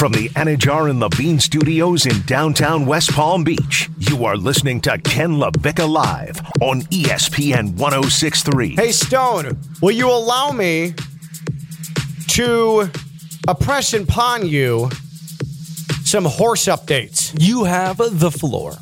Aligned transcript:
From 0.00 0.12
the 0.12 0.30
Anajar 0.30 0.88
and 0.88 0.98
Levine 0.98 1.38
Studios 1.38 2.06
in 2.06 2.22
downtown 2.22 2.86
West 2.86 3.12
Palm 3.12 3.44
Beach, 3.44 3.90
you 3.98 4.24
are 4.24 4.34
listening 4.34 4.80
to 4.80 4.96
Ken 4.96 5.32
LaVicka 5.32 5.86
Live 5.86 6.40
on 6.62 6.80
ESPN 6.84 7.76
1063. 7.76 8.76
Hey, 8.76 8.92
Stone, 8.92 9.58
will 9.82 9.90
you 9.90 10.08
allow 10.08 10.52
me 10.52 10.94
to 12.28 12.88
oppress 13.46 13.92
and 13.92 14.08
pawn 14.08 14.46
you 14.46 14.88
some 16.02 16.24
horse 16.24 16.64
updates? 16.64 17.38
You 17.38 17.64
have 17.64 17.98
the 17.98 18.30
floor. 18.30 18.76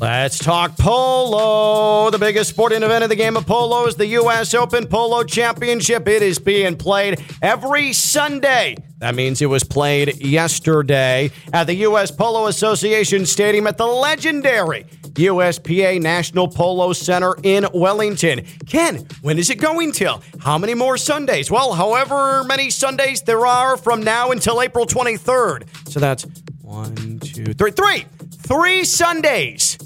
Let's 0.00 0.40
talk 0.40 0.76
polo. 0.76 2.10
The 2.10 2.18
biggest 2.18 2.50
sporting 2.50 2.82
event 2.82 3.04
of 3.04 3.10
the 3.10 3.16
game 3.16 3.36
of 3.36 3.46
polo 3.46 3.86
is 3.86 3.94
the 3.94 4.06
U.S. 4.06 4.52
Open 4.54 4.88
Polo 4.88 5.22
Championship. 5.22 6.08
It 6.08 6.22
is 6.22 6.40
being 6.40 6.74
played 6.74 7.22
every 7.42 7.92
Sunday. 7.92 8.74
That 8.98 9.14
means 9.14 9.40
it 9.40 9.46
was 9.46 9.62
played 9.62 10.16
yesterday 10.24 11.30
at 11.52 11.64
the 11.64 11.74
U.S. 11.74 12.10
Polo 12.10 12.46
Association 12.46 13.26
Stadium 13.26 13.66
at 13.66 13.78
the 13.78 13.86
legendary 13.86 14.84
USPA 15.14 16.00
National 16.00 16.48
Polo 16.48 16.92
Center 16.92 17.36
in 17.42 17.66
Wellington. 17.72 18.44
Ken, 18.66 19.06
when 19.22 19.38
is 19.38 19.50
it 19.50 19.56
going 19.56 19.92
till? 19.92 20.22
How 20.40 20.58
many 20.58 20.74
more 20.74 20.96
Sundays? 20.96 21.50
Well, 21.50 21.72
however 21.72 22.42
many 22.44 22.70
Sundays 22.70 23.22
there 23.22 23.46
are 23.46 23.76
from 23.76 24.02
now 24.02 24.30
until 24.32 24.60
April 24.60 24.86
23rd. 24.86 25.88
So 25.88 26.00
that's 26.00 26.26
one, 26.62 27.20
two, 27.20 27.54
three, 27.54 27.70
three, 27.70 28.04
three 28.32 28.84
Sundays 28.84 29.78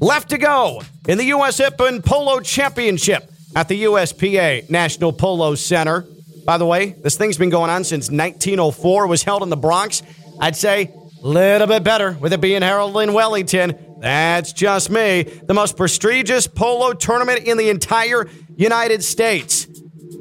left 0.00 0.30
to 0.30 0.38
go 0.38 0.82
in 1.08 1.18
the 1.18 1.24
U.S. 1.26 1.60
Open 1.60 2.02
Polo 2.02 2.40
Championship 2.40 3.30
at 3.56 3.68
the 3.68 3.84
USPA 3.84 4.70
National 4.70 5.12
Polo 5.12 5.54
Center. 5.54 6.06
By 6.50 6.58
the 6.58 6.66
way, 6.66 6.96
this 7.00 7.16
thing's 7.16 7.38
been 7.38 7.48
going 7.48 7.70
on 7.70 7.84
since 7.84 8.10
1904. 8.10 9.04
It 9.04 9.06
was 9.06 9.22
held 9.22 9.44
in 9.44 9.50
the 9.50 9.56
Bronx. 9.56 10.02
I'd 10.40 10.56
say 10.56 10.92
a 11.22 11.24
little 11.24 11.68
bit 11.68 11.84
better 11.84 12.10
with 12.20 12.32
it 12.32 12.40
being 12.40 12.62
held 12.62 12.96
in 12.96 13.12
Wellington. 13.12 13.78
That's 14.00 14.52
just 14.52 14.90
me. 14.90 15.22
The 15.22 15.54
most 15.54 15.76
prestigious 15.76 16.48
polo 16.48 16.92
tournament 16.92 17.44
in 17.44 17.56
the 17.56 17.70
entire 17.70 18.28
United 18.56 19.04
States. 19.04 19.68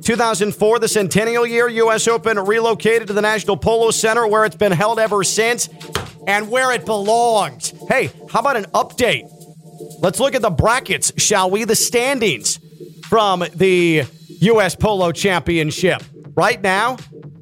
2004, 0.04 0.78
the 0.78 0.88
centennial 0.88 1.48
year, 1.48 1.68
U.S. 1.68 2.08
Open 2.08 2.38
relocated 2.38 3.08
to 3.08 3.14
the 3.14 3.24
National 3.24 3.58
Polo 3.58 3.90
Center 3.90 4.28
where 4.28 4.46
it's 4.46 4.56
been 4.56 4.72
held 4.72 5.00
ever 5.00 5.24
since 5.24 5.68
and 6.28 6.52
where 6.52 6.72
it 6.74 6.86
belongs. 6.86 7.74
Hey, 7.88 8.12
how 8.30 8.42
about 8.42 8.56
an 8.56 8.66
update? 8.66 9.28
Let's 10.00 10.20
look 10.20 10.36
at 10.36 10.44
the 10.44 10.52
brackets, 10.52 11.12
shall 11.18 11.50
we? 11.50 11.64
The 11.64 11.76
standings 11.76 12.60
from 13.08 13.46
the 13.56 14.04
U.S. 14.42 14.76
Polo 14.76 15.12
Championship. 15.12 16.04
Right 16.40 16.62
now, 16.62 16.96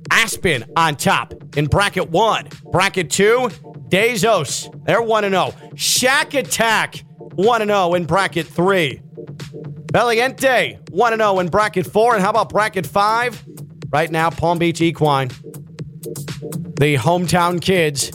Aspen 0.10 0.66
on 0.76 0.96
top 0.96 1.32
in 1.56 1.68
bracket 1.68 2.10
one. 2.10 2.48
Bracket 2.72 3.12
two, 3.12 3.52
Dezos. 3.90 4.74
They're 4.88 5.04
1 5.04 5.24
0. 5.26 5.54
Shack 5.76 6.34
Attack 6.34 7.06
1 7.20 7.68
0 7.68 7.94
in 7.94 8.06
bracket 8.06 8.48
three. 8.48 9.00
Valiente 9.94 10.80
1 10.90 11.16
0 11.16 11.40
in 11.40 11.48
bracket 11.50 11.86
four. 11.86 12.16
And 12.16 12.24
how 12.24 12.32
about 12.32 12.50
bracket 12.50 12.88
five? 12.88 13.46
Right 13.92 14.10
now, 14.10 14.32
Palm 14.32 14.58
Beach 14.58 14.82
Equine. 14.82 15.28
The 15.28 16.96
hometown 16.96 17.62
kids. 17.62 18.12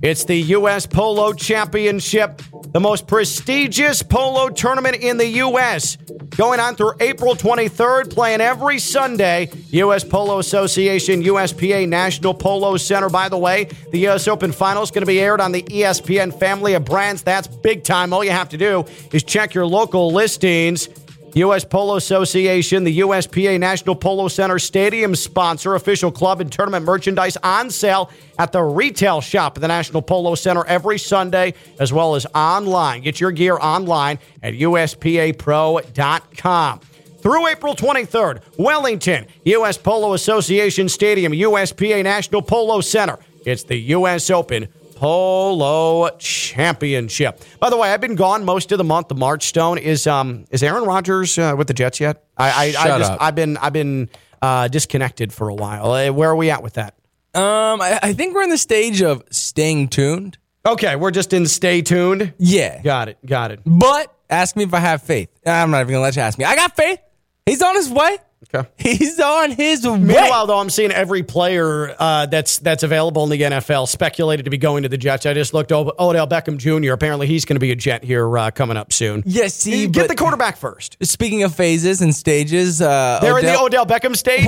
It's 0.00 0.24
the 0.24 0.36
U.S. 0.36 0.86
Polo 0.86 1.34
Championship, 1.34 2.40
the 2.76 2.80
most 2.80 3.06
prestigious 3.06 4.02
polo 4.02 4.50
tournament 4.50 4.96
in 4.96 5.16
the 5.16 5.26
U.S. 5.26 5.96
Going 6.36 6.60
on 6.60 6.76
through 6.76 6.92
April 7.00 7.34
23rd, 7.34 8.12
playing 8.12 8.42
every 8.42 8.78
Sunday. 8.78 9.48
U.S. 9.68 10.04
Polo 10.04 10.40
Association, 10.40 11.22
USPA 11.22 11.88
National 11.88 12.34
Polo 12.34 12.76
Center. 12.76 13.08
By 13.08 13.30
the 13.30 13.38
way, 13.38 13.70
the 13.92 14.00
U.S. 14.00 14.28
Open 14.28 14.52
Final 14.52 14.82
is 14.82 14.90
going 14.90 15.00
to 15.00 15.06
be 15.06 15.18
aired 15.18 15.40
on 15.40 15.52
the 15.52 15.62
ESPN 15.62 16.38
family 16.38 16.74
of 16.74 16.84
brands. 16.84 17.22
That's 17.22 17.46
big 17.46 17.82
time. 17.82 18.12
All 18.12 18.22
you 18.22 18.30
have 18.30 18.50
to 18.50 18.58
do 18.58 18.84
is 19.10 19.22
check 19.22 19.54
your 19.54 19.64
local 19.64 20.12
listings. 20.12 20.90
U.S. 21.36 21.64
Polo 21.66 21.96
Association, 21.96 22.84
the 22.84 23.00
USPA 23.00 23.60
National 23.60 23.94
Polo 23.94 24.26
Center 24.26 24.58
Stadium 24.58 25.14
sponsor, 25.14 25.74
official 25.74 26.10
club 26.10 26.40
and 26.40 26.50
tournament 26.50 26.86
merchandise 26.86 27.36
on 27.42 27.70
sale 27.70 28.10
at 28.38 28.52
the 28.52 28.62
retail 28.62 29.20
shop 29.20 29.58
at 29.58 29.60
the 29.60 29.68
National 29.68 30.00
Polo 30.00 30.34
Center 30.34 30.64
every 30.64 30.98
Sunday, 30.98 31.52
as 31.78 31.92
well 31.92 32.14
as 32.14 32.24
online. 32.34 33.02
Get 33.02 33.20
your 33.20 33.32
gear 33.32 33.58
online 33.58 34.18
at 34.42 34.54
USPAPro.com. 34.54 36.80
Through 37.18 37.48
April 37.48 37.76
23rd, 37.76 38.40
Wellington, 38.56 39.26
U.S. 39.44 39.76
Polo 39.76 40.14
Association 40.14 40.88
Stadium, 40.88 41.32
USPA 41.32 42.02
National 42.02 42.40
Polo 42.40 42.80
Center. 42.80 43.18
It's 43.44 43.64
the 43.64 43.76
U.S. 43.76 44.30
Open 44.30 44.68
Polo 44.96 46.08
Championship. 46.18 47.40
By 47.60 47.70
the 47.70 47.76
way, 47.76 47.92
I've 47.92 48.00
been 48.00 48.16
gone 48.16 48.44
most 48.44 48.72
of 48.72 48.78
the 48.78 48.84
month 48.84 49.10
of 49.10 49.18
March. 49.18 49.46
Stone 49.46 49.78
is 49.78 50.06
um 50.06 50.46
is 50.50 50.62
Aaron 50.62 50.84
Rodgers 50.84 51.38
uh, 51.38 51.54
with 51.56 51.68
the 51.68 51.74
Jets 51.74 52.00
yet? 52.00 52.24
I 52.36 52.48
I, 52.48 52.64
I 52.64 52.70
Shut 52.72 52.98
just 52.98 53.12
up. 53.12 53.18
I've 53.22 53.34
been 53.34 53.56
I've 53.58 53.72
been 53.72 54.08
uh, 54.42 54.68
disconnected 54.68 55.32
for 55.32 55.48
a 55.48 55.54
while. 55.54 55.92
Uh, 55.92 56.10
where 56.12 56.30
are 56.30 56.36
we 56.36 56.50
at 56.50 56.62
with 56.62 56.74
that? 56.74 56.94
Um, 57.34 57.80
I, 57.82 57.98
I 58.02 58.12
think 58.14 58.34
we're 58.34 58.42
in 58.42 58.50
the 58.50 58.58
stage 58.58 59.02
of 59.02 59.22
staying 59.30 59.88
tuned. 59.88 60.38
Okay, 60.64 60.96
we're 60.96 61.10
just 61.10 61.32
in 61.32 61.46
stay 61.46 61.82
tuned. 61.82 62.32
Yeah. 62.38 62.82
Got 62.82 63.08
it. 63.10 63.18
Got 63.24 63.52
it. 63.52 63.60
But 63.64 64.12
ask 64.30 64.56
me 64.56 64.64
if 64.64 64.72
I 64.74 64.80
have 64.80 65.02
faith. 65.02 65.28
I'm 65.44 65.70
not 65.70 65.82
even 65.82 65.92
gonna 65.92 66.02
let 66.02 66.16
you 66.16 66.22
ask 66.22 66.38
me. 66.38 66.44
I 66.44 66.56
got 66.56 66.74
faith. 66.74 66.98
He's 67.44 67.62
on 67.62 67.76
his 67.76 67.90
way. 67.90 68.16
Okay. 68.54 68.68
He's 68.76 69.18
on 69.20 69.50
his 69.50 69.86
way. 69.86 69.98
Meanwhile, 69.98 70.46
though, 70.46 70.58
I'm 70.58 70.70
seeing 70.70 70.92
every 70.92 71.22
player 71.22 71.94
uh, 71.98 72.26
that's 72.26 72.58
that's 72.58 72.82
available 72.82 73.24
in 73.24 73.30
the 73.30 73.40
NFL 73.40 73.88
speculated 73.88 74.44
to 74.44 74.50
be 74.50 74.58
going 74.58 74.82
to 74.84 74.88
the 74.88 74.98
Jets. 74.98 75.26
I 75.26 75.34
just 75.34 75.52
looked 75.54 75.72
over 75.72 75.90
Odell 75.98 76.26
Beckham 76.28 76.56
Jr. 76.56 76.92
Apparently, 76.92 77.26
he's 77.26 77.44
going 77.44 77.56
to 77.56 77.60
be 77.60 77.72
a 77.72 77.76
Jet 77.76 78.04
here 78.04 78.38
uh, 78.38 78.50
coming 78.50 78.76
up 78.76 78.92
soon. 78.92 79.22
Yes, 79.26 79.54
see, 79.54 79.86
get 79.88 80.08
the 80.08 80.14
quarterback 80.14 80.56
first. 80.56 80.96
speaking 81.02 81.42
of 81.42 81.54
phases 81.54 82.00
and 82.02 82.14
stages, 82.14 82.80
uh, 82.80 83.18
They're 83.20 83.38
in 83.38 83.44
the 83.44 83.60
Odell- 83.60 83.84
Odell 83.84 83.86
Beckham 83.86 84.16
stage. 84.16 84.46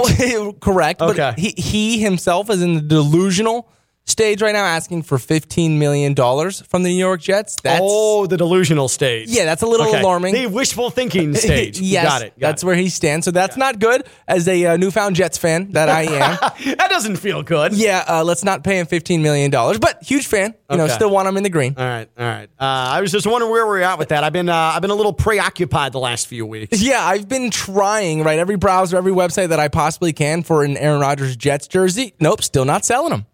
correct. 0.60 1.00
Okay. 1.02 1.16
But 1.16 1.38
he, 1.38 1.54
he 1.56 2.00
himself 2.00 2.50
is 2.50 2.62
in 2.62 2.74
the 2.74 2.80
delusional 2.80 3.70
stage 4.08 4.42
right 4.42 4.52
now, 4.52 4.64
asking 4.64 5.02
for 5.02 5.18
fifteen 5.18 5.78
million 5.78 6.14
dollars 6.14 6.60
from 6.62 6.82
the 6.82 6.90
New 6.90 6.96
York 6.96 7.20
Jets. 7.20 7.56
That's 7.62 7.80
oh, 7.82 8.26
the 8.26 8.36
delusional 8.36 8.88
stage. 8.88 9.28
yeah, 9.28 9.44
that's 9.44 9.62
a 9.62 9.66
little 9.66 9.86
Okay. 9.88 10.00
alarming. 10.00 10.34
The 10.34 10.46
wishful 10.46 10.90
thinking 10.90 11.34
stage. 11.36 11.80
yes, 11.80 12.04
got 12.04 12.22
it. 12.22 12.38
got 12.38 12.48
that's 12.48 12.62
it. 12.62 12.66
where 12.66 12.74
he 12.76 12.88
stands. 12.88 13.24
So 13.24 13.30
that's 13.30 13.56
not 13.56 13.78
good 13.78 14.04
as 14.26 14.48
a 14.48 14.64
uh, 14.66 14.76
newfound 14.76 15.16
Jets 15.16 15.38
fan 15.38 15.72
that 15.72 15.88
I 15.88 16.02
am. 16.02 16.38
that 16.76 16.88
doesn't 16.90 17.16
feel 17.16 17.42
good. 17.42 17.72
yeah, 17.74 18.04
uh, 18.08 18.24
let's 18.24 18.44
not 18.44 18.64
pay 18.64 18.78
him 18.78 18.86
fifteen 18.86 19.22
million 19.22 19.50
dollars, 19.50 19.78
but 19.78 20.02
huge 20.02 20.26
fan. 20.26 20.54
You 20.70 20.76
know, 20.76 20.88
still 20.88 21.10
want 21.10 21.28
him 21.28 21.36
in 21.36 21.42
the 21.42 21.50
green. 21.50 21.74
All 21.78 21.84
right, 21.84 22.08
all 22.18 22.26
right. 22.26 22.48
Uh, 22.60 22.64
I 22.64 23.00
was 23.00 23.12
just 23.12 23.26
wondering 23.26 23.50
where 23.50 23.66
we're 23.66 23.80
at 23.80 23.98
with 23.98 24.08
that. 24.10 24.24
I've 24.24 24.32
been 24.32 24.48
uh, 24.48 24.54
I've 24.54 24.82
been 24.82 24.90
a 24.90 24.94
little 24.94 25.12
preoccupied 25.14 25.92
the 25.92 26.00
last 26.00 26.26
few 26.26 26.44
weeks. 26.46 26.82
Yeah, 26.88 27.04
I've 27.04 27.28
been 27.28 27.50
trying 27.50 28.22
right 28.22 28.38
every 28.38 28.56
browser, 28.56 28.96
every 28.96 29.12
website 29.12 29.48
that 29.48 29.60
I 29.60 29.68
possibly 29.68 30.12
can 30.14 30.42
for 30.42 30.64
an 30.64 30.76
Aaron 30.78 31.00
Rodgers 31.00 31.36
Jets 31.36 31.66
jersey. 31.68 32.14
Nope, 32.20 32.42
still 32.42 32.64
not 32.64 32.84
selling 32.84 33.10
them. 33.10 33.26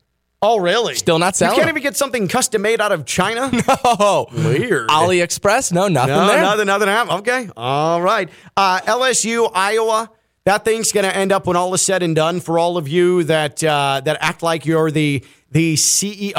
Oh, 0.44 0.58
really? 0.58 0.94
Still 0.94 1.18
not 1.18 1.34
selling. 1.36 1.54
You 1.56 1.62
can't 1.62 1.70
even 1.70 1.82
get 1.82 1.96
something 1.96 2.28
custom 2.28 2.60
made 2.62 2.80
out 2.80 2.92
of 2.92 3.04
China. 3.06 3.50
No, 4.04 4.26
Weird. 4.30 4.88
AliExpress? 4.88 5.72
No, 5.72 5.88
nothing 5.88 6.14
No, 6.14 6.26
there. 6.26 6.42
nothing, 6.42 6.66
nothing 6.66 6.88
happened. 6.88 7.18
Okay. 7.20 7.48
All 7.56 8.02
right. 8.02 8.28
Uh, 8.56 8.80
LSU, 8.80 9.50
Iowa. 9.54 10.10
That 10.44 10.64
thing's 10.64 10.92
going 10.92 11.04
to 11.04 11.16
end 11.16 11.32
up 11.32 11.46
when 11.46 11.56
all 11.56 11.72
is 11.72 11.80
said 11.80 12.02
and 12.02 12.14
done 12.14 12.40
for 12.40 12.58
all 12.58 12.76
of 12.76 12.86
you 12.86 13.24
that 13.24 13.64
uh, 13.64 14.02
that 14.04 14.18
act 14.20 14.42
like 14.42 14.66
you're 14.66 14.90
the 14.90 15.24
the 15.50 15.74
CEO 15.74 16.34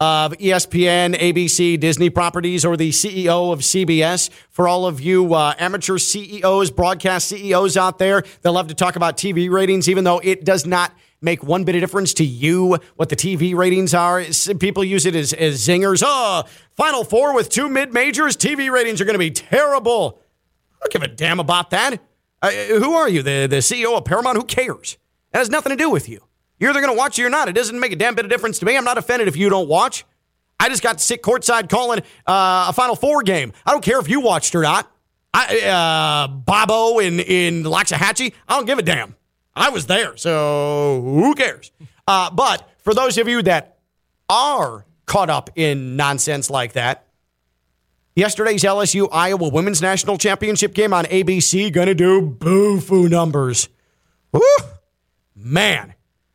of 0.00 0.32
ESPN, 0.32 1.14
ABC, 1.16 1.78
Disney 1.80 2.10
properties, 2.10 2.64
or 2.66 2.76
the 2.76 2.90
CEO 2.90 3.52
of 3.52 3.60
CBS. 3.60 4.28
For 4.50 4.68
all 4.68 4.84
of 4.86 5.00
you 5.00 5.32
uh, 5.34 5.54
amateur 5.58 5.96
CEOs, 5.98 6.70
broadcast 6.70 7.28
CEOs 7.28 7.76
out 7.78 7.98
there 7.98 8.24
that 8.42 8.50
love 8.52 8.68
to 8.68 8.74
talk 8.74 8.96
about 8.96 9.16
TV 9.16 9.50
ratings, 9.50 9.88
even 9.88 10.04
though 10.04 10.18
it 10.18 10.44
does 10.44 10.66
not 10.66 10.92
make 11.22 11.42
one 11.42 11.64
bit 11.64 11.74
of 11.74 11.80
difference 11.80 12.14
to 12.14 12.24
you 12.24 12.78
what 12.96 13.08
the 13.08 13.16
TV 13.16 13.54
ratings 13.54 13.94
are. 13.94 14.22
People 14.58 14.84
use 14.84 15.06
it 15.06 15.14
as, 15.14 15.32
as 15.32 15.66
zingers. 15.66 16.02
Oh, 16.04 16.44
Final 16.76 17.04
Four 17.04 17.34
with 17.34 17.48
two 17.48 17.68
mid 17.68 17.92
majors, 17.92 18.36
TV 18.36 18.70
ratings 18.70 19.00
are 19.00 19.04
going 19.04 19.14
to 19.14 19.18
be 19.18 19.30
terrible. 19.30 20.20
I 20.74 20.86
don't 20.86 20.92
give 20.92 21.02
a 21.02 21.14
damn 21.14 21.40
about 21.40 21.70
that. 21.70 22.00
Uh, 22.42 22.50
who 22.50 22.94
are 22.94 23.08
you? 23.08 23.22
The, 23.22 23.46
the 23.46 23.56
CEO 23.56 23.96
of 23.96 24.04
Paramount? 24.04 24.36
Who 24.36 24.44
cares? 24.44 24.96
That 25.32 25.40
has 25.40 25.50
nothing 25.50 25.70
to 25.70 25.76
do 25.76 25.90
with 25.90 26.08
you. 26.08 26.24
You're 26.58 26.70
either 26.70 26.80
going 26.80 26.92
to 26.92 26.98
watch 26.98 27.18
it 27.18 27.24
or 27.24 27.30
not. 27.30 27.48
It 27.48 27.54
doesn't 27.54 27.78
make 27.78 27.92
a 27.92 27.96
damn 27.96 28.14
bit 28.14 28.24
of 28.24 28.30
difference 28.30 28.58
to 28.60 28.66
me. 28.66 28.76
I'm 28.76 28.84
not 28.84 28.98
offended 28.98 29.28
if 29.28 29.36
you 29.36 29.48
don't 29.48 29.68
watch. 29.68 30.04
I 30.58 30.68
just 30.68 30.82
got 30.82 30.98
to 30.98 31.04
sit 31.04 31.22
courtside 31.22 31.70
calling 31.70 32.00
uh, 32.26 32.66
a 32.68 32.72
Final 32.72 32.96
Four 32.96 33.22
game. 33.22 33.52
I 33.64 33.72
don't 33.72 33.82
care 33.82 33.98
if 33.98 34.08
you 34.08 34.20
watched 34.20 34.54
or 34.54 34.62
not. 34.62 34.90
I, 35.32 35.60
uh, 35.60 36.28
Bobo 36.28 36.98
in, 36.98 37.20
in 37.20 37.62
Loxahatchee, 37.62 38.34
I 38.48 38.56
don't 38.56 38.66
give 38.66 38.78
a 38.78 38.82
damn. 38.82 39.16
I 39.54 39.70
was 39.70 39.86
there, 39.86 40.16
so 40.16 41.02
who 41.02 41.34
cares? 41.34 41.72
Uh, 42.06 42.30
but 42.30 42.68
for 42.78 42.94
those 42.94 43.18
of 43.18 43.28
you 43.28 43.42
that 43.42 43.78
are 44.28 44.86
caught 45.06 45.30
up 45.30 45.50
in 45.56 45.96
nonsense 45.96 46.50
like 46.50 46.74
that, 46.74 47.06
yesterday's 48.14 48.62
LSU 48.62 49.08
Iowa 49.10 49.48
Women's 49.48 49.82
National 49.82 50.18
Championship 50.18 50.72
game 50.74 50.92
on 50.92 51.04
ABC 51.06 51.72
gonna 51.72 51.94
do 51.94 52.20
boo 52.22 52.80
foo 52.80 53.08
numbers. 53.08 53.68
Woo! 54.32 54.40
Man, 55.34 55.94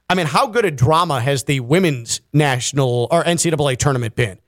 I 0.09 0.15
mean, 0.15 0.27
how 0.27 0.47
good 0.47 0.65
a 0.65 0.71
drama 0.71 1.19
has 1.21 1.45
the 1.45 1.61
women's 1.61 2.21
national 2.33 3.07
or 3.11 3.23
NCAA 3.23 3.77
tournament 3.77 4.15
been? 4.15 4.39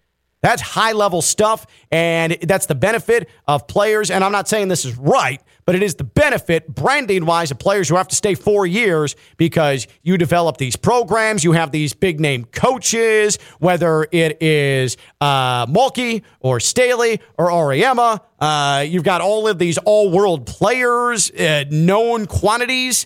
That's 0.41 0.61
high 0.61 0.91
level 0.91 1.21
stuff, 1.21 1.65
and 1.91 2.37
that's 2.43 2.67
the 2.67 2.75
benefit 2.75 3.27
of 3.47 3.67
players. 3.67 4.11
And 4.11 4.23
I'm 4.23 4.31
not 4.31 4.47
saying 4.47 4.67
this 4.67 4.85
is 4.85 4.95
right, 4.95 5.41
but 5.67 5.75
it 5.75 5.83
is 5.83 5.95
the 5.95 6.05
benefit, 6.05 6.73
branding 6.73 7.25
wise, 7.25 7.51
of 7.51 7.59
players 7.59 7.89
who 7.89 7.97
have 7.97 8.07
to 8.07 8.15
stay 8.15 8.35
four 8.35 8.65
years 8.65 9.17
because 9.35 9.85
you 10.01 10.17
develop 10.17 10.55
these 10.55 10.77
programs. 10.77 11.43
You 11.43 11.51
have 11.51 11.71
these 11.73 11.93
big 11.93 12.21
name 12.21 12.45
coaches, 12.45 13.37
whether 13.59 14.07
it 14.13 14.41
is 14.41 14.95
uh, 15.19 15.65
Mulkey 15.65 16.23
or 16.39 16.61
Staley 16.61 17.19
or 17.37 17.49
Auriemma. 17.49 18.21
Uh, 18.39 18.85
you've 18.87 19.03
got 19.03 19.19
all 19.19 19.45
of 19.45 19.59
these 19.59 19.77
all 19.79 20.09
world 20.09 20.47
players, 20.47 21.29
uh, 21.31 21.65
known 21.69 22.27
quantities. 22.27 23.05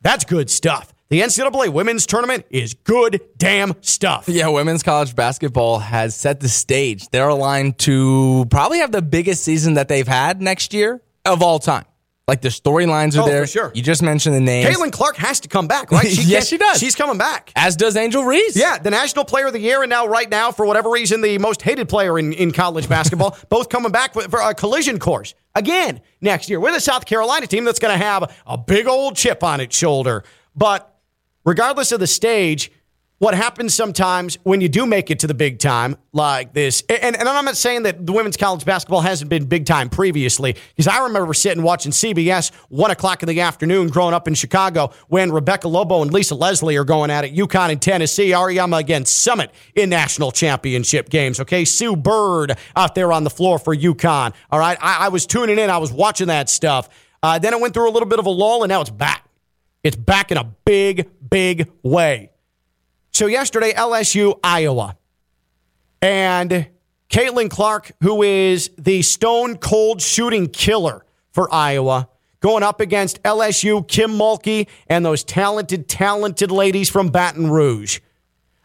That's 0.00 0.24
good 0.24 0.50
stuff. 0.50 0.92
The 1.08 1.20
NCAA 1.20 1.68
women's 1.68 2.04
tournament 2.04 2.46
is 2.50 2.74
good 2.74 3.20
damn 3.36 3.80
stuff. 3.80 4.28
Yeah, 4.28 4.48
women's 4.48 4.82
college 4.82 5.14
basketball 5.14 5.78
has 5.78 6.16
set 6.16 6.40
the 6.40 6.48
stage. 6.48 7.08
They're 7.10 7.28
aligned 7.28 7.78
to 7.80 8.44
probably 8.50 8.78
have 8.78 8.90
the 8.90 9.02
biggest 9.02 9.44
season 9.44 9.74
that 9.74 9.86
they've 9.86 10.08
had 10.08 10.42
next 10.42 10.74
year 10.74 11.00
of 11.26 11.42
all 11.42 11.58
time. 11.58 11.84
Like 12.28 12.40
the 12.40 12.48
storylines 12.48 13.16
are 13.16 13.22
Oh, 13.22 13.26
there. 13.26 13.42
for 13.42 13.46
sure. 13.46 13.72
You 13.72 13.82
just 13.82 14.02
mentioned 14.02 14.34
the 14.34 14.40
name. 14.40 14.66
Caitlin 14.66 14.90
Clark 14.90 15.14
has 15.16 15.38
to 15.40 15.48
come 15.48 15.68
back, 15.68 15.92
right? 15.92 16.04
Yes, 16.10 16.26
can't- 16.28 16.46
she 16.48 16.56
does. 16.58 16.78
She's 16.80 16.96
coming 16.96 17.18
back. 17.18 17.52
As 17.54 17.76
does 17.76 17.96
Angel 17.96 18.24
Reese. 18.24 18.56
Yeah, 18.56 18.78
the 18.78 18.90
National 18.90 19.24
Player 19.24 19.46
of 19.46 19.52
the 19.52 19.60
Year, 19.60 19.82
and 19.84 19.90
now, 19.90 20.06
right 20.08 20.28
now, 20.28 20.50
for 20.50 20.66
whatever 20.66 20.90
reason, 20.90 21.20
the 21.20 21.38
most 21.38 21.62
hated 21.62 21.88
player 21.88 22.18
in, 22.18 22.32
in 22.32 22.50
college 22.50 22.88
basketball, 22.88 23.38
both 23.48 23.68
coming 23.68 23.92
back 23.92 24.12
for, 24.12 24.22
for 24.22 24.40
a 24.40 24.54
collision 24.54 24.98
course 24.98 25.34
again 25.54 26.00
next 26.20 26.50
year 26.50 26.58
with 26.58 26.74
a 26.74 26.80
South 26.80 27.06
Carolina 27.06 27.46
team 27.46 27.64
that's 27.64 27.78
going 27.78 27.96
to 27.96 28.04
have 28.04 28.34
a 28.44 28.58
big 28.58 28.88
old 28.88 29.14
chip 29.14 29.44
on 29.44 29.60
its 29.60 29.76
shoulder. 29.76 30.24
But 30.56 30.92
regardless 31.44 31.92
of 31.92 32.00
the 32.00 32.08
stage, 32.08 32.72
what 33.18 33.34
happens 33.34 33.72
sometimes 33.72 34.36
when 34.42 34.60
you 34.60 34.68
do 34.68 34.84
make 34.84 35.10
it 35.10 35.20
to 35.20 35.26
the 35.26 35.34
big 35.34 35.58
time 35.58 35.96
like 36.12 36.52
this, 36.52 36.82
and, 36.88 37.16
and 37.16 37.28
I'm 37.28 37.44
not 37.46 37.56
saying 37.56 37.84
that 37.84 38.04
the 38.04 38.12
women's 38.12 38.36
college 38.36 38.64
basketball 38.64 39.00
hasn't 39.00 39.30
been 39.30 39.46
big 39.46 39.64
time 39.64 39.88
previously, 39.88 40.54
because 40.74 40.86
I 40.86 41.04
remember 41.04 41.32
sitting 41.32 41.62
watching 41.62 41.92
CBS 41.92 42.54
one 42.68 42.90
o'clock 42.90 43.22
in 43.22 43.28
the 43.28 43.40
afternoon 43.40 43.88
growing 43.88 44.12
up 44.12 44.28
in 44.28 44.34
Chicago 44.34 44.92
when 45.08 45.32
Rebecca 45.32 45.66
Lobo 45.66 46.02
and 46.02 46.12
Lisa 46.12 46.34
Leslie 46.34 46.76
are 46.76 46.84
going 46.84 47.10
at 47.10 47.24
it, 47.24 47.34
UConn 47.34 47.70
and 47.70 47.80
Tennessee, 47.80 48.30
Auriemma 48.30 48.78
against 48.78 49.26
Summitt 49.26 49.48
in 49.74 49.88
national 49.88 50.30
championship 50.30 51.08
games. 51.08 51.40
Okay, 51.40 51.64
Sue 51.64 51.96
Bird 51.96 52.58
out 52.74 52.94
there 52.94 53.12
on 53.12 53.24
the 53.24 53.30
floor 53.30 53.58
for 53.58 53.74
UConn. 53.74 54.34
All 54.50 54.58
right, 54.58 54.76
I, 54.80 55.06
I 55.06 55.08
was 55.08 55.26
tuning 55.26 55.58
in, 55.58 55.70
I 55.70 55.78
was 55.78 55.90
watching 55.90 56.26
that 56.26 56.50
stuff. 56.50 56.90
Uh, 57.22 57.38
then 57.38 57.54
it 57.54 57.60
went 57.60 57.72
through 57.72 57.88
a 57.88 57.92
little 57.92 58.08
bit 58.08 58.18
of 58.18 58.26
a 58.26 58.30
lull, 58.30 58.62
and 58.62 58.68
now 58.68 58.82
it's 58.82 58.90
back. 58.90 59.26
It's 59.82 59.96
back 59.96 60.30
in 60.30 60.36
a 60.36 60.44
big, 60.64 61.08
big 61.30 61.70
way. 61.82 62.30
So 63.16 63.24
yesterday, 63.24 63.72
LSU, 63.72 64.38
Iowa. 64.44 64.98
And 66.02 66.68
Caitlin 67.08 67.48
Clark, 67.48 67.92
who 68.02 68.22
is 68.22 68.70
the 68.76 69.00
stone 69.00 69.56
cold 69.56 70.02
shooting 70.02 70.48
killer 70.48 71.02
for 71.32 71.50
Iowa, 71.50 72.10
going 72.40 72.62
up 72.62 72.78
against 72.78 73.22
LSU, 73.22 73.88
Kim 73.88 74.10
Mulkey, 74.10 74.68
and 74.86 75.02
those 75.02 75.24
talented, 75.24 75.88
talented 75.88 76.50
ladies 76.50 76.90
from 76.90 77.08
Baton 77.08 77.50
Rouge. 77.50 78.00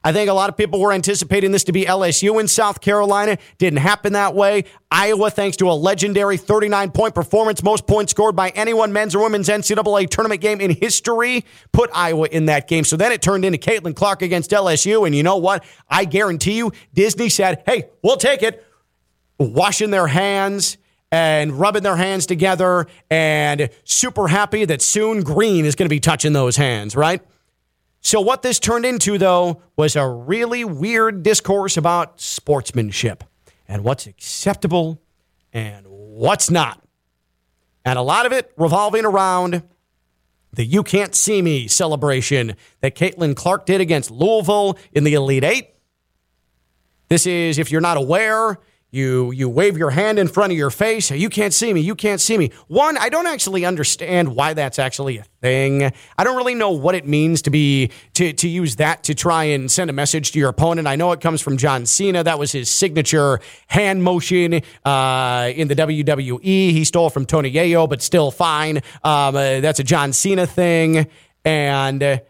I 0.03 0.11
think 0.13 0.29
a 0.29 0.33
lot 0.33 0.49
of 0.49 0.57
people 0.57 0.79
were 0.79 0.91
anticipating 0.91 1.51
this 1.51 1.63
to 1.65 1.71
be 1.71 1.85
LSU 1.85 2.39
in 2.39 2.47
South 2.47 2.81
Carolina. 2.81 3.37
Didn't 3.59 3.79
happen 3.79 4.13
that 4.13 4.33
way. 4.33 4.65
Iowa, 4.89 5.29
thanks 5.29 5.57
to 5.57 5.69
a 5.69 5.73
legendary 5.73 6.37
39 6.37 6.91
point 6.91 7.13
performance, 7.13 7.61
most 7.61 7.85
points 7.85 8.11
scored 8.11 8.35
by 8.35 8.49
anyone, 8.49 8.91
men's 8.93 9.13
or 9.13 9.21
women's 9.21 9.47
NCAA 9.47 10.09
tournament 10.09 10.41
game 10.41 10.59
in 10.59 10.71
history, 10.71 11.45
put 11.71 11.91
Iowa 11.93 12.27
in 12.31 12.47
that 12.47 12.67
game. 12.67 12.83
So 12.83 12.97
then 12.97 13.11
it 13.11 13.21
turned 13.21 13.45
into 13.45 13.59
Caitlin 13.59 13.95
Clark 13.95 14.23
against 14.23 14.51
LSU. 14.51 15.05
And 15.05 15.13
you 15.13 15.21
know 15.21 15.37
what? 15.37 15.63
I 15.87 16.05
guarantee 16.05 16.57
you, 16.57 16.71
Disney 16.93 17.29
said, 17.29 17.61
hey, 17.67 17.89
we'll 18.01 18.17
take 18.17 18.41
it. 18.41 18.65
Washing 19.37 19.91
their 19.91 20.07
hands 20.07 20.77
and 21.11 21.53
rubbing 21.53 21.83
their 21.83 21.95
hands 21.95 22.25
together 22.25 22.87
and 23.09 23.69
super 23.83 24.27
happy 24.27 24.65
that 24.65 24.81
soon 24.81 25.21
Green 25.21 25.65
is 25.65 25.75
going 25.75 25.87
to 25.87 25.93
be 25.93 25.99
touching 25.99 26.33
those 26.33 26.55
hands, 26.55 26.95
right? 26.95 27.21
So, 28.01 28.19
what 28.19 28.41
this 28.41 28.59
turned 28.59 28.85
into, 28.85 29.17
though, 29.19 29.61
was 29.75 29.95
a 29.95 30.07
really 30.07 30.65
weird 30.65 31.21
discourse 31.21 31.77
about 31.77 32.19
sportsmanship 32.19 33.23
and 33.67 33.83
what's 33.83 34.07
acceptable 34.07 34.99
and 35.53 35.85
what's 35.87 36.49
not. 36.49 36.81
And 37.85 37.97
a 37.97 38.01
lot 38.01 38.25
of 38.25 38.31
it 38.31 38.51
revolving 38.57 39.05
around 39.05 39.63
the 40.51 40.65
You 40.65 40.83
Can't 40.83 41.13
See 41.13 41.41
Me 41.41 41.67
celebration 41.67 42.55
that 42.81 42.95
Caitlin 42.95 43.35
Clark 43.35 43.67
did 43.67 43.81
against 43.81 44.09
Louisville 44.11 44.77
in 44.91 45.03
the 45.03 45.13
Elite 45.13 45.43
Eight. 45.43 45.69
This 47.07 47.27
is, 47.27 47.59
if 47.59 47.71
you're 47.71 47.81
not 47.81 47.97
aware, 47.97 48.57
you 48.91 49.31
you 49.31 49.47
wave 49.47 49.77
your 49.77 49.89
hand 49.89 50.19
in 50.19 50.27
front 50.27 50.51
of 50.51 50.57
your 50.57 50.69
face. 50.69 51.09
You 51.11 51.29
can't 51.29 51.53
see 51.53 51.73
me. 51.73 51.79
You 51.79 51.95
can't 51.95 52.19
see 52.19 52.37
me. 52.37 52.51
One, 52.67 52.97
I 52.97 53.07
don't 53.07 53.25
actually 53.25 53.63
understand 53.63 54.35
why 54.35 54.53
that's 54.53 54.79
actually 54.79 55.17
a 55.17 55.23
thing. 55.41 55.91
I 56.17 56.23
don't 56.25 56.35
really 56.35 56.55
know 56.55 56.71
what 56.71 56.93
it 56.93 57.07
means 57.07 57.41
to 57.43 57.49
be 57.49 57.91
to 58.15 58.33
to 58.33 58.49
use 58.49 58.75
that 58.75 59.03
to 59.05 59.15
try 59.15 59.45
and 59.45 59.71
send 59.71 59.89
a 59.89 59.93
message 59.93 60.33
to 60.33 60.39
your 60.39 60.49
opponent. 60.49 60.87
I 60.87 60.97
know 60.97 61.13
it 61.13 61.21
comes 61.21 61.41
from 61.41 61.55
John 61.55 61.85
Cena. 61.85 62.23
That 62.23 62.37
was 62.37 62.51
his 62.51 62.69
signature 62.69 63.39
hand 63.67 64.03
motion 64.03 64.61
uh, 64.83 65.51
in 65.55 65.69
the 65.69 65.75
WWE. 65.75 66.41
He 66.43 66.83
stole 66.83 67.09
from 67.09 67.25
Tony 67.25 67.51
Yayo, 67.51 67.87
but 67.87 68.01
still 68.01 68.29
fine. 68.29 68.77
Um, 69.05 69.35
uh, 69.35 69.61
that's 69.61 69.79
a 69.79 69.85
John 69.85 70.11
Cena 70.11 70.45
thing, 70.45 71.07
and. 71.45 72.21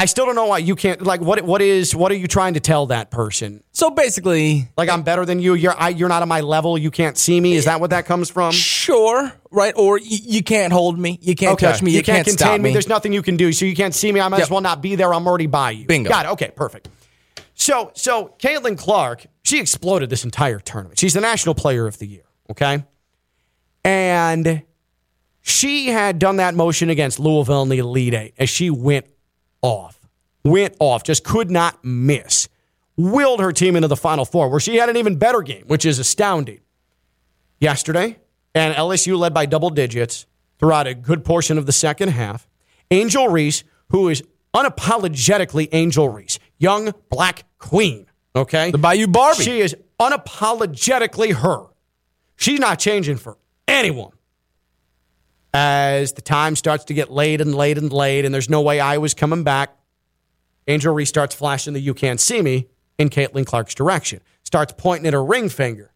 I 0.00 0.06
still 0.06 0.24
don't 0.24 0.34
know 0.34 0.46
why 0.46 0.58
you 0.58 0.76
can't 0.76 1.02
like 1.02 1.20
what 1.20 1.42
what 1.42 1.60
is 1.60 1.94
what 1.94 2.10
are 2.10 2.14
you 2.14 2.26
trying 2.26 2.54
to 2.54 2.60
tell 2.60 2.86
that 2.86 3.10
person? 3.10 3.62
So 3.72 3.90
basically, 3.90 4.66
Like 4.74 4.88
I'm 4.88 5.02
better 5.02 5.26
than 5.26 5.40
you. 5.40 5.52
You're 5.52 5.78
I, 5.78 5.90
you're 5.90 6.08
not 6.08 6.22
on 6.22 6.28
my 6.28 6.40
level. 6.40 6.78
You 6.78 6.90
can't 6.90 7.18
see 7.18 7.38
me. 7.38 7.52
Is 7.52 7.66
that 7.66 7.80
what 7.82 7.90
that 7.90 8.06
comes 8.06 8.30
from? 8.30 8.52
sure, 8.52 9.30
right? 9.50 9.74
Or 9.76 9.96
y- 9.98 10.02
you 10.06 10.42
can't 10.42 10.72
hold 10.72 10.98
me. 10.98 11.18
You 11.20 11.34
can't 11.34 11.58
touch 11.58 11.82
me. 11.82 11.90
You, 11.90 12.02
can't, 12.02 12.26
stop 12.26 12.38
contain 12.38 12.62
me. 12.62 12.70
me. 12.70 12.72
There's 12.72 12.88
nothing 12.88 13.12
you 13.12 13.20
can 13.20 13.36
do. 13.36 13.52
So 13.52 13.66
you 13.66 13.76
can't 13.76 13.94
see 13.94 14.10
me. 14.10 14.20
I 14.20 14.28
might 14.28 14.38
Yep. 14.38 14.44
as 14.46 14.50
well 14.50 14.62
not 14.62 14.80
be 14.80 14.94
there. 14.94 15.12
I'm 15.12 15.26
already 15.26 15.48
by 15.48 15.72
you. 15.72 15.84
Bingo. 15.84 16.08
Got 16.08 16.24
it. 16.24 16.28
Okay, 16.30 16.50
perfect. 16.56 16.88
So 17.54 17.90
so 17.94 18.34
Caitlin 18.38 18.78
Clark, 18.78 19.26
she 19.42 19.60
exploded 19.60 20.08
this 20.08 20.24
entire 20.24 20.60
tournament. 20.60 20.98
She's 20.98 21.12
the 21.12 21.20
national 21.20 21.54
player 21.56 21.86
of 21.86 21.98
the 21.98 22.06
year. 22.06 22.24
Okay, 22.50 22.84
and 23.84 24.62
she 25.42 25.88
had 25.88 26.18
done 26.18 26.36
that 26.36 26.54
motion 26.54 26.88
against 26.88 27.20
Louisville 27.20 27.60
in 27.62 27.68
the 27.68 27.78
Elite 27.78 28.14
Eight 28.14 28.34
as 28.38 28.48
she 28.48 28.70
went 28.70 29.04
off, 29.62 29.98
went 30.44 30.76
off, 30.78 31.02
just 31.02 31.24
could 31.24 31.50
not 31.50 31.84
miss. 31.84 32.48
Willed 32.96 33.40
her 33.40 33.52
team 33.52 33.76
into 33.76 33.88
the 33.88 33.96
Final 33.96 34.24
Four, 34.24 34.50
where 34.50 34.60
she 34.60 34.76
had 34.76 34.88
an 34.88 34.96
even 34.96 35.16
better 35.16 35.42
game, 35.42 35.64
which 35.66 35.86
is 35.86 35.98
astounding. 35.98 36.60
Yesterday, 37.58 38.18
and 38.54 38.74
LSU 38.74 39.18
led 39.18 39.34
by 39.34 39.46
double 39.46 39.70
digits 39.70 40.26
throughout 40.58 40.86
a 40.86 40.94
good 40.94 41.24
portion 41.24 41.58
of 41.58 41.66
the 41.66 41.72
second 41.72 42.08
half. 42.10 42.46
Angel 42.90 43.28
Reese, 43.28 43.64
who 43.88 44.08
is 44.08 44.22
unapologetically 44.54 45.68
Angel 45.72 46.08
Reese, 46.08 46.38
young 46.58 46.92
black 47.08 47.44
queen, 47.58 48.06
okay? 48.34 48.70
the 48.70 48.78
Bayou 48.78 49.06
Barbie. 49.06 49.42
She 49.42 49.60
is 49.60 49.76
unapologetically 50.00 51.34
her. 51.34 51.66
She's 52.36 52.58
not 52.58 52.78
changing 52.78 53.16
for 53.18 53.36
anyone. 53.68 54.12
As 55.52 56.12
the 56.12 56.22
time 56.22 56.54
starts 56.54 56.84
to 56.84 56.94
get 56.94 57.10
late 57.10 57.40
and 57.40 57.54
late 57.54 57.76
and 57.76 57.92
late, 57.92 58.24
and 58.24 58.32
there's 58.32 58.48
no 58.48 58.60
way 58.60 58.78
I 58.78 58.98
was 58.98 59.14
coming 59.14 59.42
back, 59.42 59.76
Angel 60.68 60.94
Reese 60.94 61.08
starts 61.08 61.34
flashing 61.34 61.72
the 61.72 61.80
you 61.80 61.94
can't 61.94 62.20
see 62.20 62.40
me 62.40 62.68
in 62.98 63.10
Caitlin 63.10 63.44
Clark's 63.44 63.74
direction. 63.74 64.20
Starts 64.44 64.72
pointing 64.76 65.06
at 65.06 65.12
her 65.12 65.24
ring 65.24 65.48
finger 65.48 65.92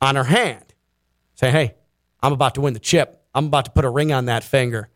on 0.00 0.14
her 0.16 0.24
hand. 0.24 0.64
saying, 1.34 1.52
hey, 1.52 1.74
I'm 2.22 2.32
about 2.32 2.54
to 2.54 2.60
win 2.60 2.74
the 2.74 2.80
chip. 2.80 3.20
I'm 3.34 3.46
about 3.46 3.64
to 3.64 3.70
put 3.72 3.84
a 3.84 3.88
ring 3.88 4.12
on 4.12 4.26
that 4.26 4.44
finger. 4.44 4.88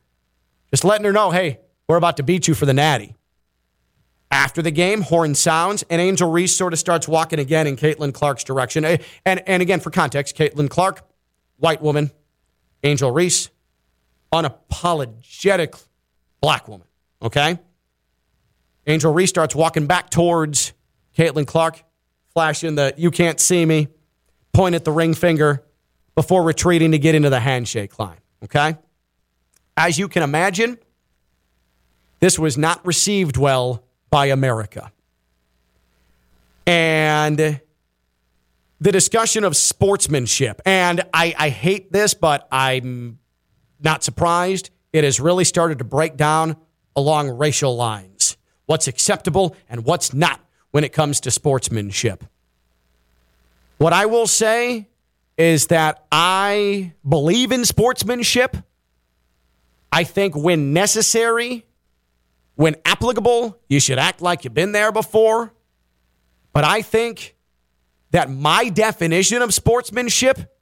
Just 0.71 0.85
letting 0.85 1.05
her 1.05 1.13
know, 1.13 1.31
hey, 1.31 1.59
we're 1.89 1.97
about 1.97 2.17
to 2.19 2.23
beat 2.23 2.47
you 2.47 2.55
for 2.55 2.67
the 2.67 2.75
natty. 2.75 3.17
After 4.31 4.61
the 4.63 4.71
game, 4.73 5.03
horn 5.03 5.35
sounds, 5.35 5.85
and 5.89 6.01
Angel 6.01 6.31
Reese 6.31 6.55
sort 6.55 6.73
of 6.73 6.79
starts 6.79 7.07
walking 7.09 7.39
again 7.39 7.67
in 7.67 7.77
Caitlin 7.77 8.13
Clark's 8.13 8.45
direction. 8.45 8.85
Eh, 8.85 8.99
And, 9.25 9.43
and 9.49 9.63
again, 9.63 9.81
for 9.81 9.91
context, 9.91 10.37
Caitlin 10.37 10.69
Clark, 10.69 11.05
white 11.59 11.81
woman. 11.81 12.11
Angel 12.83 13.11
Reese, 13.11 13.49
unapologetic 14.33 15.83
black 16.41 16.69
woman. 16.69 16.87
Okay? 17.23 17.59
Angel 18.87 19.13
Reese 19.13 19.31
starts 19.31 19.55
walking 19.55 19.87
back 19.87 20.11
towards 20.11 20.73
Caitlin 21.17 21.47
Clark, 21.47 21.83
flashing 22.33 22.75
the 22.75 22.95
you 22.97 23.11
can't 23.11 23.41
see 23.41 23.65
me, 23.65 23.89
point 24.53 24.75
at 24.75 24.85
the 24.85 24.93
ring 24.93 25.15
finger 25.15 25.65
before 26.15 26.43
retreating 26.43 26.93
to 26.93 26.99
get 26.99 27.15
into 27.15 27.31
the 27.31 27.41
handshake 27.41 27.99
line. 27.99 28.19
Okay? 28.45 28.77
As 29.77 29.99
you 29.99 30.09
can 30.09 30.23
imagine, 30.23 30.79
this 32.21 32.39
was 32.39 32.57
not 32.57 32.85
received 32.87 33.37
well 33.37 33.85
by 34.11 34.27
America. 34.27 34.93
And 36.67 37.61
the 38.81 38.93
discussion 38.93 39.45
of 39.45 39.57
sportsmanship, 39.57 40.61
and 40.65 41.03
I, 41.13 41.35
I 41.39 41.49
hate 41.51 41.93
this, 41.93 42.15
but 42.15 42.49
I'm 42.51 43.19
not 43.81 44.05
surprised. 44.05 44.71
It 44.93 45.05
has 45.05 45.21
really 45.21 45.45
started 45.45 45.79
to 45.79 45.85
break 45.85 46.17
down 46.17 46.57
along 46.95 47.31
racial 47.31 47.77
lines. 47.77 48.37
what's 48.67 48.89
acceptable 48.89 49.57
and 49.69 49.85
what's 49.85 50.13
not 50.13 50.41
when 50.73 50.85
it 50.85 50.93
comes 50.93 51.21
to 51.21 51.31
sportsmanship. 51.31 52.25
What 53.79 53.93
I 53.93 54.07
will 54.07 54.27
say 54.27 54.89
is 55.39 55.69
that 55.69 56.05
I 56.11 56.93
believe 57.09 57.53
in 57.53 57.65
sportsmanship. 57.65 58.57
I 59.93 60.05
think 60.05 60.37
when 60.37 60.73
necessary, 60.73 61.65
when 62.57 62.77
applicable, 62.85 63.59
you 63.69 63.81
should 63.81 63.99
act 63.99 64.21
like 64.21 64.45
you've 64.45 64.55
been 64.55 64.73
there 64.73 64.93
before. 64.93 65.53
But 66.53 66.65
I 66.65 66.83
think 66.83 67.37
that 68.11 68.31
my 68.31 68.69
definition 68.69 69.43
of 69.43 69.53
sportsmanship 69.53 70.56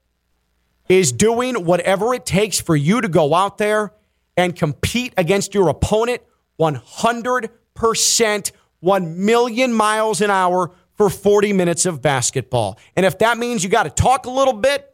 is 0.88 1.12
doing 1.12 1.64
whatever 1.64 2.14
it 2.14 2.26
takes 2.26 2.60
for 2.60 2.76
you 2.76 3.00
to 3.00 3.08
go 3.08 3.34
out 3.34 3.58
there 3.58 3.92
and 4.36 4.54
compete 4.54 5.14
against 5.16 5.54
your 5.54 5.68
opponent 5.68 6.22
100%, 6.58 8.52
1 8.80 9.24
million 9.24 9.72
miles 9.72 10.20
an 10.20 10.30
hour 10.30 10.72
for 10.94 11.10
40 11.10 11.52
minutes 11.52 11.86
of 11.86 12.02
basketball. 12.02 12.78
And 12.96 13.04
if 13.06 13.18
that 13.18 13.38
means 13.38 13.64
you 13.64 13.70
got 13.70 13.84
to 13.84 13.90
talk 13.90 14.26
a 14.26 14.30
little 14.30 14.52
bit, 14.54 14.90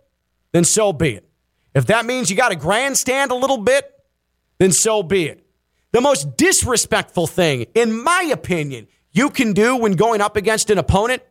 then 0.52 0.64
so 0.64 0.92
be 0.92 1.16
it. 1.16 1.28
If 1.74 1.86
that 1.86 2.06
means 2.06 2.30
you 2.30 2.36
got 2.36 2.50
to 2.50 2.56
grandstand 2.56 3.30
a 3.30 3.34
little 3.34 3.58
bit, 3.58 3.90
then 4.58 4.72
so 4.72 5.02
be 5.02 5.26
it. 5.26 5.46
The 5.92 6.00
most 6.00 6.36
disrespectful 6.36 7.26
thing, 7.26 7.66
in 7.74 8.02
my 8.02 8.30
opinion, 8.32 8.86
you 9.12 9.30
can 9.30 9.52
do 9.52 9.76
when 9.76 9.92
going 9.92 10.20
up 10.20 10.36
against 10.36 10.70
an 10.70 10.78
opponent 10.78 11.22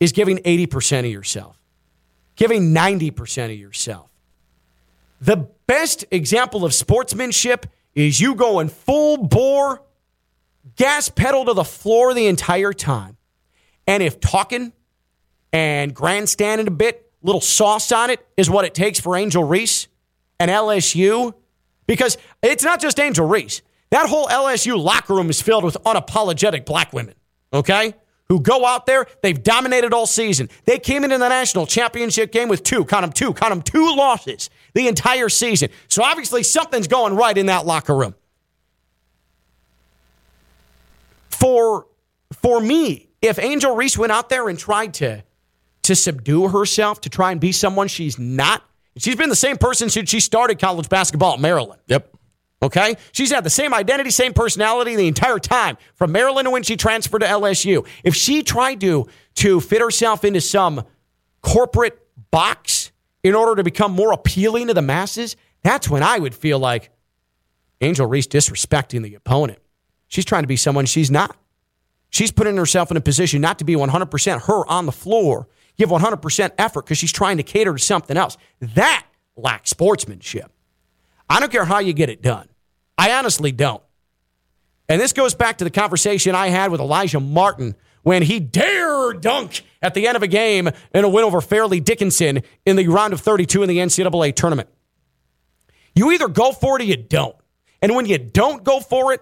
is 0.00 0.12
giving 0.12 0.38
80% 0.38 1.00
of 1.00 1.06
yourself, 1.06 1.58
giving 2.36 2.74
90% 2.74 3.52
of 3.52 3.58
yourself. 3.58 4.10
The 5.20 5.48
best 5.66 6.04
example 6.10 6.64
of 6.64 6.74
sportsmanship 6.74 7.66
is 7.94 8.20
you 8.20 8.34
going 8.34 8.68
full 8.68 9.18
bore, 9.18 9.82
gas 10.76 11.08
pedal 11.08 11.44
to 11.44 11.54
the 11.54 11.64
floor 11.64 12.14
the 12.14 12.26
entire 12.26 12.72
time. 12.72 13.16
And 13.86 14.02
if 14.02 14.20
talking 14.20 14.72
and 15.52 15.94
grandstanding 15.94 16.66
a 16.66 16.72
bit, 16.72 17.10
little 17.22 17.40
sauce 17.40 17.92
on 17.92 18.10
it 18.10 18.26
is 18.36 18.50
what 18.50 18.64
it 18.64 18.74
takes 18.74 18.98
for 18.98 19.16
Angel 19.16 19.44
Reese 19.44 19.88
and 20.40 20.50
LSU, 20.50 21.34
because 21.86 22.18
it's 22.42 22.64
not 22.64 22.80
just 22.80 22.98
Angel 22.98 23.26
Reese. 23.26 23.62
That 23.90 24.08
whole 24.08 24.26
LSU 24.26 24.82
locker 24.82 25.14
room 25.14 25.30
is 25.30 25.40
filled 25.40 25.64
with 25.64 25.76
unapologetic 25.84 26.64
black 26.64 26.92
women, 26.92 27.14
okay? 27.52 27.94
Who 28.32 28.40
go 28.40 28.64
out 28.64 28.86
there, 28.86 29.04
they've 29.20 29.42
dominated 29.42 29.92
all 29.92 30.06
season. 30.06 30.48
They 30.64 30.78
came 30.78 31.04
into 31.04 31.18
the 31.18 31.28
national 31.28 31.66
championship 31.66 32.32
game 32.32 32.48
with 32.48 32.62
two, 32.62 32.86
count 32.86 33.02
them 33.02 33.12
two, 33.12 33.34
count 33.34 33.50
them 33.50 33.60
two 33.60 33.94
losses 33.94 34.48
the 34.72 34.88
entire 34.88 35.28
season. 35.28 35.68
So 35.88 36.02
obviously 36.02 36.42
something's 36.42 36.88
going 36.88 37.14
right 37.14 37.36
in 37.36 37.44
that 37.46 37.66
locker 37.66 37.94
room. 37.94 38.14
For 41.28 41.86
for 42.32 42.58
me, 42.58 43.10
if 43.20 43.38
Angel 43.38 43.76
Reese 43.76 43.98
went 43.98 44.12
out 44.12 44.30
there 44.30 44.48
and 44.48 44.58
tried 44.58 44.94
to 44.94 45.22
to 45.82 45.94
subdue 45.94 46.48
herself, 46.48 47.02
to 47.02 47.10
try 47.10 47.32
and 47.32 47.40
be 47.40 47.52
someone 47.52 47.86
she's 47.86 48.18
not, 48.18 48.62
she's 48.96 49.16
been 49.16 49.28
the 49.28 49.36
same 49.36 49.58
person 49.58 49.90
since 49.90 50.08
she 50.08 50.20
started 50.20 50.58
college 50.58 50.88
basketball 50.88 51.34
at 51.34 51.40
Maryland. 51.40 51.82
Yep. 51.88 52.11
Okay? 52.62 52.94
She's 53.10 53.32
had 53.32 53.44
the 53.44 53.50
same 53.50 53.74
identity, 53.74 54.10
same 54.10 54.32
personality 54.32 54.94
the 54.94 55.08
entire 55.08 55.38
time 55.40 55.76
from 55.94 56.12
Maryland 56.12 56.46
to 56.46 56.50
when 56.50 56.62
she 56.62 56.76
transferred 56.76 57.20
to 57.20 57.26
LSU. 57.26 57.86
If 58.04 58.14
she 58.14 58.42
tried 58.42 58.80
to 58.82 59.08
to 59.36 59.60
fit 59.60 59.80
herself 59.80 60.24
into 60.24 60.40
some 60.40 60.84
corporate 61.40 61.98
box 62.30 62.92
in 63.24 63.34
order 63.34 63.56
to 63.56 63.64
become 63.64 63.92
more 63.92 64.12
appealing 64.12 64.68
to 64.68 64.74
the 64.74 64.82
masses, 64.82 65.36
that's 65.62 65.88
when 65.88 66.02
I 66.02 66.18
would 66.18 66.34
feel 66.34 66.58
like 66.58 66.90
Angel 67.80 68.06
Reese 68.06 68.28
disrespecting 68.28 69.02
the 69.02 69.14
opponent. 69.14 69.58
She's 70.06 70.24
trying 70.24 70.42
to 70.42 70.48
be 70.48 70.56
someone 70.56 70.86
she's 70.86 71.10
not. 71.10 71.36
She's 72.10 72.30
putting 72.30 72.56
herself 72.56 72.90
in 72.90 72.96
a 72.96 73.00
position 73.00 73.40
not 73.40 73.58
to 73.58 73.64
be 73.64 73.74
100% 73.74 74.42
her 74.42 74.66
on 74.70 74.86
the 74.86 74.92
floor, 74.92 75.48
give 75.78 75.88
100% 75.88 76.50
effort 76.58 76.84
because 76.84 76.98
she's 76.98 77.12
trying 77.12 77.38
to 77.38 77.42
cater 77.42 77.72
to 77.72 77.78
something 77.78 78.16
else. 78.16 78.36
That 78.60 79.06
lacks 79.34 79.70
sportsmanship. 79.70 80.52
I 81.28 81.40
don't 81.40 81.50
care 81.50 81.64
how 81.64 81.78
you 81.78 81.94
get 81.94 82.10
it 82.10 82.20
done. 82.20 82.48
I 82.98 83.12
honestly 83.12 83.52
don't. 83.52 83.82
And 84.88 85.00
this 85.00 85.12
goes 85.12 85.34
back 85.34 85.58
to 85.58 85.64
the 85.64 85.70
conversation 85.70 86.34
I 86.34 86.48
had 86.48 86.70
with 86.70 86.80
Alijah 86.80 87.26
Martin 87.26 87.74
when 88.02 88.22
he 88.22 88.40
dare 88.40 89.12
dunk 89.12 89.62
at 89.80 89.94
the 89.94 90.06
end 90.06 90.16
of 90.16 90.22
a 90.22 90.26
game 90.26 90.68
in 90.92 91.04
a 91.04 91.08
win 91.08 91.24
over 91.24 91.40
Fairleigh 91.40 91.80
Dickinson 91.80 92.42
in 92.66 92.76
the 92.76 92.88
round 92.88 93.12
of 93.12 93.20
32 93.20 93.62
in 93.62 93.68
the 93.68 93.78
NCAA 93.78 94.34
tournament. 94.34 94.68
You 95.94 96.10
either 96.12 96.28
go 96.28 96.52
for 96.52 96.76
it 96.78 96.82
or 96.82 96.84
you 96.84 96.96
don't. 96.96 97.36
And 97.80 97.94
when 97.94 98.06
you 98.06 98.18
don't 98.18 98.64
go 98.64 98.80
for 98.80 99.12
it, 99.12 99.20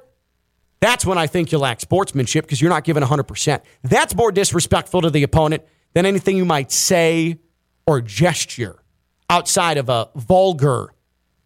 that's 0.80 1.04
when 1.04 1.18
I 1.18 1.26
think 1.26 1.52
you 1.52 1.58
lack 1.58 1.80
sportsmanship 1.80 2.44
because 2.44 2.60
you're 2.60 2.70
not 2.70 2.84
giving 2.84 3.02
100%. 3.02 3.60
That's 3.82 4.14
more 4.14 4.32
disrespectful 4.32 5.02
to 5.02 5.10
the 5.10 5.22
opponent 5.22 5.62
than 5.92 6.06
anything 6.06 6.36
you 6.36 6.44
might 6.44 6.72
say 6.72 7.38
or 7.86 8.00
gesture 8.00 8.82
outside 9.28 9.76
of 9.76 9.88
a 9.88 10.08
vulgar 10.14 10.94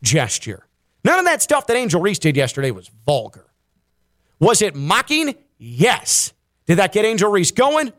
gesture. 0.02 0.66
None 1.04 1.18
of 1.18 1.24
that 1.26 1.42
stuff 1.42 1.66
that 1.66 1.76
Angel 1.76 2.00
Reese 2.00 2.18
did 2.18 2.36
yesterday 2.36 2.70
was 2.70 2.90
vulgar. 3.06 3.46
Was 4.40 4.62
it 4.62 4.74
mocking? 4.74 5.34
Yes. 5.58 6.32
Did 6.66 6.78
that 6.78 6.92
get 6.92 7.04
Angel 7.04 7.30
Reese 7.30 7.50
going? 7.50 7.92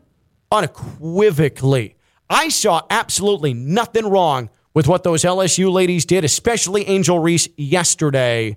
Unequivocally. 0.50 1.96
I 2.28 2.48
saw 2.48 2.82
absolutely 2.90 3.54
nothing 3.54 4.06
wrong 4.06 4.50
with 4.74 4.88
what 4.88 5.04
those 5.04 5.22
LSU 5.22 5.72
ladies 5.72 6.04
did, 6.04 6.24
especially 6.24 6.84
Angel 6.86 7.18
Reese 7.18 7.48
yesterday 7.56 8.56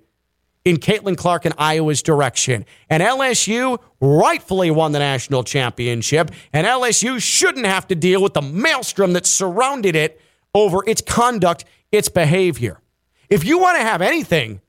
in 0.65 0.77
Caitlin 0.77 1.15
Clark 1.15 1.45
and 1.45 1.53
Iowa's 1.57 2.01
direction. 2.01 2.65
And 2.89 3.01
LSU 3.01 3.79
rightfully 4.01 4.71
won 4.71 4.91
the 4.91 4.99
national 4.99 5.43
championship, 5.43 6.31
and 6.51 6.67
LSU 6.67 7.21
shouldn't 7.21 7.65
have 7.65 7.87
to 7.87 7.95
deal 7.95 8.21
with 8.21 8.33
the 8.33 8.41
maelstrom 8.41 9.13
that 9.13 9.25
surrounded 9.25 9.95
it 9.95 10.19
over 10.53 10.83
its 10.87 11.01
conduct, 11.01 11.65
its 11.91 12.09
behavior. 12.09 12.81
If 13.29 13.45
you 13.45 13.59
want 13.59 13.77
to 13.77 13.83
have 13.83 14.01
anything 14.01 14.61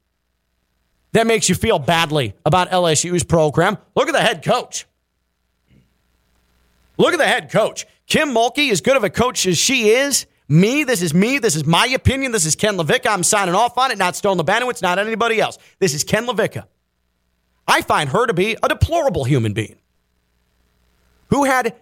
that 1.12 1.26
makes 1.26 1.48
you 1.48 1.54
feel 1.54 1.78
badly 1.78 2.34
about 2.44 2.70
LSU's 2.70 3.24
program, 3.24 3.78
look 3.94 4.08
at 4.08 4.12
the 4.12 4.20
head 4.20 4.44
coach. 4.44 4.86
Look 6.98 7.12
at 7.12 7.18
the 7.18 7.26
head 7.26 7.50
coach. 7.50 7.86
Kim 8.06 8.30
Mulkey, 8.30 8.70
as 8.70 8.80
good 8.80 8.96
of 8.96 9.04
a 9.04 9.10
coach 9.10 9.46
as 9.46 9.56
she 9.56 9.90
is, 9.90 10.26
me, 10.48 10.84
this 10.84 11.00
is 11.00 11.14
me. 11.14 11.38
This 11.38 11.56
is 11.56 11.64
my 11.64 11.86
opinion. 11.86 12.32
This 12.32 12.44
is 12.44 12.56
Ken 12.56 12.76
LaVicka. 12.76 13.08
I'm 13.08 13.22
signing 13.22 13.54
off 13.54 13.78
on 13.78 13.92
it, 13.92 13.98
not 13.98 14.16
Stone 14.16 14.36
Lebanowitz, 14.38 14.82
not 14.82 14.98
anybody 14.98 15.40
else. 15.40 15.58
This 15.78 15.94
is 15.94 16.04
Ken 16.04 16.26
LaVicka. 16.26 16.64
I 17.66 17.82
find 17.82 18.10
her 18.10 18.26
to 18.26 18.34
be 18.34 18.56
a 18.62 18.68
deplorable 18.68 19.24
human 19.24 19.52
being 19.52 19.76
who 21.28 21.44
had 21.44 21.76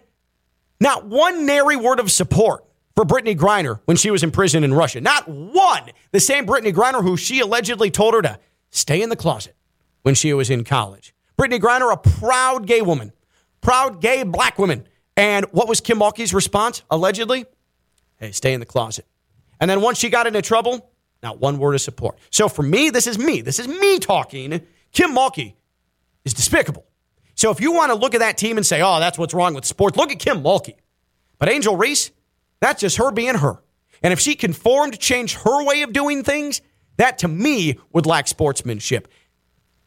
not 0.79 1.07
one 1.07 1.47
nary 1.47 1.75
word 1.75 1.99
of 1.99 2.11
support 2.11 2.63
for 2.99 3.05
Brittney 3.05 3.33
Griner 3.33 3.79
when 3.85 3.95
she 3.95 4.11
was 4.11 4.23
in 4.23 4.31
prison 4.31 4.61
in 4.61 4.73
Russia. 4.73 4.99
Not 4.99 5.25
one. 5.25 5.83
The 6.11 6.19
same 6.19 6.45
Brittney 6.45 6.73
Griner 6.73 7.01
who 7.01 7.15
she 7.15 7.39
allegedly 7.39 7.89
told 7.89 8.13
her 8.13 8.21
to 8.23 8.37
stay 8.71 9.01
in 9.01 9.07
the 9.07 9.15
closet 9.15 9.55
when 10.01 10.15
she 10.15 10.33
was 10.33 10.49
in 10.49 10.65
college. 10.65 11.15
Brittney 11.37 11.61
Griner, 11.61 11.93
a 11.93 11.95
proud 11.95 12.67
gay 12.67 12.81
woman, 12.81 13.13
proud 13.61 14.01
gay 14.01 14.23
black 14.23 14.59
woman. 14.59 14.85
And 15.15 15.45
what 15.51 15.69
was 15.69 15.79
Kim 15.79 15.99
Mulkey's 15.99 16.33
response, 16.33 16.83
allegedly? 16.91 17.45
Hey, 18.17 18.33
stay 18.33 18.51
in 18.51 18.59
the 18.59 18.65
closet. 18.65 19.05
And 19.61 19.71
then 19.71 19.79
once 19.79 19.97
she 19.97 20.09
got 20.09 20.27
into 20.27 20.41
trouble, 20.41 20.91
not 21.23 21.39
one 21.39 21.57
word 21.57 21.75
of 21.75 21.81
support. 21.81 22.17
So 22.31 22.49
for 22.49 22.63
me, 22.63 22.89
this 22.89 23.07
is 23.07 23.17
me. 23.17 23.39
This 23.39 23.59
is 23.59 23.69
me 23.69 23.99
talking. 23.99 24.59
Kim 24.91 25.15
Mulkey 25.15 25.53
is 26.25 26.33
despicable. 26.33 26.85
So 27.35 27.49
if 27.49 27.61
you 27.61 27.71
want 27.71 27.93
to 27.93 27.97
look 27.97 28.13
at 28.13 28.19
that 28.19 28.37
team 28.37 28.57
and 28.57 28.65
say, 28.65 28.81
oh, 28.81 28.99
that's 28.99 29.17
what's 29.17 29.33
wrong 29.33 29.53
with 29.53 29.63
sports, 29.63 29.95
look 29.95 30.11
at 30.11 30.19
Kim 30.19 30.43
Mulkey. 30.43 30.75
But 31.37 31.47
Angel 31.47 31.77
Reese, 31.77 32.11
that's 32.59 32.81
just 32.81 32.97
her 32.97 33.11
being 33.11 33.35
her. 33.35 33.61
And 34.01 34.13
if 34.13 34.19
she 34.19 34.35
conformed, 34.35 34.99
change 34.99 35.35
her 35.35 35.65
way 35.65 35.81
of 35.81 35.93
doing 35.93 36.23
things, 36.23 36.61
that 36.97 37.19
to 37.19 37.27
me 37.27 37.79
would 37.93 38.05
lack 38.05 38.27
sportsmanship. 38.27 39.07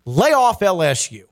Lay 0.04 0.32
off 0.32 0.60
LSU. 0.60 1.24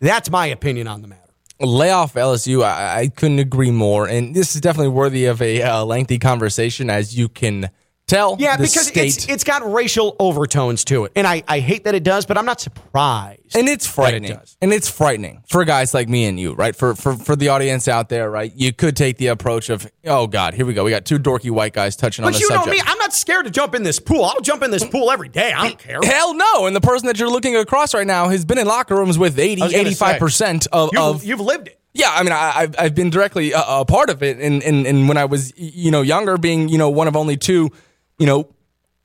That's 0.00 0.30
my 0.30 0.46
opinion 0.46 0.88
on 0.88 1.02
the 1.02 1.08
matter. 1.08 1.20
Lay 1.60 1.90
off 1.90 2.14
LSU. 2.14 2.64
I, 2.64 3.00
I 3.00 3.08
couldn't 3.08 3.38
agree 3.38 3.70
more. 3.70 4.08
And 4.08 4.34
this 4.34 4.54
is 4.54 4.60
definitely 4.60 4.88
worthy 4.88 5.26
of 5.26 5.40
a 5.40 5.62
uh, 5.62 5.84
lengthy 5.84 6.18
conversation, 6.18 6.90
as 6.90 7.16
you 7.16 7.28
can 7.28 7.70
tell. 8.12 8.36
Yeah, 8.38 8.56
because 8.56 8.90
it's 8.94 9.28
it's 9.28 9.44
got 9.44 9.70
racial 9.70 10.16
overtones 10.18 10.84
to 10.86 11.04
it, 11.04 11.12
and 11.16 11.26
I, 11.26 11.42
I 11.48 11.60
hate 11.60 11.84
that 11.84 11.94
it 11.94 12.02
does, 12.04 12.26
but 12.26 12.38
I'm 12.38 12.44
not 12.44 12.60
surprised. 12.60 13.56
and 13.56 13.68
it's 13.68 13.86
frightening. 13.86 14.32
does. 14.32 14.56
And 14.60 14.72
it's 14.72 14.88
frightening 14.88 15.42
for 15.48 15.64
guys 15.64 15.94
like 15.94 16.08
me 16.08 16.24
and 16.26 16.38
you, 16.38 16.54
right? 16.54 16.74
For 16.74 16.94
for 16.94 17.14
for 17.14 17.36
the 17.36 17.48
audience 17.48 17.88
out 17.88 18.08
there, 18.08 18.30
right? 18.30 18.52
You 18.54 18.72
could 18.72 18.96
take 18.96 19.18
the 19.18 19.28
approach 19.28 19.70
of, 19.70 19.86
oh 20.06 20.26
God, 20.26 20.54
here 20.54 20.66
we 20.66 20.74
go. 20.74 20.84
We 20.84 20.90
got 20.90 21.04
two 21.04 21.18
dorky 21.18 21.50
white 21.50 21.72
guys 21.72 21.96
touching 21.96 22.24
on 22.24 22.32
the 22.32 22.38
subject. 22.38 22.66
But 22.66 22.72
you 22.72 22.78
know 22.78 22.84
me, 22.84 22.90
I'm 22.90 22.98
not 22.98 23.12
scared 23.12 23.44
to 23.46 23.50
jump 23.50 23.74
in 23.74 23.82
this 23.82 23.98
pool. 23.98 24.24
I'll 24.24 24.40
jump 24.40 24.62
in 24.62 24.70
this 24.70 24.84
pool 24.84 25.10
every 25.10 25.28
day. 25.28 25.52
I 25.52 25.68
don't 25.68 25.78
care. 25.78 26.00
Hell 26.02 26.34
no. 26.34 26.66
And 26.66 26.76
the 26.76 26.80
person 26.80 27.06
that 27.06 27.18
you're 27.18 27.30
looking 27.30 27.56
across 27.56 27.94
right 27.94 28.06
now 28.06 28.28
has 28.28 28.44
been 28.44 28.58
in 28.58 28.66
locker 28.66 28.96
rooms 28.96 29.18
with 29.18 29.38
80, 29.38 29.62
I 29.62 29.64
was 29.64 29.74
gonna 29.74 30.18
85% 30.18 30.66
of, 30.72 30.90
You've, 30.92 31.02
of 31.02 31.24
you've 31.24 31.40
lived 31.40 31.68
it. 31.68 31.78
Yeah, 31.94 32.10
I 32.10 32.22
mean, 32.22 32.32
I, 32.32 32.52
I've 32.54 32.74
I've 32.78 32.94
been 32.94 33.10
directly 33.10 33.52
a, 33.52 33.60
a 33.60 33.84
part 33.84 34.08
of 34.08 34.22
it, 34.22 34.38
and, 34.38 34.62
and 34.62 34.86
and 34.86 35.08
when 35.08 35.18
I 35.18 35.26
was 35.26 35.52
you 35.58 35.90
know 35.90 36.00
younger, 36.00 36.38
being 36.38 36.70
you 36.70 36.78
know 36.78 36.88
one 36.88 37.06
of 37.06 37.16
only 37.16 37.36
two, 37.36 37.70
you 38.18 38.26
know, 38.26 38.48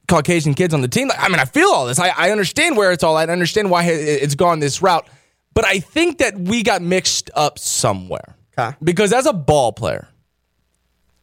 Caucasian 0.07 0.53
kids 0.53 0.73
on 0.73 0.81
the 0.81 0.87
team. 0.87 1.09
I 1.17 1.27
mean, 1.29 1.39
I 1.39 1.45
feel 1.45 1.67
all 1.69 1.85
this. 1.85 1.99
I, 1.99 2.09
I 2.09 2.31
understand 2.31 2.77
where 2.77 2.91
it's 2.91 3.03
all 3.03 3.17
at. 3.17 3.29
I 3.29 3.33
understand 3.33 3.69
why 3.69 3.83
it- 3.83 4.23
it's 4.23 4.35
gone 4.35 4.59
this 4.59 4.81
route, 4.81 5.07
But 5.53 5.65
I 5.65 5.79
think 5.79 6.19
that 6.19 6.37
we 6.39 6.63
got 6.63 6.81
mixed 6.81 7.29
up 7.33 7.57
somewhere. 7.59 8.35
Okay. 8.57 8.75
Because 8.83 9.11
as 9.11 9.25
a 9.25 9.33
ball 9.33 9.71
player, 9.73 10.07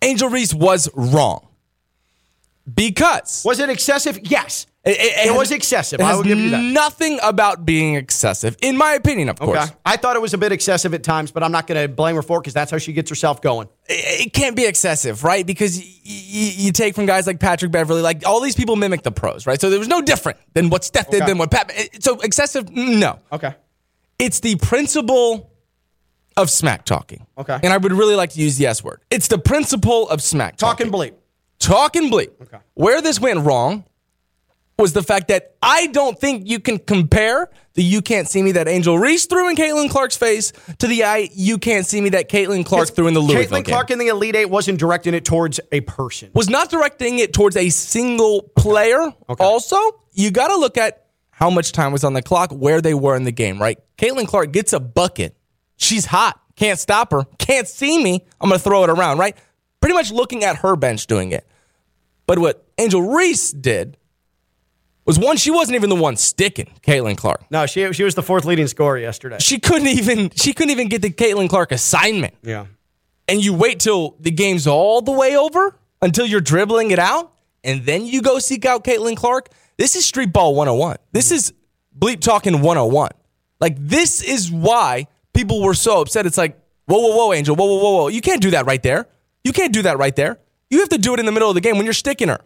Angel 0.03 0.29
Reese 0.29 0.53
was 0.53 0.89
wrong. 0.95 1.47
Because 2.73 3.43
Was 3.45 3.59
it 3.61 3.69
excessive? 3.71 4.19
Yes. 4.23 4.67
It, 4.87 4.99
It 5.01 5.29
has- 5.29 5.37
was 5.37 5.51
excessive. 5.51 5.99
It 6.01 6.05
I 6.05 6.15
will 6.15 6.23
give 6.23 6.39
you 6.39 6.51
that. 6.51 6.63
nothing 6.63 7.19
about 7.23 7.65
being 7.65 7.95
excessive, 7.95 8.55
in 8.61 8.77
my 8.77 8.93
opinion, 8.93 9.31
of 9.31 9.39
course. 9.39 9.59
Okay. 9.59 9.73
I 9.87 9.97
thought 9.97 10.15
it 10.15 10.21
was 10.21 10.35
a 10.35 10.39
bit 10.39 10.53
excessive 10.53 10.93
at 10.93 11.03
times, 11.03 11.31
but 11.31 11.43
I'm 11.43 11.53
not 11.53 11.67
going 11.67 11.81
to 11.81 11.89
blame 11.89 12.17
her 12.17 12.23
for 12.23 12.37
it 12.37 12.43
because 12.43 12.53
that's 12.53 12.71
how 12.71 12.77
she 12.77 12.93
gets 12.93 13.09
herself 13.09 13.41
going. 13.41 13.69
it 13.89 14.27
it 14.27 14.33
can't 14.35 14.55
be 14.55 14.67
excessive, 14.67 15.25
right? 15.25 15.47
Because 15.47 15.79
y- 15.79 15.85
y- 16.05 16.53
you 16.57 16.71
take 16.73 16.95
from 16.95 17.07
guys 17.07 17.27
like 17.27 17.41
Patrick 17.41 17.71
Beverley, 17.73 18.03
like 18.03 18.27
all 18.27 18.41
these 18.43 18.57
people 18.57 18.77
mimic 18.77 19.03
the 19.03 19.11
pros, 19.11 19.47
right? 19.47 19.59
So 19.59 19.71
there 19.71 19.79
was 19.79 19.89
no 19.89 20.03
different 20.03 20.39
than 20.53 20.69
what 20.69 20.85
Steph 20.85 21.09
did, 21.11 21.23
Okay. 21.23 21.31
than 21.31 21.39
what 21.39 21.51
Pat. 21.51 21.73
Eh, 21.75 21.87
so 22.01 22.21
excessive, 22.21 22.69
no. 22.71 23.21
Okay. 23.33 23.55
It's 24.19 24.41
the 24.41 24.57
principle 24.57 25.51
of 26.37 26.51
smack 26.51 26.85
talking. 26.85 27.27
Okay. 27.39 27.59
And 27.63 27.73
I 27.73 27.79
would 27.79 27.93
really 27.93 28.17
like 28.17 28.31
to 28.33 28.41
use 28.41 28.59
the 28.59 28.67
S 28.67 28.85
word. 28.85 29.01
It's 29.11 29.29
the 29.29 29.39
principle 29.39 30.09
of 30.11 30.21
smack 30.21 30.57
talking. 30.57 30.91
Talking 30.91 31.01
bleep. 31.01 31.15
Talk 31.59 31.97
and 31.97 32.13
bleep. 32.13 32.31
Okay. 32.43 32.59
Where 32.75 33.01
this 33.01 33.19
went 33.21 33.41
wrong 33.47 33.85
was 34.79 34.93
the 34.93 35.03
fact 35.03 35.29
that 35.29 35.55
I 35.63 35.87
don't 35.89 36.19
think 36.19 36.49
you 36.49 36.59
can 36.61 36.79
compare 36.79 37.49
the 37.75 37.83
"you 37.83 38.03
can't 38.03 38.29
see 38.29 38.43
me" 38.43 38.53
that 38.53 38.69
Angel 38.69 38.99
Reese 38.99 39.27
threw 39.27 39.49
in 39.49 39.57
Caitlin 39.57 39.89
Clark's 39.91 40.17
face 40.17 40.53
to 40.79 40.87
the 40.87 41.05
"I 41.05 41.29
you 41.33 41.59
can't 41.59 41.87
see 41.87 42.01
me" 42.01 42.11
that 42.11 42.29
Caitlin 42.29 42.65
Clark 42.67 42.91
threw 42.91 43.07
in 43.07 43.15
the 43.15 43.21
Louisville 43.21 43.59
Caitlin 43.59 43.65
game. 43.65 43.73
Clark 43.73 43.91
in 43.91 43.99
the 43.99 44.09
Elite 44.09 44.37
Eight 44.37 44.51
wasn't 44.51 44.79
directing 44.79 45.15
it 45.15 45.25
towards 45.25 45.61
a 45.73 45.81
person. 45.83 46.31
was 46.35 46.51
not 46.51 46.71
directing 46.71 47.19
it 47.19 47.33
towards 47.33 47.57
a 47.57 47.69
single 47.69 48.43
player. 48.57 49.13
Also, 49.39 49.77
you 50.13 50.31
got 50.31 50.49
to 50.49 50.57
look 50.57 50.77
at 50.77 51.07
how 51.31 51.51
much 51.51 51.73
time 51.73 51.93
was 51.93 52.05
on 52.05 52.13
the 52.15 52.23
clock, 52.23 52.51
where 52.51 52.81
they 52.81 52.95
were 52.95 53.17
in 53.17 53.25
the 53.25 53.33
game, 53.33 53.61
right? 53.61 53.79
Caitlin 53.99 54.27
Clark 54.27 54.53
gets 54.53 54.73
a 54.73 54.81
bucket. 54.81 55.37
She's 55.77 56.07
hot. 56.07 56.41
Can't 56.57 56.79
stop 56.79 57.11
her. 57.11 57.25
Can't 57.39 57.67
see 57.67 58.01
me. 58.03 58.25
I'm 58.41 58.49
going 58.49 58.59
to 58.59 58.63
throw 58.63 58.85
it 58.85 58.91
around, 58.91 59.19
right? 59.19 59.37
Pretty 59.81 59.95
much 59.95 60.13
looking 60.13 60.45
at 60.45 60.57
her 60.59 60.77
bench 60.77 61.09
doing 61.09 61.33
it. 61.33 61.45
But 62.27 62.39
what 62.39 62.65
Angel 62.79 63.03
Reese 63.03 63.51
did 63.51 63.97
was 65.07 65.19
one, 65.19 65.37
she 65.37 65.51
wasn't 65.51 65.77
even 65.77 65.91
the 65.91 65.97
one 65.97 66.17
sticking 66.17 66.73
Caitlin 66.83 67.17
Clark. 67.17 67.45
No, 67.51 67.67
she 67.67 67.93
she 67.93 68.05
was 68.05 68.15
the 68.15 68.23
fourth 68.23 68.45
leading 68.45 68.67
scorer 68.67 68.99
yesterday. 68.99 69.37
She 69.39 69.59
couldn't 69.59 69.89
even 69.89 70.31
she 70.31 70.53
couldn't 70.55 70.71
even 70.71 70.89
get 70.89 71.03
the 71.03 71.11
Caitlin 71.11 71.49
Clark 71.49 71.73
assignment. 71.73 72.35
Yeah. 72.43 72.67
and 73.29 73.45
you 73.45 73.55
wait 73.55 73.81
till 73.81 74.17
the 74.21 74.31
game's 74.31 74.67
all 74.67 75.03
the 75.03 75.13
way 75.13 75.37
over 75.37 75.77
until 76.03 76.27
you're 76.27 76.41
dribbling 76.41 76.91
it 76.91 76.99
out, 76.99 77.33
and 77.63 77.85
then 77.85 78.05
you 78.07 78.21
go 78.23 78.39
seek 78.39 78.65
out 78.65 78.85
Caitlin 78.85 79.17
Clark. 79.17 79.49
This 79.77 79.97
is 79.97 80.05
street 80.07 80.33
ball 80.33 80.55
101. 80.55 80.97
This 81.13 81.31
is 81.31 81.53
bleep 81.99 82.21
talking 82.21 82.61
101. 82.61 83.11
Like, 83.61 83.77
this 83.79 84.23
is 84.23 84.51
why 84.53 85.07
people 85.33 85.63
were 85.63 85.75
so 85.75 86.01
upset. 86.03 86.27
It's 86.27 86.37
like, 86.37 86.59
whoa, 86.87 86.99
whoa, 86.99 87.17
whoa, 87.17 87.33
Angel, 87.33 87.57
whoa, 87.57 87.65
whoa, 87.67 87.79
whoa, 87.83 87.97
whoa. 88.03 88.09
You 88.09 88.21
can't 88.21 88.43
do 88.43 88.51
that 88.51 88.67
right 88.67 88.83
there. 88.83 89.09
You 89.43 89.53
can't 89.53 89.73
do 89.73 89.83
that 89.83 89.97
right 89.99 90.15
there. 90.15 90.39
You 90.71 90.81
have 90.81 90.91
to 90.91 90.99
do 90.99 91.15
it 91.15 91.21
in 91.21 91.27
the 91.27 91.33
middle 91.33 91.49
of 91.49 91.55
the 91.55 91.61
game 91.61 91.77
when 91.77 91.87
you're 91.87 91.93
sticking 91.95 92.29
her. 92.29 92.41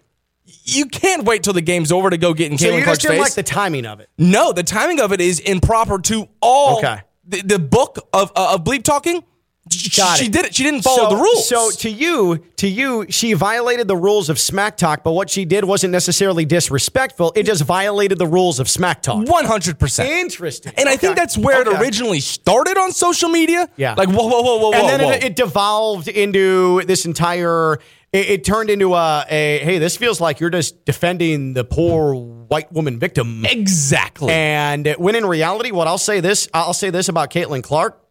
You 0.65 0.87
can't 0.87 1.25
wait 1.25 1.43
till 1.43 1.53
the 1.53 1.61
game's 1.61 1.93
over 1.93 2.11
to 2.11 2.17
go 2.17 2.33
get 2.35 2.51
in 2.51 2.59
So 2.59 2.67
Caitlin 2.69 2.85
Clark's 2.85 3.05
face. 3.05 3.21
like 3.21 3.35
the 3.35 3.43
timing 3.43 3.85
of 3.87 4.01
it. 4.01 4.09
No, 4.17 4.53
the 4.53 4.63
timing 4.63 5.01
of 5.01 5.13
it 5.13 5.21
is 5.21 5.41
improper 5.41 5.99
to 5.99 6.29
all. 6.41 6.79
Okay. 6.79 7.03
The, 7.27 7.43
the 7.43 7.59
book 7.59 7.99
of 8.13 8.33
uh, 8.35 8.55
of 8.55 8.65
bleep 8.65 8.83
talking. 8.83 9.23
She, 9.71 9.91
Got 10.01 10.17
she 10.17 10.27
it. 10.27 10.33
did 10.33 10.47
it. 10.47 10.55
She 10.55 10.63
didn't 10.63 10.81
follow 10.81 11.11
so, 11.11 11.15
the 11.15 11.23
rules. 11.23 11.47
So 11.47 11.71
to 11.71 11.91
you, 11.91 12.39
to 12.57 12.67
you, 12.67 13.05
she 13.11 13.35
violated 13.35 13.87
the 13.87 13.97
rules 13.97 14.31
of 14.31 14.39
smack 14.39 14.79
talk, 14.79 15.05
but 15.05 15.13
what 15.13 15.29
she 15.29 15.45
did 15.45 15.63
wasn't 15.63 15.93
necessarily 15.93 16.47
disrespectful. 16.47 17.35
It 17.37 17.45
just 17.45 17.65
violated 17.65 18.17
the 18.17 18.27
rules 18.27 18.61
of 18.61 18.69
smack 18.71 19.03
talk. 19.03 19.29
one 19.29 19.45
hundred 19.45 19.79
percent. 19.79 20.09
Interesting. 20.09 20.73
And 20.79 20.89
I 20.89 20.97
think 20.97 21.17
that's 21.17 21.37
where 21.37 21.61
it 21.61 21.69
originally 21.69 22.21
started 22.21 22.79
on 22.79 22.93
social 22.93 23.29
media. 23.29 23.69
Yeah. 23.77 23.93
Like 23.93 24.09
whoa, 24.09 24.27
whoa, 24.27 24.41
whoa, 24.41 24.57
whoa, 24.57 24.73
and 24.73 24.83
whoa, 24.83 24.89
And 24.89 24.89
then 24.89 25.09
whoa. 25.09 25.17
It, 25.17 25.25
it 25.25 25.37
devolved 25.37 26.09
into 26.09 26.83
this 26.87 27.05
entire. 27.05 27.79
It, 28.13 28.31
it 28.31 28.45
turned 28.45 28.71
into 28.71 28.95
a, 28.95 29.25
a 29.29 29.59
hey, 29.59 29.79
this 29.79 29.97
feels 29.97 30.21
like 30.21 30.41
you're 30.41 30.51
just 30.51 30.85
defending 30.85 31.53
the 31.53 31.65
poor 31.65 32.15
white 32.15 32.73
woman 32.73 32.99
victim. 32.99 33.45
exactly. 33.47 34.33
And 34.33 34.89
uh, 34.89 34.95
when 34.97 35.15
in 35.15 35.27
reality, 35.27 35.71
what 35.71 35.87
I'll 35.87 35.99
say 35.99 36.21
this, 36.21 36.49
I'll 36.55 36.73
say 36.73 36.91
this 36.91 37.09
about 37.09 37.31
Caitlin 37.31 37.63
Clark. 37.63 38.03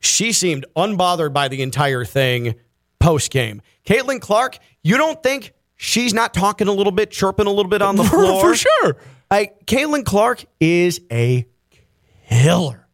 She 0.00 0.32
seemed 0.32 0.66
unbothered 0.76 1.32
by 1.32 1.48
the 1.48 1.62
entire 1.62 2.04
thing 2.04 2.56
post 2.98 3.30
game. 3.30 3.62
Caitlin 3.86 4.20
Clark, 4.20 4.58
you 4.82 4.96
don't 4.96 5.22
think 5.22 5.52
she's 5.76 6.12
not 6.12 6.34
talking 6.34 6.66
a 6.68 6.72
little 6.72 6.92
bit, 6.92 7.10
chirping 7.10 7.46
a 7.46 7.50
little 7.50 7.70
bit 7.70 7.82
on 7.82 7.96
the 7.96 8.04
floor? 8.04 8.40
for 8.40 8.54
sure. 8.54 8.96
Like 9.30 9.66
Caitlin 9.66 10.04
Clark 10.04 10.44
is 10.60 11.00
a 11.10 11.46
killer, 12.28 12.86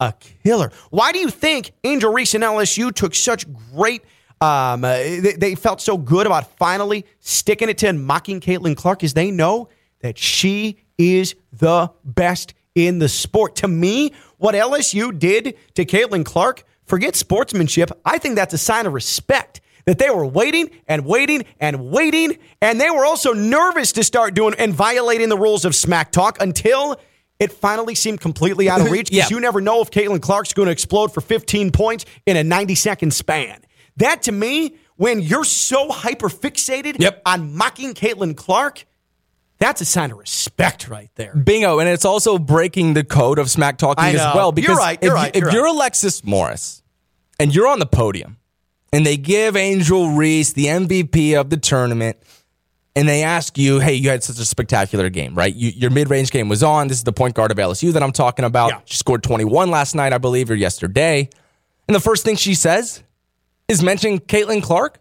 a 0.00 0.12
killer. 0.44 0.70
Why 0.90 1.12
do 1.12 1.18
you 1.18 1.30
think 1.30 1.72
Angel 1.84 2.12
Reese 2.12 2.34
and 2.34 2.42
LSU 2.44 2.92
took 2.92 3.14
such 3.14 3.46
great? 3.72 4.02
Um, 4.42 4.84
uh, 4.84 4.94
they, 4.96 5.34
they 5.38 5.54
felt 5.54 5.82
so 5.82 5.98
good 5.98 6.24
about 6.26 6.56
finally 6.56 7.04
sticking 7.18 7.68
it 7.68 7.76
to 7.78 7.88
and 7.88 8.02
mocking 8.02 8.40
Caitlin 8.40 8.74
Clark, 8.74 9.04
is 9.04 9.12
they 9.12 9.30
know 9.30 9.68
that 10.00 10.16
she 10.16 10.78
is 10.96 11.34
the 11.52 11.90
best 12.04 12.54
in 12.74 13.00
the 13.00 13.08
sport. 13.08 13.56
To 13.56 13.68
me, 13.68 14.12
what 14.38 14.54
LSU 14.54 15.18
did 15.18 15.56
to 15.74 15.84
Caitlin 15.84 16.24
Clark, 16.24 16.64
forget 16.86 17.16
sportsmanship. 17.16 17.90
I 18.04 18.16
think 18.16 18.36
that's 18.36 18.54
a 18.54 18.58
sign 18.58 18.86
of 18.86 18.94
respect 18.94 19.60
that 19.84 19.98
they 19.98 20.08
were 20.08 20.24
waiting 20.26 20.70
and 20.88 21.04
waiting 21.04 21.44
and 21.58 21.90
waiting, 21.90 22.38
and 22.62 22.80
they 22.80 22.88
were 22.90 23.04
also 23.04 23.34
nervous 23.34 23.92
to 23.92 24.04
start 24.04 24.32
doing 24.32 24.54
and 24.58 24.72
violating 24.72 25.28
the 25.28 25.36
rules 25.38 25.66
of 25.66 25.74
smack 25.74 26.12
talk 26.12 26.40
until 26.40 26.98
it 27.38 27.52
finally 27.52 27.94
seemed 27.94 28.20
completely 28.22 28.70
out 28.70 28.80
of 28.80 28.90
reach 28.90 29.10
because 29.10 29.30
Yeah. 29.30 29.36
you 29.36 29.40
never 29.40 29.60
know 29.60 29.82
if 29.82 29.90
Caitlin 29.90 30.22
Clark's 30.22 30.54
going 30.54 30.66
to 30.66 30.72
explode 30.72 31.12
for 31.12 31.20
15 31.20 31.72
points 31.72 32.06
in 32.24 32.36
a 32.38 32.44
90 32.44 32.74
second 32.74 33.12
span. 33.12 33.60
That 34.00 34.22
to 34.24 34.32
me, 34.32 34.76
when 34.96 35.20
you're 35.20 35.44
so 35.44 35.90
hyper 35.90 36.28
fixated 36.28 36.96
Yep. 36.98 37.22
on 37.24 37.56
mocking 37.56 37.94
Caitlin 37.94 38.36
Clark, 38.36 38.84
that's 39.58 39.80
a 39.80 39.84
sign 39.84 40.10
of 40.10 40.18
respect 40.18 40.88
right 40.88 41.10
there. 41.14 41.34
Bingo. 41.34 41.78
And 41.78 41.88
it's 41.88 42.04
also 42.04 42.38
breaking 42.38 42.94
the 42.94 43.04
code 43.04 43.38
of 43.38 43.50
smack 43.50 43.78
talking 43.78 44.04
as 44.04 44.34
well. 44.34 44.52
Because 44.52 44.68
You're 44.70 44.76
right, 44.78 44.98
you're 45.02 45.12
if, 45.12 45.14
right, 45.14 45.36
you're 45.36 45.52
you're 45.52 45.64
right. 45.64 45.74
Alexis 45.74 46.24
Morris 46.24 46.82
and 47.38 47.54
you're 47.54 47.66
on 47.68 47.78
the 47.78 47.86
podium 47.86 48.38
and 48.92 49.06
they 49.06 49.16
give 49.16 49.56
Angel 49.56 50.10
Reese 50.10 50.52
the 50.54 50.66
MVP 50.66 51.38
of 51.38 51.50
the 51.50 51.56
tournament 51.56 52.16
and 52.96 53.08
they 53.08 53.22
ask 53.22 53.56
you, 53.56 53.78
hey, 53.80 53.94
you 53.94 54.08
had 54.08 54.24
such 54.24 54.38
a 54.38 54.44
spectacular 54.44 55.10
game, 55.10 55.34
right? 55.34 55.54
You, 55.54 55.70
your 55.70 55.90
mid 55.90 56.10
range 56.10 56.30
game 56.30 56.48
was 56.48 56.62
on. 56.62 56.88
This 56.88 56.96
is 56.98 57.04
the 57.04 57.12
point 57.12 57.34
guard 57.34 57.50
of 57.52 57.56
LSU 57.58 57.92
that 57.92 58.02
I'm 58.02 58.12
talking 58.12 58.44
about. 58.44 58.70
Yeah. 58.70 58.80
She 58.86 58.96
scored 58.96 59.22
21 59.22 59.70
last 59.70 59.94
night, 59.94 60.12
I 60.12 60.18
believe, 60.18 60.50
or 60.50 60.54
yesterday. 60.54 61.28
And 61.86 61.94
the 61.94 62.00
first 62.00 62.24
thing 62.24 62.36
she 62.36 62.54
says 62.54 63.02
is 63.70 63.82
mention 63.82 64.18
Caitlin 64.18 64.62
Clark. 64.62 64.98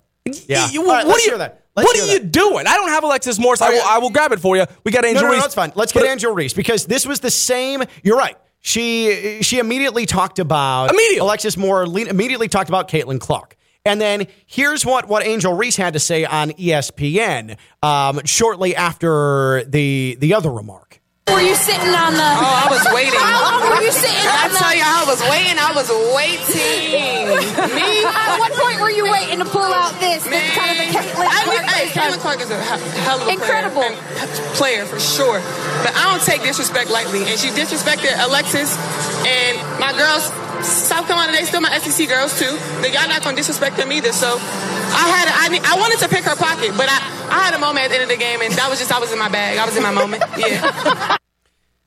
Yeah. 0.47 0.69
You- 0.69 0.81
All 0.81 0.87
right, 0.87 1.05
what 1.05 1.13
let's 1.13 1.19
are 1.21 1.25
you, 1.25 1.29
hear 1.31 1.37
that. 1.39 1.63
Let's 1.75 1.87
what 1.87 1.95
hear 1.95 2.05
are 2.05 2.07
you 2.13 2.19
that. 2.19 2.31
doing? 2.31 2.67
I 2.67 2.73
don't 2.75 2.89
have 2.89 3.03
Alexis 3.03 3.39
Morris. 3.39 3.61
I 3.61 3.69
will, 3.71 3.81
I 3.83 3.97
will 3.99 4.09
grab 4.09 4.31
it 4.31 4.39
for 4.39 4.57
you. 4.57 4.65
We 4.83 4.91
got 4.91 5.03
No, 5.03 5.09
Angel 5.09 5.23
no, 5.23 5.27
no, 5.29 5.33
Reese. 5.33 5.43
that's 5.43 5.55
fine. 5.55 5.71
Let's 5.75 5.91
get 5.91 6.01
But- 6.01 6.09
Angel 6.09 6.33
Reese 6.33 6.53
because 6.53 6.85
this 6.85 7.05
was 7.05 7.19
the 7.21 7.31
same. 7.31 7.83
You're 8.03 8.17
right. 8.17 8.35
She 8.61 9.39
she 9.41 9.59
immediately 9.59 10.05
talked 10.05 10.37
about 10.39 10.89
Immediately. 10.91 11.19
Alexis 11.19 11.55
Moore. 11.55 11.87
le- 11.87 12.01
Immediately 12.01 12.49
talked 12.49 12.67
about 12.69 12.89
Caitlin 12.89 13.19
Clark. 13.19 13.55
And 13.85 14.01
then 14.01 14.27
here's 14.45 14.85
what, 14.85 15.07
what 15.07 15.25
Angel 15.25 15.53
Reese 15.53 15.77
had 15.77 15.93
to 15.93 15.99
say 15.99 16.25
on 16.25 16.51
ESPN 16.51 17.55
um, 17.81 18.19
shortly 18.25 18.75
after 18.75 19.63
the 19.65 20.17
the 20.19 20.33
other 20.33 20.51
remark. 20.51 20.99
Were 21.29 21.39
you 21.39 21.55
sitting 21.55 21.87
on 21.95 22.13
the? 22.13 22.19
Oh, 22.19 22.65
I 22.65 22.67
was 22.69 22.85
waiting. 22.93 23.17
How 23.19 23.61
long 23.61 23.69
were 23.69 23.81
you 23.81 23.91
sitting 23.93 24.17
I 24.27 24.43
on 24.43 24.51
the? 24.51 24.57
I 24.57 24.59
tell 24.59 24.75
you, 24.75 24.83
I 24.83 25.05
was 25.07 25.21
waiting. 25.29 25.57
I 25.57 25.71
was 25.71 25.89
waiting. 26.17 27.29
Me? 27.79 28.03
At 28.29 28.39
what 28.39 28.51
point 28.53 28.79
were 28.81 28.89
you 28.93 29.09
waiting 29.11 29.39
to 29.39 29.45
pull 29.45 29.61
out 29.73 29.93
this? 29.99 30.23
this 30.23 30.31
Man. 30.31 30.51
kind 30.55 30.71
of 30.71 30.77
the 30.77 30.87
Caitlin 30.93 31.25
I, 31.25 31.43
Clark 31.43 31.65
hey, 31.73 31.85
this 31.85 31.93
Caitlin? 31.97 32.19
Clark 32.21 32.39
is 32.41 32.51
a 32.51 32.57
hell 32.61 33.21
of 33.21 33.27
a 33.27 33.31
Incredible. 33.31 33.81
player, 33.81 33.97
and- 34.21 34.55
player 34.55 34.83
for 34.85 34.99
sure. 34.99 35.39
But 35.83 35.95
I 35.95 36.03
don't 36.11 36.21
take 36.23 36.43
disrespect 36.43 36.89
lightly, 36.89 37.25
and 37.25 37.39
she 37.39 37.49
disrespected 37.49 38.13
Alexis 38.23 38.77
and 39.25 39.57
my 39.79 39.91
girls. 39.97 40.29
South 40.65 41.07
Carolina, 41.07 41.31
they 41.31 41.45
still 41.45 41.61
my 41.61 41.71
SEC 41.79 42.07
girls 42.07 42.37
too. 42.37 42.51
But 42.81 42.91
y'all 42.93 43.07
not 43.07 43.23
gonna 43.23 43.37
disrespect 43.37 43.77
them 43.77 43.91
either. 43.93 44.11
So 44.11 44.27
I 44.37 45.05
had, 45.07 45.27
I, 45.31 45.47
need- 45.49 45.63
I 45.63 45.75
wanted 45.79 45.99
to 45.99 46.09
pick 46.09 46.25
her 46.25 46.35
pocket, 46.35 46.73
but 46.75 46.87
I, 46.89 46.99
I 47.31 47.39
had 47.47 47.53
a 47.53 47.59
moment 47.59 47.85
at 47.85 47.89
the 47.89 47.95
end 47.95 48.03
of 48.03 48.09
the 48.09 48.17
game, 48.17 48.41
and 48.41 48.51
that 48.55 48.69
was 48.69 48.77
just 48.79 48.91
I 48.91 48.99
was 48.99 49.11
in 49.13 49.19
my 49.19 49.29
bag. 49.29 49.57
I 49.57 49.65
was 49.65 49.77
in 49.77 49.83
my 49.83 49.91
moment. 49.91 50.21
Yeah. 50.37 51.17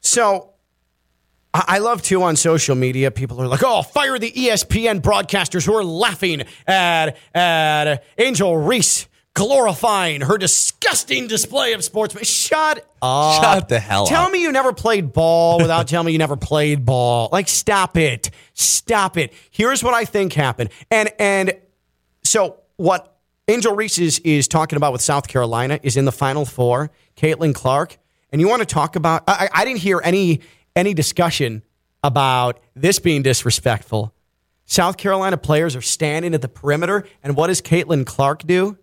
So 0.00 0.51
I 1.54 1.64
I 1.68 1.78
love 1.78 2.02
too 2.02 2.22
on 2.22 2.36
social 2.36 2.74
media. 2.74 3.10
People 3.10 3.40
are 3.40 3.46
like, 3.48 3.62
"Oh, 3.64 3.82
fire 3.82 4.18
the 4.18 4.30
ESPN 4.30 5.00
broadcasters 5.00 5.66
who 5.66 5.74
are 5.74 5.84
laughing 5.84 6.42
at 6.66 7.16
at 7.34 8.04
Angel 8.18 8.56
Reese 8.56 9.06
glorifying 9.34 10.20
her 10.20 10.36
disgusting 10.38 11.26
display 11.26 11.72
of 11.72 11.84
sportsman." 11.84 12.24
Shut 12.24 12.86
up! 13.00 13.42
Shut 13.42 13.68
the 13.68 13.80
hell 13.80 14.06
Tell 14.06 14.22
up. 14.22 14.26
Tell 14.26 14.30
me 14.32 14.42
you 14.42 14.52
never 14.52 14.72
played 14.72 15.12
ball 15.12 15.58
without 15.58 15.88
telling 15.88 16.06
me 16.06 16.12
you 16.12 16.18
never 16.18 16.36
played 16.36 16.84
ball. 16.84 17.28
Like, 17.32 17.48
stop 17.48 17.96
it! 17.96 18.30
Stop 18.54 19.16
it! 19.16 19.32
Here's 19.50 19.82
what 19.82 19.94
I 19.94 20.04
think 20.04 20.32
happened, 20.32 20.70
and 20.90 21.10
and 21.18 21.54
so 22.24 22.60
what 22.76 23.16
Angel 23.48 23.74
Reese 23.74 23.98
is, 23.98 24.18
is 24.20 24.48
talking 24.48 24.76
about 24.76 24.92
with 24.92 25.02
South 25.02 25.28
Carolina 25.28 25.78
is 25.82 25.96
in 25.96 26.04
the 26.04 26.12
Final 26.12 26.44
Four. 26.44 26.90
Caitlin 27.16 27.54
Clark, 27.54 27.98
and 28.30 28.40
you 28.40 28.48
want 28.48 28.60
to 28.60 28.66
talk 28.66 28.96
about? 28.96 29.24
I 29.28 29.48
I 29.52 29.64
didn't 29.64 29.80
hear 29.80 30.00
any 30.02 30.40
any 30.74 30.94
discussion 30.94 31.62
about 32.02 32.61
this 32.74 32.98
being 32.98 33.22
disrespectful. 33.22 34.14
South 34.64 34.96
Carolina 34.96 35.37
players 35.37 35.76
are 35.76 35.82
standing 35.82 36.35
at 36.35 36.42
the 36.42 36.48
perimeter, 36.48 37.04
and 37.22 37.37
what 37.37 37.48
does 37.48 37.61
Caitlin 37.61 38.06
Clark 38.06 38.46
do? 38.46 38.78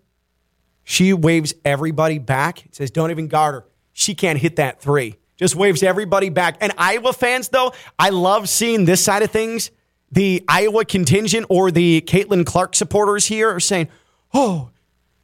She 0.83 1.13
waves 1.13 1.53
everybody 1.65 2.17
back. 2.17 2.65
Says, 2.71 2.91
"Don't 2.91 3.11
even 3.11 3.27
guard 3.27 3.55
her. 3.55 3.65
She 3.93 4.15
can't 4.15 4.39
hit 4.39 4.55
that 4.57 4.81
three. 4.81 5.15
Just 5.37 5.55
waves 5.55 5.83
everybody 5.83 6.29
back. 6.29 6.57
And 6.61 6.73
Iowa 6.77 7.13
fans, 7.13 7.49
though, 7.49 7.73
I 7.97 8.09
love 8.09 8.49
seeing 8.49 8.85
this 8.85 9.03
side 9.03 9.23
of 9.23 9.31
things. 9.31 9.71
The 10.11 10.43
Iowa 10.47 10.85
contingent 10.85 11.45
or 11.49 11.71
the 11.71 12.01
Caitlin 12.01 12.45
Clark 12.45 12.75
supporters 12.75 13.27
here 13.27 13.49
are 13.49 13.59
saying, 13.59 13.87
"Oh, 14.33 14.71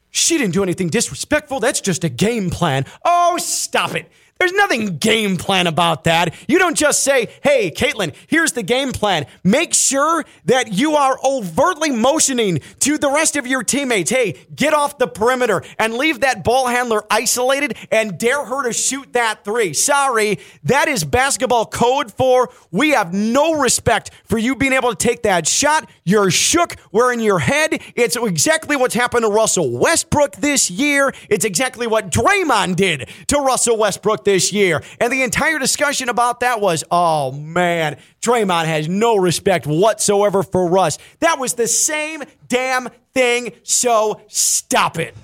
she 0.10 0.38
didn't 0.38 0.54
do 0.54 0.64
anything 0.64 0.90
disrespectful. 0.90 1.60
That's 1.60 1.82
just 1.82 2.04
a 2.04 2.10
game 2.10 2.50
plan. 2.50 2.86
Oh, 3.04 3.38
stop 3.38 3.94
it. 3.96 4.10
There's 4.38 4.52
nothing 4.52 4.98
game 4.98 5.38
plan 5.38 5.66
about 5.66 6.04
that. 6.04 6.36
You 6.50 6.60
don't 6.60 6.76
just 6.76 7.04
say, 7.04 7.30
hey, 7.42 7.72
Caitlin, 7.72 8.14
here's 8.28 8.52
the 8.52 8.64
game 8.64 8.92
plan. 8.92 9.28
Make 9.46 9.74
sure 9.74 10.26
that 10.44 10.74
you 10.74 10.96
are 10.96 11.18
overtly 11.24 11.90
motioning 11.90 12.60
to 12.80 12.98
the 12.98 13.10
rest 13.10 13.38
of 13.38 13.48
your 13.48 13.64
teammates, 13.64 14.10
hey, 14.10 14.46
get 14.54 14.74
off 14.74 14.98
the 14.98 15.08
perimeter 15.08 15.64
and 15.80 15.94
leave 15.94 16.20
that 16.20 16.44
ball 16.44 16.68
handler 16.68 17.06
isolated 17.10 17.78
and 17.92 18.18
dare 18.18 18.44
her 18.44 18.64
to 18.64 18.74
shoot 18.74 19.14
that 19.14 19.46
three. 19.46 19.72
Sorry, 19.72 20.40
that 20.66 20.90
is 20.90 21.06
basketball 21.06 21.66
code 21.66 22.12
for 22.12 22.50
we 22.72 22.90
have 22.90 23.14
no 23.14 23.54
respect 23.54 24.12
for 24.26 24.38
you 24.38 24.54
being 24.54 24.74
able 24.74 24.90
to 24.90 24.98
take 24.98 25.24
that 25.24 25.48
shot. 25.48 25.90
You're 26.04 26.30
shook. 26.30 26.76
We're 26.92 27.14
in 27.14 27.22
your 27.22 27.40
head. 27.40 27.82
It's 27.96 28.18
exactly 28.18 28.76
what's 28.76 28.96
happened 28.96 29.24
to 29.24 29.30
Russell 29.30 29.72
Westbrook 29.80 30.36
this 30.36 30.70
year. 30.70 31.14
It's 31.30 31.46
exactly 31.46 31.88
what 31.88 32.12
Draymond 32.12 32.76
did 32.76 33.08
to 33.28 33.38
Russell 33.38 33.78
Westbrook 33.78 34.25
this 34.26 34.52
year. 34.52 34.84
And 35.00 35.12
the 35.12 35.24
entire 35.24 35.60
discussion 35.60 36.10
about 36.10 36.42
that 36.42 36.60
was, 36.60 36.84
oh 36.92 37.32
man, 37.32 37.98
Draymond 38.22 38.66
has 38.66 38.90
no 38.90 39.16
respect 39.16 39.66
whatsoever 39.66 40.44
for 40.44 40.68
Russ. 40.68 40.98
That 41.20 41.40
was 41.40 41.54
the 41.54 41.68
same 41.68 42.24
damn 42.48 42.90
thing. 43.14 43.54
So 43.64 44.22
stop 44.28 45.00
it. 45.00 45.16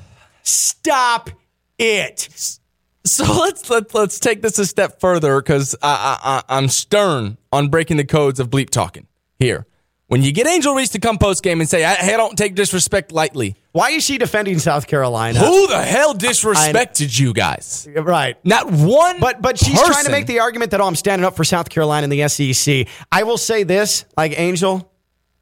Stop 0.44 1.30
it. 1.78 2.60
So 3.04 3.24
let's 3.24 3.70
let, 3.70 3.94
let's 3.94 4.20
take 4.20 4.42
this 4.42 4.60
a 4.60 4.66
step 4.66 5.00
further 5.00 5.42
because 5.42 5.76
I, 5.82 6.44
I, 6.48 6.58
I'm 6.58 6.68
stern 6.70 7.38
on 7.52 7.70
breaking 7.70 7.98
the 7.98 8.06
codes 8.06 8.40
of 8.40 8.50
bleep 8.50 8.70
talking 8.70 9.08
here. 9.40 9.66
When 10.08 10.22
you 10.22 10.32
get 10.32 10.46
Angel 10.46 10.76
Reese 10.76 10.90
to 10.90 11.00
come 11.00 11.18
post 11.18 11.42
game 11.42 11.62
and 11.62 11.70
say, 11.70 11.84
I, 11.84 11.96
I 11.96 12.18
don't 12.18 12.38
take 12.38 12.54
disrespect 12.54 13.12
lightly, 13.12 13.56
Why 13.72 13.92
is 13.92 14.04
she 14.04 14.18
defending 14.18 14.60
South 14.60 14.88
Carolina? 14.88 15.40
who 15.40 15.68
the 15.68 15.82
hell 15.82 16.14
disrespected 16.14 17.18
you 17.18 17.34
guys? 17.34 17.88
Right. 17.96 18.38
Not 18.44 18.70
one. 18.70 19.20
But 19.20 19.42
but 19.42 19.58
she's 19.58 19.82
trying 19.82 20.06
to 20.06 20.12
make 20.12 20.28
the 20.28 20.40
argument 20.40 20.72
that 20.72 20.82
oh 20.82 20.88
I'm 20.88 20.96
standing 20.96 21.26
up 21.26 21.36
for 21.36 21.44
South 21.44 21.70
Carolina 21.70 22.04
in 22.04 22.10
the 22.10 22.28
SEC. 22.28 22.88
I 23.12 23.24
will 23.24 23.38
say 23.38 23.64
this, 23.64 24.06
like 24.18 24.38
Angel, 24.38 24.92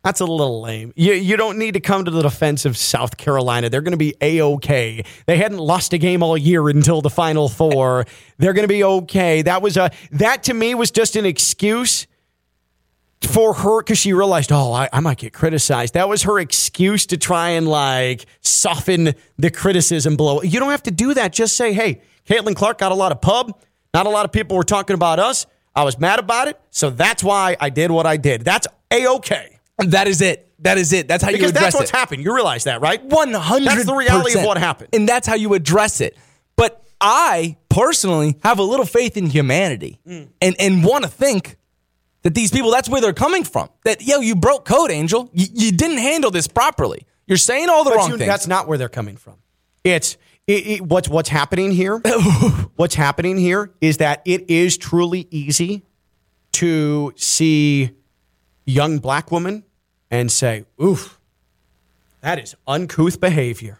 that's 0.03 0.21
a 0.21 0.25
little 0.25 0.61
lame. 0.61 0.93
You 0.95 1.13
you 1.13 1.37
don't 1.37 1.57
need 1.57 1.73
to 1.73 1.79
come 1.79 2.05
to 2.05 2.11
the 2.11 2.21
defense 2.21 2.65
of 2.65 2.77
South 2.77 3.17
Carolina. 3.17 3.69
They're 3.69 3.81
going 3.81 3.91
to 3.91 3.97
be 3.97 4.15
a 4.21 4.41
okay. 4.41 5.03
They 5.25 5.37
hadn't 5.37 5.57
lost 5.57 5.93
a 5.93 5.97
game 5.97 6.23
all 6.23 6.37
year 6.37 6.69
until 6.69 7.01
the 7.01 7.09
Final 7.09 7.49
Four. 7.49 8.05
They're 8.37 8.53
going 8.53 8.67
to 8.67 8.73
be 8.73 8.83
okay. 8.83 9.41
That 9.41 9.61
was 9.61 9.75
a 9.75 9.91
that 10.11 10.43
to 10.43 10.53
me 10.53 10.75
was 10.75 10.91
just 10.91 11.15
an 11.15 11.25
excuse 11.25 12.07
for 13.27 13.53
her 13.53 13.81
because 13.81 13.97
she 13.97 14.13
realized, 14.13 14.51
oh, 14.51 14.71
I, 14.71 14.89
I 14.93 14.99
might 15.01 15.17
get 15.17 15.33
criticized. 15.33 15.93
That 15.93 16.07
was 16.07 16.23
her 16.23 16.39
excuse 16.39 17.05
to 17.07 17.17
try 17.17 17.49
and 17.49 17.67
like 17.67 18.25
soften 18.41 19.13
the 19.37 19.51
criticism 19.51 20.15
blow. 20.15 20.41
You 20.41 20.59
don't 20.59 20.71
have 20.71 20.83
to 20.83 20.91
do 20.91 21.13
that. 21.13 21.33
Just 21.33 21.55
say, 21.57 21.73
hey, 21.73 22.01
Caitlin 22.27 22.55
Clark 22.55 22.77
got 22.77 22.91
a 22.91 22.95
lot 22.95 23.11
of 23.11 23.21
pub. 23.21 23.59
Not 23.93 24.05
a 24.05 24.09
lot 24.09 24.25
of 24.25 24.31
people 24.31 24.55
were 24.55 24.63
talking 24.63 24.93
about 24.93 25.19
us. 25.19 25.45
I 25.75 25.83
was 25.83 25.99
mad 25.99 26.19
about 26.19 26.47
it. 26.47 26.59
So 26.71 26.89
that's 26.89 27.23
why 27.23 27.57
I 27.59 27.69
did 27.69 27.91
what 27.91 28.05
I 28.05 28.17
did. 28.17 28.41
That's 28.41 28.67
a 28.91 29.07
okay. 29.07 29.59
that 29.79 30.07
is 30.07 30.21
it. 30.21 30.45
That 30.59 30.77
is 30.77 30.91
it. 30.93 31.07
That's 31.07 31.23
how 31.23 31.29
you 31.29 31.35
address 31.37 31.49
it. 31.49 31.53
Because 31.53 31.63
that's 31.63 31.75
what's 31.75 31.89
it. 31.91 31.95
happened. 31.95 32.23
You 32.23 32.33
realize 32.35 32.65
that, 32.65 32.81
right? 32.81 33.01
One 33.03 33.33
hundred. 33.33 33.67
That's 33.67 33.85
the 33.85 33.95
reality 33.95 34.37
of 34.37 34.45
what 34.45 34.57
happened. 34.57 34.89
and 34.93 35.07
that's 35.07 35.25
how 35.25 35.35
you 35.35 35.53
address 35.53 36.01
it. 36.01 36.17
But 36.57 36.83
I 36.99 37.55
personally 37.69 38.35
have 38.43 38.59
a 38.59 38.63
little 38.63 38.85
faith 38.85 39.15
in 39.15 39.27
humanity, 39.27 39.99
Mm. 40.05 40.27
and 40.41 40.55
and 40.59 40.83
want 40.83 41.05
to 41.05 41.09
think 41.09 41.55
that 42.23 42.35
these 42.35 42.51
people 42.51 42.71
that's 42.71 42.89
where 42.89 43.01
they're 43.01 43.13
coming 43.13 43.43
from. 43.43 43.69
That 43.85 44.01
yo, 44.01 44.19
you 44.19 44.35
broke 44.35 44.65
code, 44.65 44.91
Angel. 44.91 45.29
You, 45.33 45.47
you 45.53 45.71
didn't 45.71 45.99
handle 45.99 46.31
this 46.31 46.47
properly. 46.47 47.05
You're 47.27 47.37
saying 47.37 47.69
all 47.69 47.83
the 47.83 47.91
But 47.91 47.97
wrong 47.97 48.09
you- 48.11 48.17
things. 48.17 48.27
that's 48.27 48.47
not 48.47 48.67
where 48.67 48.77
they're 48.77 48.89
coming 48.89 49.17
from. 49.17 49.35
It's 49.83 50.17
it, 50.47 50.67
it, 50.67 50.81
what's 50.81 51.07
what's 51.07 51.29
happening 51.29 51.71
here. 51.71 51.97
what's 52.75 52.95
happening 52.95 53.37
here 53.37 53.71
is 53.81 53.97
that 53.97 54.21
it 54.25 54.49
is 54.49 54.77
truly 54.77 55.27
easy 55.31 55.83
to 56.53 57.13
see 57.15 57.91
young 58.65 58.97
black 58.99 59.31
woman 59.31 59.63
and 60.11 60.31
say, 60.31 60.65
"Oof, 60.83 61.19
that 62.21 62.39
is 62.39 62.55
uncouth 62.67 63.19
behavior." 63.19 63.78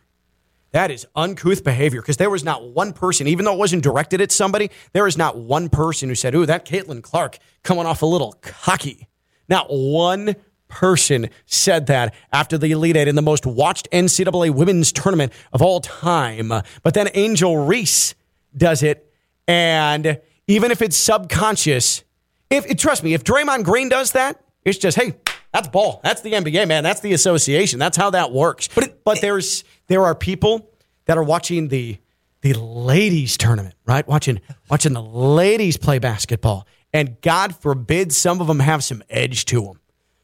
That 0.71 0.91
is 0.91 1.07
uncouth 1.15 1.63
behavior 1.63 2.01
because 2.01 2.17
there 2.17 2.29
was 2.29 2.43
not 2.43 2.69
one 2.69 2.93
person, 2.93 3.27
even 3.27 3.45
though 3.45 3.53
it 3.53 3.59
wasn't 3.59 3.83
directed 3.83 4.21
at 4.21 4.31
somebody, 4.31 4.69
there 4.93 5.07
is 5.07 5.17
not 5.17 5.37
one 5.37 5.69
person 5.69 6.09
who 6.09 6.15
said, 6.15 6.35
Ooh, 6.35 6.45
that 6.45 6.65
Caitlin 6.65 7.01
Clark 7.01 7.39
coming 7.63 7.85
off 7.85 8.01
a 8.01 8.05
little 8.05 8.33
cocky. 8.41 9.07
Not 9.47 9.67
one 9.69 10.35
person 10.67 11.29
said 11.47 11.87
that 11.87 12.13
after 12.31 12.57
the 12.57 12.71
Elite 12.71 12.95
Eight 12.95 13.07
in 13.07 13.15
the 13.15 13.21
most 13.21 13.45
watched 13.45 13.89
NCAA 13.91 14.51
women's 14.51 14.91
tournament 14.91 15.33
of 15.51 15.61
all 15.61 15.81
time. 15.81 16.49
But 16.83 16.93
then 16.93 17.09
Angel 17.15 17.57
Reese 17.57 18.13
does 18.55 18.83
it. 18.83 19.11
And 19.47 20.21
even 20.47 20.69
if 20.69 20.83
it's 20.83 20.95
subconscious, 20.95 22.03
if 22.51 22.77
trust 22.77 23.03
me, 23.03 23.15
if 23.15 23.23
Draymond 23.23 23.63
Green 23.63 23.89
does 23.89 24.11
that, 24.11 24.39
it's 24.63 24.77
just, 24.77 24.97
hey, 24.97 25.15
that's 25.51 25.67
ball. 25.67 25.99
That's 26.03 26.21
the 26.21 26.33
NBA, 26.33 26.67
man. 26.67 26.83
That's 26.83 26.99
the 26.99 27.13
association. 27.13 27.79
That's 27.79 27.97
how 27.97 28.11
that 28.11 28.31
works. 28.31 28.67
But 28.67 28.83
it, 28.83 29.03
but 29.03 29.21
there's 29.21 29.63
there 29.87 30.03
are 30.03 30.15
people 30.15 30.69
that 31.05 31.17
are 31.17 31.23
watching 31.23 31.69
the 31.69 31.97
the 32.41 32.53
ladies 32.53 33.37
tournament, 33.37 33.75
right? 33.85 34.07
Watching 34.07 34.41
watching 34.69 34.93
the 34.93 35.01
ladies 35.01 35.77
play 35.77 35.99
basketball, 35.99 36.67
and 36.93 37.19
God 37.21 37.55
forbid 37.55 38.13
some 38.13 38.41
of 38.41 38.47
them 38.47 38.59
have 38.59 38.83
some 38.83 39.03
edge 39.09 39.45
to 39.45 39.61
them. 39.61 39.79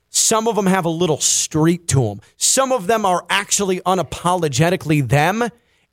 Some 0.10 0.48
of 0.48 0.56
them 0.56 0.66
have 0.66 0.86
a 0.86 0.90
little 0.90 1.20
street 1.20 1.90
to 1.90 2.06
them. 2.06 2.22
Some 2.38 2.72
of 2.72 2.88
them 2.88 3.06
are 3.06 3.26
actually 3.30 3.82
unapologetically 3.82 5.06
them. 5.08 5.44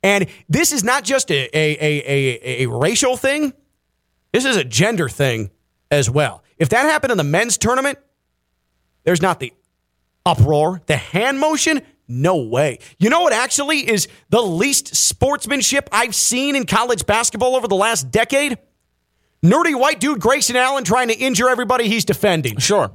And 0.01 0.27
this 0.47 0.71
is 0.71 0.81
not 0.81 1.03
just 1.03 1.29
a, 1.29 1.49
a, 1.53 1.77
a, 1.77 2.03
a, 2.05 2.63
a 2.63 2.69
racial 2.69 3.17
thing. 3.17 3.51
This 4.31 4.45
is 4.45 4.55
a 4.55 4.63
gender 4.63 5.09
thing 5.09 5.51
as 5.91 6.09
well. 6.09 6.41
If 6.57 6.69
that 6.69 6.83
happened 6.83 7.11
in 7.11 7.17
the 7.17 7.25
men's 7.25 7.57
tournament, 7.57 7.99
there's 9.03 9.21
not 9.21 9.39
the 9.39 9.53
uproar, 10.25 10.81
the 10.85 10.97
hand 10.97 11.39
motion. 11.39 11.81
No 12.07 12.37
way. 12.37 12.79
You 12.99 13.09
know 13.09 13.21
what 13.21 13.33
actually 13.33 13.89
is 13.89 14.07
the 14.29 14.41
least 14.41 14.95
sportsmanship 14.95 15.87
I've 15.91 16.13
seen 16.13 16.55
in 16.55 16.65
college 16.65 17.05
basketball 17.05 17.55
over 17.55 17.67
the 17.67 17.75
last 17.75 18.11
decade? 18.11 18.57
Nerdy 19.43 19.77
white 19.77 19.99
dude 19.99 20.19
Grayson 20.19 20.55
Allen 20.55 20.83
trying 20.83 21.07
to 21.09 21.15
injure 21.17 21.49
everybody 21.49 21.87
he's 21.87 22.05
defending. 22.05 22.57
sure. 22.57 22.91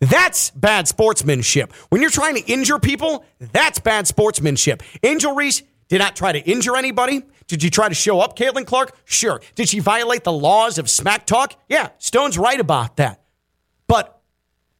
That's 0.00 0.50
bad 0.52 0.88
sportsmanship. 0.88 1.74
When 1.90 2.00
you're 2.00 2.10
trying 2.10 2.34
to 2.36 2.40
injure 2.50 2.78
people, 2.78 3.22
that's 3.38 3.78
bad 3.80 4.06
sportsmanship. 4.06 4.82
Angel 5.02 5.34
Reese 5.34 5.62
did 5.88 5.98
not 5.98 6.16
try 6.16 6.32
to 6.32 6.38
injure 6.38 6.74
anybody. 6.74 7.22
Did 7.48 7.62
you 7.62 7.68
try 7.68 7.88
to 7.90 7.94
show 7.94 8.18
up, 8.20 8.34
Caitlin 8.34 8.64
Clark? 8.64 8.96
Sure. 9.04 9.42
Did 9.56 9.68
she 9.68 9.78
violate 9.80 10.24
the 10.24 10.32
laws 10.32 10.78
of 10.78 10.88
smack 10.88 11.26
talk? 11.26 11.54
Yeah, 11.68 11.90
Stone's 11.98 12.38
right 12.38 12.58
about 12.58 12.96
that. 12.96 13.20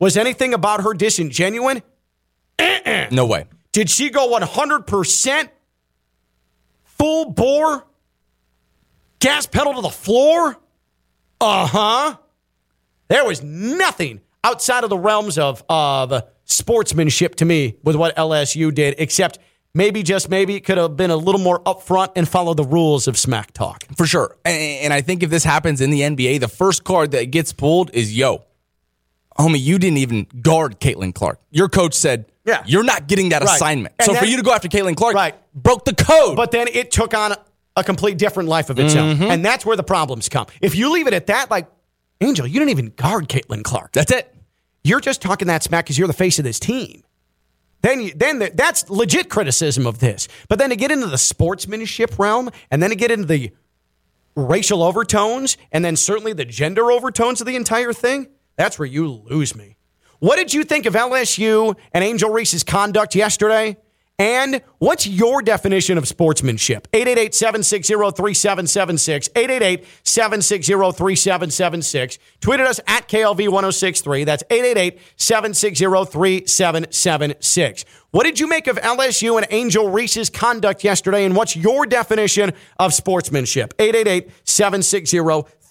Was 0.00 0.16
anything 0.16 0.54
about 0.54 0.80
her 0.82 0.94
disingenuine? 0.94 1.82
No 3.12 3.26
way. 3.26 3.46
Did 3.72 3.88
she 3.88 4.10
go 4.10 4.28
100% 4.36 5.48
full 6.84 7.30
bore? 7.30 7.86
Gas 9.20 9.46
pedal 9.46 9.74
to 9.74 9.82
the 9.82 9.90
floor? 9.90 10.58
Uh 11.40 11.66
huh. 11.66 12.16
There 13.08 13.24
was 13.24 13.42
nothing 13.42 14.20
outside 14.42 14.84
of 14.84 14.90
the 14.90 14.98
realms 14.98 15.38
of, 15.38 15.62
of 15.68 16.24
sportsmanship 16.44 17.36
to 17.36 17.44
me 17.44 17.76
with 17.82 17.96
what 17.96 18.16
LSU 18.16 18.74
did, 18.74 18.94
except 18.98 19.38
maybe, 19.74 20.02
just 20.02 20.30
maybe, 20.30 20.54
it 20.56 20.60
could 20.60 20.78
have 20.78 20.96
been 20.96 21.10
a 21.10 21.16
little 21.16 21.40
more 21.40 21.60
upfront 21.64 22.12
and 22.16 22.28
follow 22.28 22.54
the 22.54 22.64
rules 22.64 23.06
of 23.06 23.18
smack 23.18 23.52
talk. 23.52 23.84
For 23.96 24.06
sure. 24.06 24.36
And 24.44 24.92
I 24.92 25.00
think 25.00 25.22
if 25.22 25.30
this 25.30 25.44
happens 25.44 25.80
in 25.80 25.90
the 25.90 26.00
NBA, 26.00 26.40
the 26.40 26.48
first 26.48 26.84
card 26.84 27.10
that 27.12 27.30
gets 27.30 27.52
pulled 27.52 27.90
is 27.94 28.16
yo, 28.16 28.44
homie, 29.40 29.60
you 29.60 29.78
didn't 29.78 29.98
even 29.98 30.26
guard 30.42 30.80
Caitlin 30.80 31.14
Clark. 31.14 31.40
Your 31.50 31.68
coach 31.68 31.94
said, 31.94 32.26
Yeah. 32.44 32.62
you're 32.66 32.84
not 32.84 33.06
getting 33.06 33.30
that 33.30 33.42
Right. 33.42 33.54
assignment. 33.56 33.94
And 33.98 34.06
so 34.06 34.14
for 34.14 34.24
you 34.24 34.36
to 34.36 34.42
go 34.42 34.52
after 34.52 34.68
Caitlin 34.68 34.96
Clark, 34.96 35.14
Right. 35.14 35.34
broke 35.54 35.84
the 35.84 35.94
code. 35.94 36.36
But 36.36 36.50
then 36.50 36.68
it 36.72 36.90
took 36.90 37.14
on 37.14 37.34
a 37.76 37.84
complete 37.84 38.18
different 38.18 38.48
life 38.48 38.70
of 38.70 38.78
itself. 38.78 39.14
Mm-hmm. 39.16 39.22
And 39.24 39.44
that's 39.44 39.64
where 39.64 39.76
the 39.76 39.82
problems 39.82 40.28
come. 40.28 40.46
If 40.60 40.74
you 40.74 40.90
leave 40.92 41.06
it 41.06 41.14
at 41.14 41.26
that, 41.28 41.50
like, 41.50 41.68
Angel, 42.20 42.46
you 42.46 42.54
didn't 42.58 42.70
even 42.70 42.86
guard 42.96 43.28
Caitlin 43.28 43.62
Clark. 43.64 43.92
that's 43.92 44.10
it. 44.12 44.34
You're 44.84 45.00
just 45.00 45.20
talking 45.22 45.48
that 45.48 45.62
smack 45.62 45.84
because 45.84 45.98
you're 45.98 46.08
the 46.08 46.12
face 46.14 46.38
of 46.38 46.44
this 46.44 46.58
team. 46.58 47.02
Then, 47.82 48.00
you, 48.02 48.12
then 48.14 48.38
the, 48.40 48.50
that's 48.54 48.88
legit 48.90 49.30
criticism 49.30 49.86
of 49.86 50.00
this. 50.00 50.28
But 50.48 50.58
then 50.58 50.68
to 50.70 50.76
get 50.76 50.90
into 50.90 51.06
the 51.06 51.16
sportsmanship 51.18 52.18
realm, 52.18 52.50
and 52.70 52.82
then 52.82 52.90
to 52.90 52.96
get 52.96 53.10
into 53.10 53.26
the 53.26 53.52
racial 54.36 54.82
overtones, 54.82 55.56
and 55.72 55.84
then 55.84 55.96
certainly 55.96 56.32
the 56.32 56.44
gender 56.44 56.90
overtones 56.92 57.40
of 57.40 57.46
the 57.46 57.56
entire 57.56 57.92
thing, 57.92 58.28
That's 58.56 58.78
where 58.78 58.86
you 58.86 59.08
lose 59.08 59.56
me. 59.56 59.76
What 60.18 60.36
did 60.36 60.52
you 60.52 60.64
think 60.64 60.86
of 60.86 60.94
LSU 60.94 61.74
and 61.92 62.04
Angel 62.04 62.30
Reese's 62.30 62.62
conduct 62.62 63.14
yesterday? 63.14 63.78
And 64.18 64.60
what's 64.76 65.06
your 65.06 65.40
definition 65.40 65.96
of 65.96 66.06
sportsmanship? 66.06 66.86
888 66.92 67.34
760 67.34 67.94
3776. 67.94 69.30
888 69.34 69.86
760 70.04 70.72
3776. 70.74 72.18
Tweeted 72.42 72.66
us 72.66 72.80
at 72.86 73.08
KLV 73.08 73.48
1063. 73.48 74.24
That's 74.24 74.44
888 74.50 75.00
760 75.16 75.84
3776. 75.86 77.84
What 78.12 78.24
did 78.24 78.40
you 78.40 78.48
make 78.48 78.66
of 78.66 78.76
LSU 78.76 79.36
and 79.36 79.46
Angel 79.50 79.88
Reese's 79.88 80.30
conduct 80.30 80.82
yesterday? 80.82 81.24
And 81.24 81.36
what's 81.36 81.54
your 81.54 81.86
definition 81.86 82.52
of 82.76 82.92
sportsmanship? 82.92 83.72
888 83.78 84.32
760 84.42 85.20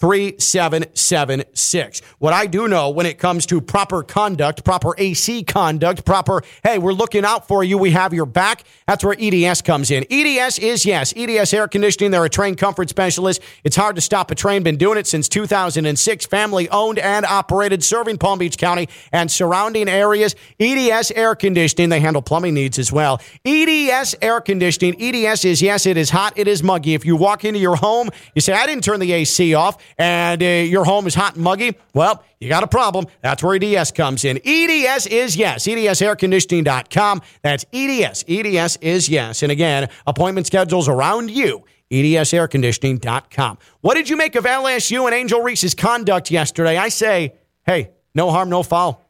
3776. 0.00 2.00
What 2.18 2.32
I 2.32 2.46
do 2.46 2.66
know 2.68 2.88
when 2.88 3.04
it 3.04 3.18
comes 3.18 3.44
to 3.46 3.60
proper 3.60 4.02
conduct, 4.02 4.64
proper 4.64 4.94
AC 4.96 5.44
conduct, 5.44 6.06
proper, 6.06 6.42
hey, 6.64 6.78
we're 6.78 6.94
looking 6.94 7.26
out 7.26 7.46
for 7.46 7.62
you, 7.62 7.76
we 7.76 7.90
have 7.90 8.14
your 8.14 8.24
back, 8.24 8.64
that's 8.86 9.04
where 9.04 9.14
EDS 9.20 9.60
comes 9.60 9.90
in. 9.90 10.06
EDS 10.10 10.58
is, 10.58 10.86
yes, 10.86 11.12
EDS 11.14 11.52
Air 11.52 11.68
Conditioning. 11.68 12.12
They're 12.12 12.24
a 12.24 12.30
Trane 12.30 12.56
comfort 12.56 12.88
specialist. 12.88 13.42
It's 13.62 13.76
hard 13.76 13.94
to 13.96 14.00
stop 14.00 14.30
a 14.30 14.34
Trane, 14.34 14.64
been 14.64 14.78
doing 14.78 14.96
it 14.96 15.06
since 15.06 15.28
2006, 15.28 16.24
family 16.24 16.66
owned 16.70 16.98
and 16.98 17.26
operated, 17.26 17.84
serving 17.84 18.16
Palm 18.16 18.38
Beach 18.38 18.56
County 18.56 18.88
and 19.12 19.30
surrounding 19.30 19.86
areas. 19.86 20.34
EDS 20.58 21.10
Air 21.10 21.34
Conditioning, 21.34 21.90
they 21.90 22.00
handle 22.00 22.22
plumbing 22.30 22.54
needs 22.54 22.78
as 22.78 22.92
well. 22.92 23.20
EDS 23.44 24.14
Air 24.22 24.40
Conditioning, 24.40 24.94
EDS 25.02 25.44
is, 25.44 25.60
yes, 25.60 25.84
it 25.84 25.96
is 25.96 26.10
hot, 26.10 26.32
it 26.36 26.46
is 26.46 26.62
muggy. 26.62 26.94
If 26.94 27.04
you 27.04 27.16
walk 27.16 27.44
into 27.44 27.58
your 27.58 27.74
home, 27.74 28.08
you 28.36 28.40
say, 28.40 28.52
I 28.52 28.66
didn't 28.66 28.84
turn 28.84 29.00
the 29.00 29.10
AC 29.10 29.52
off 29.54 29.82
and 29.98 30.40
uh, 30.40 30.46
your 30.46 30.84
home 30.84 31.08
is 31.08 31.14
hot 31.16 31.34
and 31.34 31.42
muggy, 31.42 31.76
well, 31.92 32.22
you 32.38 32.48
got 32.48 32.62
a 32.62 32.68
problem. 32.68 33.06
That's 33.20 33.42
where 33.42 33.58
EDS 33.60 33.90
comes 33.90 34.24
in. 34.24 34.38
EDS 34.44 35.08
is 35.08 35.36
yes. 35.36 35.66
EDSairconditioning.com. 35.66 37.22
That's 37.42 37.66
EDS. 37.72 38.24
EDS 38.28 38.76
is 38.76 39.08
yes. 39.08 39.42
And 39.42 39.50
again, 39.50 39.88
appointment 40.06 40.46
schedules 40.46 40.88
around 40.88 41.32
you. 41.32 41.64
EDSairconditioning.com. 41.90 43.58
What 43.80 43.94
did 43.94 44.08
you 44.08 44.16
make 44.16 44.36
of 44.36 44.44
LSU 44.44 45.04
and 45.04 45.14
Angel 45.14 45.42
Reese's 45.42 45.74
conduct 45.74 46.30
yesterday? 46.30 46.76
I 46.76 46.90
say, 46.90 47.34
hey, 47.66 47.90
no 48.14 48.30
harm, 48.30 48.50
no 48.50 48.62
foul. 48.62 49.04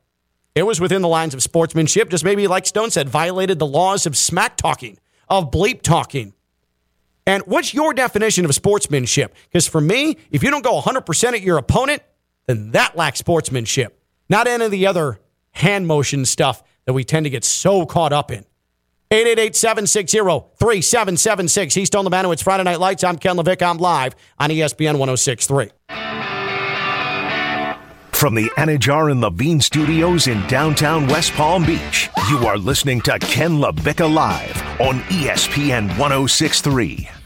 It 0.60 0.66
was 0.66 0.78
within 0.78 1.00
the 1.00 1.08
lines 1.08 1.32
of 1.32 1.42
sportsmanship, 1.42 2.10
just 2.10 2.22
maybe, 2.22 2.46
like 2.46 2.66
Stone 2.66 2.90
said, 2.90 3.08
violated 3.08 3.58
the 3.58 3.66
laws 3.66 4.04
of 4.04 4.14
smack 4.14 4.58
talking, 4.58 4.98
of 5.26 5.50
bleep 5.50 5.80
talking. 5.80 6.34
And 7.26 7.42
what's 7.46 7.72
your 7.72 7.94
definition 7.94 8.44
of 8.44 8.54
sportsmanship? 8.54 9.34
Because 9.48 9.66
for 9.66 9.80
me, 9.80 10.18
if 10.30 10.42
you 10.42 10.50
don't 10.50 10.62
go 10.62 10.78
100% 10.78 11.32
at 11.32 11.40
your 11.40 11.56
opponent, 11.56 12.02
then 12.46 12.72
that 12.72 12.94
lacks 12.94 13.20
sportsmanship. 13.20 13.98
Not 14.28 14.46
any 14.46 14.66
of 14.66 14.70
the 14.70 14.86
other 14.86 15.18
hand 15.52 15.86
motion 15.86 16.26
stuff 16.26 16.62
that 16.84 16.92
we 16.92 17.04
tend 17.04 17.24
to 17.24 17.30
get 17.30 17.42
so 17.42 17.86
caught 17.86 18.12
up 18.12 18.30
in. 18.30 18.44
888-760-3776. 19.12 21.72
He's 21.72 21.86
Stone 21.86 22.04
Labano. 22.04 22.34
It's 22.34 22.42
Friday 22.42 22.64
Night 22.64 22.80
Lights. 22.80 23.02
I'm 23.02 23.16
Ken 23.16 23.36
Levick. 23.36 23.62
I'm 23.62 23.78
live 23.78 24.14
on 24.38 24.50
ESPN 24.50 24.98
1063. 24.98 25.70
From 28.20 28.34
the 28.34 28.50
Anajar 28.58 29.10
and 29.10 29.22
Levine 29.22 29.62
studios 29.62 30.26
in 30.26 30.46
downtown 30.46 31.06
West 31.06 31.32
Palm 31.32 31.64
Beach, 31.64 32.10
you 32.28 32.46
are 32.46 32.58
listening 32.58 33.00
to 33.00 33.18
Ken 33.18 33.52
LaVicka 33.52 34.12
Live 34.12 34.62
on 34.78 35.00
ESPN 35.04 35.88
1063. 35.96 37.19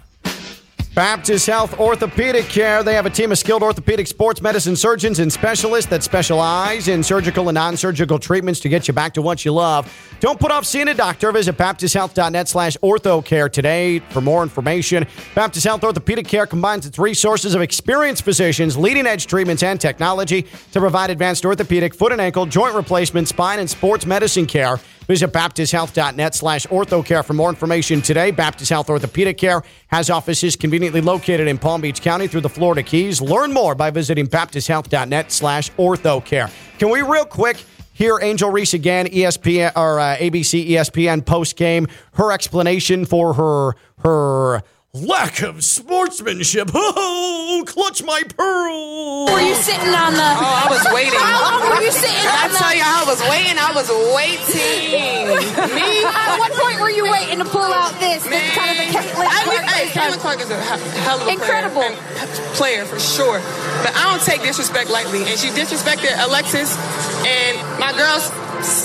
Baptist 0.95 1.49
Health 1.49 1.81
Orthopedic 1.81 2.45
Care. 2.45 2.85
They 2.85 2.95
have 2.95 3.05
a 3.05 3.11
team 3.11 3.33
of 3.33 3.39
skilled 3.39 3.65
orthopedic 3.65 4.07
sports 4.07 4.41
medicine 4.41 4.77
surgeons 4.77 5.19
and 5.19 5.33
specialists 5.33 5.91
that 5.91 6.05
specialize 6.05 6.87
in 6.87 7.03
surgical 7.03 7.49
and 7.49 7.57
non-surgical 7.57 8.21
treatments 8.21 8.61
to 8.61 8.69
get 8.69 8.87
you 8.87 8.95
back 8.95 9.13
to 9.15 9.23
what 9.23 9.45
you 9.45 9.53
love. 9.53 9.93
Don't 10.21 10.39
put 10.39 10.53
off 10.53 10.65
seeing 10.65 10.87
a 10.87 10.95
doctor. 10.95 11.33
Visit 11.33 11.57
baptisthealth.net 11.57 12.47
slash 12.47 12.77
orthocare 12.77 13.51
today 13.51 13.99
for 14.11 14.21
more 14.21 14.45
information. 14.45 15.05
Baptist 15.35 15.67
Health 15.67 15.83
Orthopedic 15.83 16.29
Care 16.29 16.47
combines 16.47 16.87
its 16.87 16.97
resources 16.97 17.57
of 17.57 17.61
experienced 17.61 18.23
physicians, 18.23 18.77
leading 18.77 19.05
edge 19.05 19.27
treatments, 19.27 19.65
and 19.65 19.81
technology 19.81 20.43
to 20.71 20.79
provide 20.79 21.11
advanced 21.11 21.45
orthopedic, 21.45 21.93
foot 21.93 22.13
and 22.13 22.21
ankle, 22.21 22.47
joint 22.47 22.73
replacement, 22.73 23.27
spine, 23.27 23.59
and 23.59 23.69
sports 23.69 24.07
medicine 24.07 24.47
care. 24.47 24.79
Visit 25.07 25.33
baptisthealth.net 25.33 26.35
slash 26.35 26.67
orthocare 26.67 27.25
for 27.25 27.35
more 27.35 27.51
information 27.51 28.01
today. 28.01 28.31
Baptist 28.31 28.71
Health 28.71 28.89
Orthopedic 28.89 29.37
Care 29.37 29.63
has 29.89 30.11
offices 30.11 30.57
conveniently 30.57 31.01
located 31.01 31.47
in 31.47 31.59
Palm 31.59 31.81
Beach 31.81 32.01
County 32.01 32.27
through 32.27 32.41
the 32.41 32.49
Florida 32.49 32.83
Keys. 32.83 33.21
Learn 33.21 33.53
more 33.53 33.75
by 33.75 33.91
visiting 33.91 34.27
baptisthealth.net 34.27 35.31
slash 35.31 35.71
orthocare. 35.73 36.51
Can 36.79 36.91
we 36.91 37.03
real 37.03 37.25
quick 37.27 37.59
hear 37.93 38.19
Angel 38.21 38.51
Reese 38.51 38.75
again, 38.75 39.07
ESPN 39.07 39.73
or 39.77 40.01
uh, 40.01 40.17
ABC 40.17 40.69
ESPN 40.71 41.25
post 41.25 41.57
game, 41.57 41.87
her 42.15 42.33
explanation 42.33 43.05
for 43.05 43.35
her 43.35 43.75
her 44.01 44.63
lack 44.95 45.43
of 45.43 45.63
sportsmanship. 45.65 46.71
Oh, 47.47 47.63
clutch 47.67 48.03
my 48.03 48.23
pearl. 48.37 49.27
Were 49.31 49.41
you 49.41 49.55
sitting 49.55 49.95
on 49.95 50.13
the? 50.15 50.27
Oh, 50.27 50.43
I 50.43 50.67
was 50.67 50.83
waiting. 50.91 51.15
How 51.21 51.61
long 51.61 51.71
were 51.71 51.83
you 51.85 51.93
sitting 51.93 52.25
I 52.27 52.49
on 52.49 52.51
the? 52.51 52.59
tell 52.59 52.75
you, 52.75 52.83
I 52.83 53.03
was 53.07 53.21
waiting. 53.31 53.57
I 53.61 53.71
was 53.77 53.89
waiting. 54.17 55.39
Me? 55.77 56.03
At 56.03 56.39
what 56.41 56.51
point 56.59 56.81
were 56.81 56.91
you 56.91 57.07
waiting 57.11 57.39
to 57.39 57.45
pull 57.47 57.63
out 57.63 57.95
this? 58.01 58.25
this 58.27 58.43
kind 58.57 58.71
of 58.75 58.77
the 58.81 58.89
Caitlin 58.91 59.29
I 59.29 59.39
mean, 59.47 59.63
Clark 59.63 59.71
hey, 59.71 59.87
Caitlin 59.95 60.19
Clark 60.19 60.41
is 60.41 60.51
a 60.51 60.59
hell 61.07 61.21
of 61.21 61.29
a 61.29 61.31
Incredible. 61.31 61.83
player, 61.85 61.95
player 62.59 62.85
for 62.85 62.99
sure. 62.99 63.39
But 63.87 63.95
I 63.95 64.11
don't 64.11 64.23
take 64.25 64.43
disrespect 64.43 64.91
lightly, 64.91 65.23
and 65.23 65.39
she 65.39 65.49
disrespected 65.55 66.11
Alexis 66.27 66.75
and 67.23 67.55
my 67.79 67.93
girls. 67.95 68.31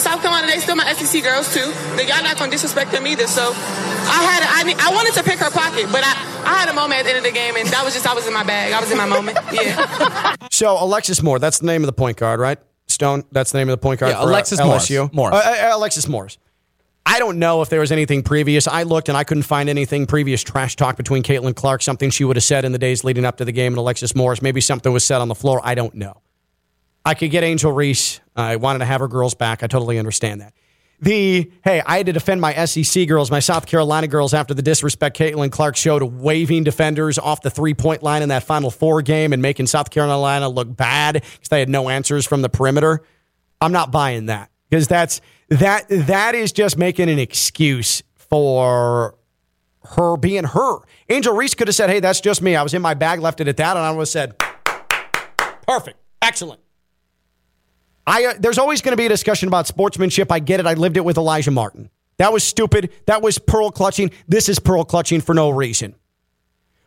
South 0.10 0.22
Carolina, 0.22 0.48
they 0.48 0.60
still 0.60 0.76
my 0.76 0.92
SEC 0.94 1.22
girls 1.24 1.54
too. 1.54 1.72
Then 1.96 2.08
y'all 2.08 2.24
not 2.24 2.38
gonna 2.38 2.52
disrespect 2.52 2.92
them 2.92 3.06
either. 3.06 3.28
So 3.28 3.44
I 3.54 4.24
had, 4.26 4.44
I, 4.50 4.64
need- 4.64 4.78
I 4.80 4.92
wanted 4.94 5.14
to 5.14 5.24
pick 5.24 5.38
her 5.40 5.52
pocket, 5.52 5.86
but 5.92 6.02
I, 6.04 6.14
I 6.46 6.54
had 6.60 6.70
a 6.70 6.74
moment 6.74 7.00
at 7.02 7.04
the 7.04 7.10
end 7.10 7.18
of 7.20 7.24
the 7.24 7.32
game, 7.32 7.56
and 7.58 7.68
that 7.70 7.84
was 7.86 7.94
just 7.94 8.08
I 8.08 8.14
was 8.16 8.26
in 8.28 8.34
my 8.34 8.44
bag. 8.44 8.74
I 8.74 8.80
was 8.80 8.92
in 8.92 8.98
my 8.98 9.06
moment. 9.08 9.38
Yeah. 9.52 10.36
So 10.52 10.76
Alexis 10.84 11.24
Moore, 11.24 11.40
that's 11.40 11.60
the 11.60 11.68
name 11.68 11.84
of 11.84 11.86
the 11.86 11.94
point 11.94 12.18
guard, 12.18 12.40
right? 12.42 12.58
Stone, 12.88 13.24
that's 13.32 13.52
the 13.54 13.60
name 13.60 13.70
of 13.70 13.74
the 13.74 13.78
point 13.82 14.00
guard 14.02 14.12
Yeah, 14.12 14.18
for 14.22 14.28
uh, 14.28 14.32
Alexis 14.32 14.60
LSU. 14.60 15.14
Morris. 15.14 15.14
Morris. 15.34 15.46
Uh, 15.46 15.70
uh, 15.72 15.78
Alexis 15.78 16.08
Morris. 16.10 16.38
I 17.06 17.18
don't 17.20 17.40
know 17.40 17.62
if 17.62 17.70
there 17.70 17.80
was 17.80 17.94
anything 17.94 18.24
previous. 18.24 18.68
I 18.68 18.84
looked 18.84 19.08
and 19.08 19.18
I 19.18 19.24
couldn't 19.24 19.44
find 19.44 19.70
anything 19.70 20.06
previous 20.06 20.44
trash 20.44 20.76
talk 20.76 20.98
between 20.98 21.24
Caitlin 21.24 21.56
Clark, 21.56 21.82
something 21.82 22.10
she 22.10 22.26
would 22.26 22.36
have 22.36 22.44
said 22.44 22.66
in 22.66 22.74
the 22.74 22.78
days 22.78 23.06
leading 23.06 23.24
up 23.24 23.38
to 23.38 23.46
the 23.46 23.54
game, 23.54 23.72
and 23.74 23.78
Alexis 23.78 24.16
Morris. 24.16 24.42
Maybe 24.42 24.60
something 24.60 24.92
was 24.92 25.06
said 25.06 25.22
on 25.22 25.30
the 25.30 25.36
floor. 25.36 25.62
I 25.64 25.76
don't 25.76 25.94
know. 25.96 26.20
I 27.06 27.14
could 27.14 27.32
get 27.32 27.44
Angel 27.46 27.72
Reese. 27.72 28.20
I 28.40 28.56
wanted 28.56 28.80
to 28.80 28.86
have 28.86 29.02
her 29.02 29.08
girls 29.08 29.36
back. 29.36 29.64
I 29.64 29.68
totally 29.68 30.00
understand 30.00 30.42
that. 30.42 30.54
The 31.02 31.50
hey, 31.64 31.82
I 31.86 31.98
had 31.98 32.08
to 32.08 32.14
defend 32.14 32.42
my 32.42 32.66
SEC 32.66 33.08
girls, 33.08 33.32
my 33.32 33.40
South 33.40 33.66
Carolina 33.66 34.08
girls, 34.08 34.34
after 34.34 34.54
the 34.54 34.62
disrespect 34.62 35.18
Caitlin 35.18 35.50
Clark 35.50 35.78
showed, 35.78 36.04
waving 36.04 36.66
defenders 36.66 37.18
off 37.18 37.42
the 37.42 37.50
three 37.50 37.74
point 37.74 38.04
line 38.04 38.22
in 38.22 38.30
that 38.30 38.44
Final 38.44 38.70
Four 38.70 39.02
game 39.02 39.32
and 39.32 39.42
making 39.42 39.68
South 39.68 39.92
Carolina 39.92 40.50
look 40.50 40.76
bad 40.76 41.14
because 41.14 41.50
they 41.50 41.60
had 41.60 41.70
no 41.70 41.88
answers 41.88 42.26
from 42.26 42.42
the 42.42 42.50
perimeter. 42.50 43.02
I'm 43.62 43.72
not 43.72 43.92
buying 43.92 44.26
that 44.26 44.52
because 44.70 44.90
that's 44.90 45.22
that 45.50 45.86
that 45.90 46.36
is 46.36 46.52
just 46.52 46.78
making 46.78 47.10
an 47.10 47.20
excuse 47.20 48.04
for 48.16 49.16
her 49.84 50.18
being 50.18 50.44
her. 50.44 50.80
Angel 51.08 51.34
Reese 51.34 51.56
could 51.56 51.70
have 51.70 51.76
said, 51.76 51.90
"Hey, 51.90 52.02
that's 52.02 52.20
just 52.20 52.42
me. 52.42 52.58
I 52.58 52.64
was 52.64 52.74
in 52.74 52.82
my 52.82 52.94
bag, 52.94 53.22
left 53.22 53.40
it 53.40 53.48
at 53.48 53.56
that," 53.56 53.78
and 53.78 53.86
I 53.86 53.92
would 53.92 54.00
have 54.00 54.10
said, 54.10 54.38
"Perfect, 55.66 55.98
excellent." 56.22 56.60
I 58.10 58.26
uh, 58.26 58.34
there's 58.40 58.58
always 58.58 58.82
going 58.82 58.94
to 58.94 58.98
be 58.98 59.06
a 59.06 59.10
discussion 59.10 59.48
about 59.48 59.68
sportsmanship. 59.68 60.32
I 60.32 60.40
get 60.40 60.60
it. 60.60 60.66
I 60.66 60.74
lived 60.74 60.98
it 60.98 61.06
with 61.06 61.18
Alijah 61.18 61.54
Martin. 61.54 61.92
That 62.18 62.34
was 62.34 62.44
stupid. 62.44 62.92
That 63.06 63.22
was 63.22 63.38
pearl 63.38 63.70
clutching. 63.70 64.10
This 64.28 64.50
is 64.50 64.58
pearl 64.58 64.84
clutching 64.84 65.22
for 65.22 65.36
no 65.36 65.52
reason. 65.52 65.96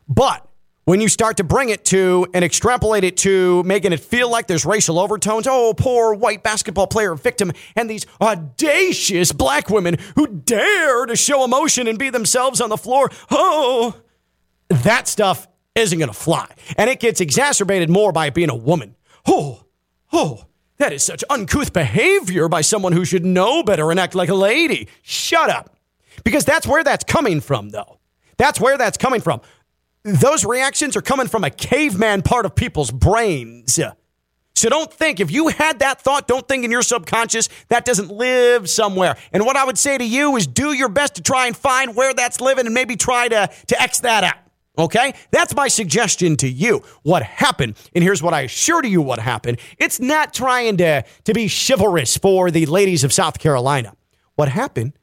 But 0.07 0.45
when 0.83 0.99
you 0.99 1.07
start 1.07 1.37
to 1.37 1.45
bring 1.45 1.69
it 1.69 1.85
to 1.85 2.27
and 2.33 2.43
extrapolate 2.43 3.05
it 3.05 3.15
to 3.17 3.63
making 3.63 3.93
it 3.93 4.01
feel 4.01 4.29
like 4.29 4.47
there's 4.47 4.65
racial 4.65 4.99
overtones, 4.99 5.47
oh, 5.47 5.73
poor 5.75 6.13
white 6.13 6.43
basketball 6.43 6.87
player 6.87 7.15
victim, 7.15 7.53
and 7.77 7.89
these 7.89 8.05
audacious 8.19 9.31
black 9.31 9.69
women 9.69 9.97
who 10.15 10.27
dare 10.27 11.05
to 11.05 11.15
show 11.15 11.45
emotion 11.45 11.87
and 11.87 11.97
be 11.97 12.09
themselves 12.09 12.59
on 12.59 12.69
the 12.69 12.77
floor, 12.77 13.09
oh, 13.31 13.95
that 14.67 15.07
stuff 15.07 15.47
isn't 15.73 15.97
going 15.97 16.09
to 16.09 16.13
fly. 16.13 16.47
And 16.77 16.89
it 16.89 16.99
gets 16.99 17.21
exacerbated 17.21 17.89
more 17.89 18.11
by 18.11 18.29
being 18.29 18.49
a 18.49 18.55
woman. 18.55 18.97
Oh, 19.25 19.63
oh, 20.11 20.47
that 20.77 20.93
is 20.93 21.03
such 21.03 21.23
uncouth 21.29 21.73
behavior 21.73 22.47
by 22.47 22.61
someone 22.61 22.93
who 22.93 23.05
should 23.05 23.25
know 23.25 23.63
better 23.63 23.91
and 23.91 23.99
act 23.99 24.15
like 24.15 24.29
a 24.29 24.35
lady. 24.35 24.87
Shut 25.01 25.49
up. 25.49 25.75
Because 26.23 26.45
that's 26.45 26.67
where 26.67 26.83
that's 26.83 27.03
coming 27.03 27.41
from, 27.41 27.69
though. 27.69 27.99
That's 28.37 28.59
where 28.59 28.77
that's 28.77 28.97
coming 28.97 29.21
from. 29.21 29.41
Those 30.03 30.45
reactions 30.45 30.95
are 30.95 31.01
coming 31.01 31.27
from 31.27 31.43
a 31.43 31.49
caveman 31.49 32.21
part 32.21 32.45
of 32.45 32.55
people's 32.55 32.91
brains. 32.91 33.79
So 34.55 34.69
don't 34.69 34.93
think, 34.93 35.19
if 35.19 35.31
you 35.31 35.47
had 35.47 35.79
that 35.79 36.01
thought, 36.01 36.27
don't 36.27 36.47
think 36.47 36.63
in 36.63 36.71
your 36.71 36.83
subconscious 36.83 37.49
that 37.69 37.85
doesn't 37.85 38.11
live 38.11 38.69
somewhere. 38.69 39.17
And 39.31 39.45
what 39.45 39.57
I 39.57 39.65
would 39.65 39.77
say 39.77 39.97
to 39.97 40.05
you 40.05 40.35
is 40.35 40.45
do 40.45 40.73
your 40.73 40.89
best 40.89 41.15
to 41.15 41.21
try 41.21 41.47
and 41.47 41.57
find 41.57 41.95
where 41.95 42.13
that's 42.13 42.39
living 42.39 42.65
and 42.65 42.73
maybe 42.73 42.95
try 42.95 43.27
to, 43.27 43.49
to 43.67 43.81
X 43.81 44.01
that 44.01 44.23
out. 44.23 44.42
Okay? 44.77 45.13
That's 45.31 45.55
my 45.55 45.67
suggestion 45.67 46.35
to 46.37 46.49
you. 46.49 46.83
What 47.03 47.23
happened, 47.23 47.75
and 47.93 48.03
here's 48.03 48.23
what 48.23 48.33
I 48.33 48.41
assure 48.41 48.81
to 48.81 48.87
you 48.87 49.01
what 49.01 49.19
happened. 49.19 49.59
It's 49.77 49.99
not 49.99 50.33
trying 50.33 50.77
to, 50.77 51.03
to 51.23 51.33
be 51.33 51.47
chivalrous 51.47 52.17
for 52.17 52.49
the 52.49 52.65
ladies 52.65 53.03
of 53.03 53.13
South 53.13 53.39
Carolina. 53.39 53.95
What 54.35 54.49
happened 54.49 54.93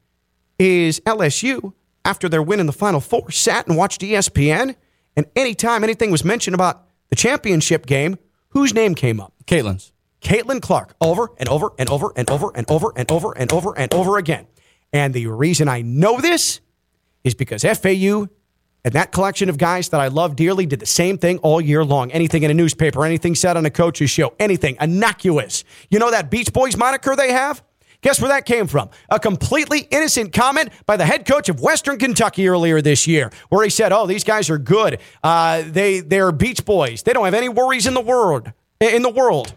is 0.59 0.99
LSU, 1.01 1.73
after 2.03 2.27
their 2.27 2.43
win 2.43 2.59
in 2.59 2.65
the 2.65 2.73
Final 2.73 2.99
Four, 2.99 3.31
sat 3.31 3.67
and 3.67 3.77
watched 3.77 4.01
ESPN, 4.01 4.75
and 5.15 5.25
anytime 5.35 5.83
anything 5.83 6.11
was 6.11 6.25
mentioned 6.25 6.55
about 6.55 6.83
the 7.09 7.15
championship 7.15 7.85
game, 7.85 8.17
whose 8.49 8.73
name 8.73 8.95
came 8.95 9.19
up? 9.19 9.33
Caitlin's. 9.45 9.91
Caitlin 10.21 10.61
Clark 10.61 10.95
over 11.01 11.29
and 11.37 11.49
over 11.49 11.71
and 11.77 11.89
over 11.89 12.13
and 12.15 12.29
over 12.29 12.51
and 12.55 12.69
over 12.69 12.93
and 12.95 13.11
over 13.11 13.33
and 13.33 13.51
over 13.51 13.77
and 13.77 13.93
over 13.93 14.17
again. 14.17 14.47
And 14.93 15.13
the 15.13 15.27
reason 15.27 15.67
I 15.67 15.81
know 15.81 16.21
this 16.21 16.61
is 17.23 17.33
because 17.33 17.63
FAU 17.63 18.27
and 18.83 18.93
that 18.93 19.11
collection 19.11 19.49
of 19.49 19.57
guys 19.57 19.89
that 19.89 20.01
I 20.01 20.07
love 20.07 20.35
dearly 20.35 20.65
did 20.65 20.79
the 20.79 20.85
same 20.85 21.17
thing 21.17 21.37
all 21.39 21.61
year 21.61 21.83
long. 21.85 22.11
Anything 22.11 22.43
in 22.43 22.51
a 22.51 22.53
newspaper, 22.53 23.05
anything 23.05 23.35
said 23.35 23.57
on 23.57 23.65
a 23.65 23.69
coach's 23.69 24.09
show, 24.09 24.33
anything 24.39 24.75
innocuous. 24.81 25.63
You 25.89 25.99
know 25.99 26.11
that 26.11 26.31
Beach 26.31 26.51
Boys 26.51 26.75
moniker 26.75 27.15
they 27.15 27.31
have? 27.31 27.63
Guess 28.01 28.19
where 28.19 28.29
that 28.29 28.45
came 28.45 28.65
from? 28.65 28.89
A 29.09 29.19
completely 29.19 29.81
innocent 29.91 30.33
comment 30.33 30.69
by 30.87 30.97
the 30.97 31.05
head 31.05 31.27
coach 31.27 31.49
of 31.49 31.61
Western 31.61 31.99
Kentucky 31.99 32.47
earlier 32.47 32.81
this 32.81 33.05
year, 33.05 33.31
where 33.49 33.63
he 33.63 33.69
said, 33.69 33.91
"Oh, 33.91 34.07
these 34.07 34.23
guys 34.23 34.49
are 34.49 34.57
good. 34.57 34.99
Uh, 35.23 35.63
they 35.67 35.99
they're 35.99 36.31
Beach 36.31 36.65
Boys. 36.65 37.03
They 37.03 37.13
don't 37.13 37.25
have 37.25 37.35
any 37.35 37.49
worries 37.49 37.85
in 37.85 37.93
the 37.93 38.01
world. 38.01 38.51
In 38.79 39.03
the 39.03 39.09
world." 39.09 39.53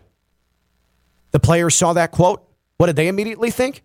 The 1.31 1.41
players 1.41 1.75
saw 1.75 1.95
that 1.95 2.11
quote. 2.11 2.47
What 2.77 2.87
did 2.87 2.97
they 2.97 3.09
immediately 3.09 3.51
think? 3.51 3.83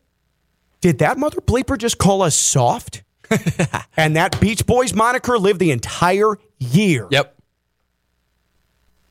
Did 0.82 1.00
that 1.00 1.18
mother 1.18 1.40
bleeper 1.40 1.78
just 1.78 1.98
call 1.98 2.22
us 2.22 2.36
soft? 2.36 3.04
and 3.98 4.16
that 4.16 4.40
Beach 4.40 4.66
Boys 4.66 4.94
moniker 4.94 5.38
lived 5.38 5.60
the 5.60 5.72
entire 5.72 6.38
year. 6.60 7.08
Yep. 7.12 7.36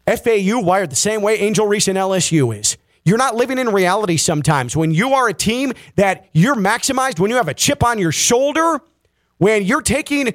FAU 0.07 0.61
wired 0.61 0.91
the 0.91 0.97
same 0.97 1.23
way 1.23 1.39
Angel 1.39 1.67
Reese 1.67 1.89
and 1.89 1.99
LSU 1.99 2.59
is. 2.59 2.79
You're 3.05 3.19
not 3.19 3.37
living 3.37 3.59
in 3.59 3.69
reality 3.71 4.17
sometimes. 4.17 4.77
When 4.77 4.91
you 4.91 5.15
are 5.15 5.29
a 5.29 5.35
team 5.35 5.73
that 5.97 6.29
you're 6.33 6.55
maximized, 6.55 7.19
when 7.19 7.31
you 7.31 7.37
have 7.37 7.49
a 7.49 7.55
chip 7.55 7.83
on 7.83 7.99
your 7.99 8.13
shoulder, 8.13 8.81
when 9.39 9.65
you're 9.65 9.83
taking 9.83 10.35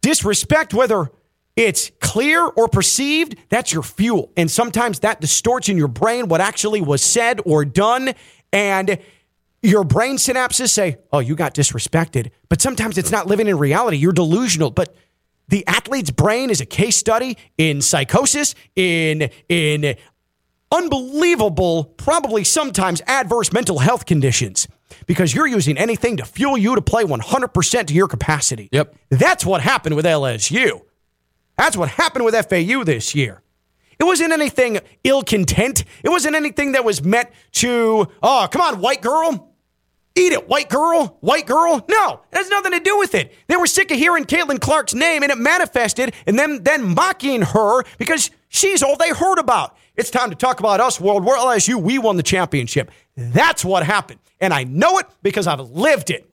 disrespect, 0.00 0.74
whether 0.74 1.10
it's 1.56 1.90
clear 2.00 2.44
or 2.44 2.68
perceived, 2.68 3.36
that's 3.48 3.72
your 3.72 3.82
fuel. 3.82 4.30
And 4.36 4.48
sometimes 4.48 5.00
that 5.00 5.20
distorts 5.20 5.68
in 5.68 5.76
your 5.76 5.88
brain 5.88 6.28
what 6.28 6.40
actually 6.40 6.80
was 6.80 7.02
said 7.02 7.40
or 7.44 7.64
done. 7.64 8.12
And 8.52 8.98
your 9.62 9.84
brain 9.84 10.16
synapses 10.16 10.70
say, 10.70 10.98
oh, 11.12 11.18
you 11.18 11.34
got 11.34 11.54
disrespected. 11.54 12.30
But 12.48 12.60
sometimes 12.60 12.98
it's 12.98 13.10
not 13.10 13.26
living 13.26 13.48
in 13.48 13.58
reality. 13.58 13.96
You're 13.96 14.12
delusional. 14.12 14.70
But 14.70 14.94
the 15.48 15.66
athlete's 15.66 16.10
brain 16.10 16.50
is 16.50 16.60
a 16.60 16.66
case 16.66 16.96
study 16.96 17.36
in 17.56 17.80
psychosis, 17.80 18.54
in, 18.76 19.30
in 19.48 19.96
unbelievable, 20.70 21.84
probably 21.96 22.44
sometimes 22.44 23.02
adverse 23.06 23.52
mental 23.52 23.78
health 23.78 24.06
conditions 24.06 24.68
because 25.06 25.34
you're 25.34 25.46
using 25.46 25.76
anything 25.78 26.18
to 26.18 26.24
fuel 26.24 26.56
you 26.56 26.74
to 26.74 26.82
play 26.82 27.04
100% 27.04 27.86
to 27.86 27.94
your 27.94 28.08
capacity. 28.08 28.68
Yep. 28.72 28.94
That's 29.10 29.44
what 29.44 29.60
happened 29.60 29.96
with 29.96 30.04
LSU. 30.04 30.82
That's 31.56 31.76
what 31.76 31.88
happened 31.88 32.24
with 32.24 32.34
FAU 32.34 32.84
this 32.84 33.14
year. 33.14 33.42
It 33.98 34.04
wasn't 34.04 34.32
anything 34.32 34.78
ill 35.02 35.22
content. 35.22 35.84
It 36.04 36.08
wasn't 36.08 36.36
anything 36.36 36.72
that 36.72 36.84
was 36.84 37.02
meant 37.02 37.30
to, 37.52 38.06
oh, 38.22 38.48
come 38.50 38.62
on, 38.62 38.80
white 38.80 39.02
girl. 39.02 39.47
Eat 40.14 40.32
it, 40.32 40.48
white 40.48 40.68
girl, 40.68 41.16
white 41.20 41.46
girl. 41.46 41.84
No, 41.88 42.20
it 42.32 42.36
has 42.36 42.50
nothing 42.50 42.72
to 42.72 42.80
do 42.80 42.98
with 42.98 43.14
it. 43.14 43.32
They 43.46 43.56
were 43.56 43.66
sick 43.66 43.90
of 43.90 43.98
hearing 43.98 44.24
Caitlin 44.24 44.60
Clark's 44.60 44.94
name 44.94 45.22
and 45.22 45.30
it 45.30 45.38
manifested 45.38 46.12
and 46.26 46.38
them 46.38 46.64
then 46.64 46.94
mocking 46.94 47.42
her 47.42 47.84
because 47.98 48.30
she's 48.48 48.82
all 48.82 48.96
they 48.96 49.10
heard 49.10 49.38
about. 49.38 49.76
It's 49.96 50.10
time 50.10 50.30
to 50.30 50.36
talk 50.36 50.60
about 50.60 50.80
us, 50.80 51.00
World 51.00 51.24
War 51.24 51.36
LSU. 51.36 51.80
We 51.80 51.98
won 51.98 52.16
the 52.16 52.22
championship. 52.22 52.90
That's 53.16 53.64
what 53.64 53.84
happened. 53.84 54.20
And 54.40 54.52
I 54.52 54.64
know 54.64 54.98
it 54.98 55.06
because 55.22 55.46
I've 55.46 55.60
lived 55.60 56.10
it. 56.10 56.28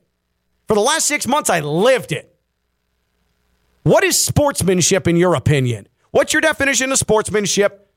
For 0.68 0.74
the 0.74 0.82
last 0.82 1.06
six 1.06 1.28
months, 1.28 1.50
I 1.50 1.60
lived 1.60 2.12
it. 2.12 2.36
What 3.84 4.04
is 4.04 4.20
sportsmanship 4.20 5.08
in 5.08 5.16
your 5.16 5.36
opinion? 5.36 5.88
What's 6.12 6.34
your 6.34 6.42
definition 6.42 6.92
of 6.92 6.98
sportsmanship? 6.98 7.92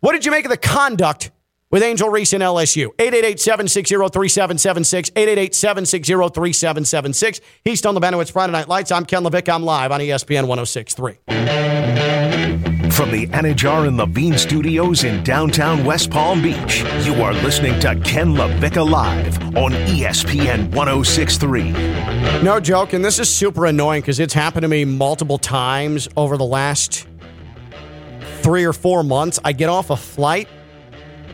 What 0.00 0.12
did 0.12 0.24
you 0.24 0.32
make 0.32 0.44
of 0.44 0.50
the 0.50 0.56
conduct 0.56 1.30
with 1.70 1.82
Angel 1.82 2.08
Reese 2.08 2.32
and 2.32 2.42
LSU? 2.42 2.88
888-760-3776, 2.96 5.10
888-760-3776. 5.12 7.40
He's 7.64 7.84
on 7.86 7.94
the 7.94 8.00
Benowitz 8.00 8.32
Friday 8.32 8.52
Night 8.52 8.68
Lights. 8.68 8.92
I'm 8.92 9.04
Ken 9.04 9.22
LaVicka. 9.22 9.54
I'm 9.54 9.64
live 9.64 9.92
on 9.92 10.00
ESPN 10.00 10.46
1063. 10.46 11.18
From 12.90 13.12
the 13.12 13.28
Anidjar 13.28 13.86
and 13.88 13.96
Levine 13.96 14.36
studios 14.36 15.04
in 15.04 15.24
downtown 15.24 15.86
West 15.86 16.10
Palm 16.10 16.42
Beach, 16.42 16.82
you 17.02 17.14
are 17.22 17.32
listening 17.32 17.80
to 17.80 17.98
Ken 18.00 18.34
LaVicka 18.34 18.90
Live 18.90 19.38
on 19.56 19.72
ESPN 19.72 20.70
1063. 20.74 21.72
No 22.42 22.60
joke, 22.60 22.92
and 22.92 23.02
this 23.02 23.18
is 23.18 23.34
super 23.34 23.64
annoying 23.64 24.02
because 24.02 24.20
it's 24.20 24.34
happened 24.34 24.64
to 24.64 24.68
me 24.68 24.84
multiple 24.84 25.38
times 25.38 26.08
over 26.14 26.36
the 26.36 26.44
last 26.44 27.06
three 28.42 28.64
or 28.64 28.74
four 28.74 29.02
months. 29.02 29.38
I 29.44 29.52
get 29.52 29.70
off 29.70 29.88
a 29.88 29.96
flight 29.96 30.48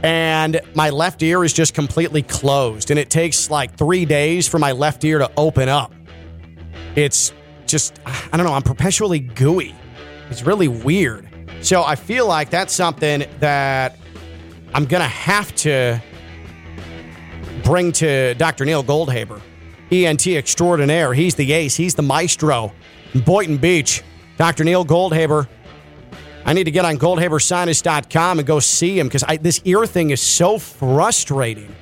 and 0.03 0.61
my 0.75 0.91
left 0.91 1.23
ear 1.23 1.45
is 1.45 1.53
just 1.53 1.75
completely 1.75 2.23
closed, 2.23 2.91
and 2.91 2.99
it 2.99 3.11
takes 3.11 3.51
like 3.51 3.77
three 3.77 4.05
days 4.05 4.49
for 4.49 4.59
my 4.59 4.73
left 4.73 5.05
ear 5.05 5.19
to 5.19 5.31
open 5.37 5.69
up. 5.69 5.93
It's 6.95 7.33
just, 7.67 8.01
I 8.07 8.37
don't 8.37 8.47
know, 8.47 8.55
I'm 8.55 8.63
perpetually 8.63 9.19
gooey. 9.19 9.75
It's 10.31 10.43
really 10.43 10.69
weird. 10.69 11.29
So 11.61 11.83
I 11.83 11.97
feel 11.97 12.27
like 12.27 12.51
that's 12.51 12.73
something 12.73 13.25
that 13.41 13.99
I'm 14.75 14.85
going 14.85 15.03
to 15.03 15.09
have 15.09 15.55
to 15.57 16.01
bring 17.65 17.93
to 17.93 18.35
Dr. 18.35 18.65
Neil 18.65 18.85
Goldhaber, 18.85 19.41
ENT 19.91 20.27
extraordinaire. 20.27 21.15
He's 21.15 21.35
the 21.35 21.53
ace, 21.53 21.77
he's 21.77 21.95
the 21.95 22.03
maestro 22.03 22.73
in 23.15 23.21
Boynton 23.21 23.57
Beach. 23.57 24.03
Dr. 24.37 24.65
Neil 24.65 24.85
Goldhaber. 24.85 25.49
I 26.47 26.53
need 26.53 26.65
to 26.65 26.71
get 26.71 26.85
on 26.85 26.97
goldhabersinus.com 26.97 28.39
and 28.39 28.47
go 28.47 28.61
see 28.61 28.97
him 28.97 29.09
because 29.09 29.25
this 29.41 29.61
ear 29.65 29.85
thing 29.85 30.11
is 30.11 30.21
so 30.21 30.59
frustrating. 30.61 31.75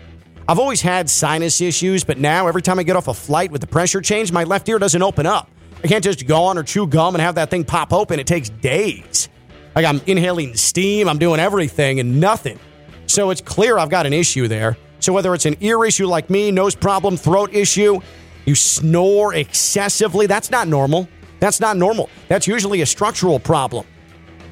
I've 0.49 0.59
always 0.59 0.81
had 0.81 1.11
sinus 1.11 1.61
issues, 1.61 2.03
but 2.03 2.17
now 2.17 2.49
every 2.49 2.63
time 2.63 2.79
I 2.79 2.83
get 2.83 2.97
off 2.97 3.07
a 3.07 3.15
flight 3.15 3.51
with 3.51 3.61
the 3.61 3.67
pressure 3.67 4.01
change, 4.01 4.33
my 4.33 4.45
left 4.45 4.67
ear 4.71 4.79
doesn't 4.79 5.03
open 5.03 5.27
up. 5.27 5.51
I 5.83 5.87
can't 5.87 6.03
just 6.03 6.27
go 6.27 6.45
on 6.45 6.57
or 6.57 6.63
chew 6.63 6.87
gum 6.87 7.15
and 7.15 7.21
have 7.21 7.35
that 7.35 7.51
thing 7.51 7.65
pop 7.65 7.93
open. 7.93 8.19
It 8.19 8.27
takes 8.27 8.49
days. 8.49 9.29
Like 9.77 9.85
I'm 9.85 10.01
inhaling 10.07 10.57
steam, 10.57 11.11
I'm 11.11 11.19
doing 11.19 11.41
everything 11.41 12.01
and 12.01 12.19
nothing. 12.19 12.59
So 13.07 13.29
it's 13.29 13.43
clear 13.43 13.77
I've 13.77 13.91
got 13.91 14.07
an 14.07 14.15
issue 14.15 14.49
there. 14.49 14.79
So 14.99 15.13
whether 15.13 15.35
it's 15.35 15.45
an 15.45 15.57
ear 15.61 15.85
issue 15.85 16.07
like 16.07 16.31
me, 16.31 16.51
nose 16.51 16.75
problem, 16.75 17.19
throat 17.19 17.53
issue, 17.53 18.01
you 18.47 18.55
snore 18.55 19.35
excessively, 19.35 20.27
that's 20.27 20.51
not 20.51 20.69
normal. 20.69 21.07
That's 21.39 21.61
not 21.61 21.77
normal. 21.77 22.09
That's 22.29 22.47
usually 22.47 22.81
a 22.81 22.87
structural 22.87 23.39
problem. 23.39 23.85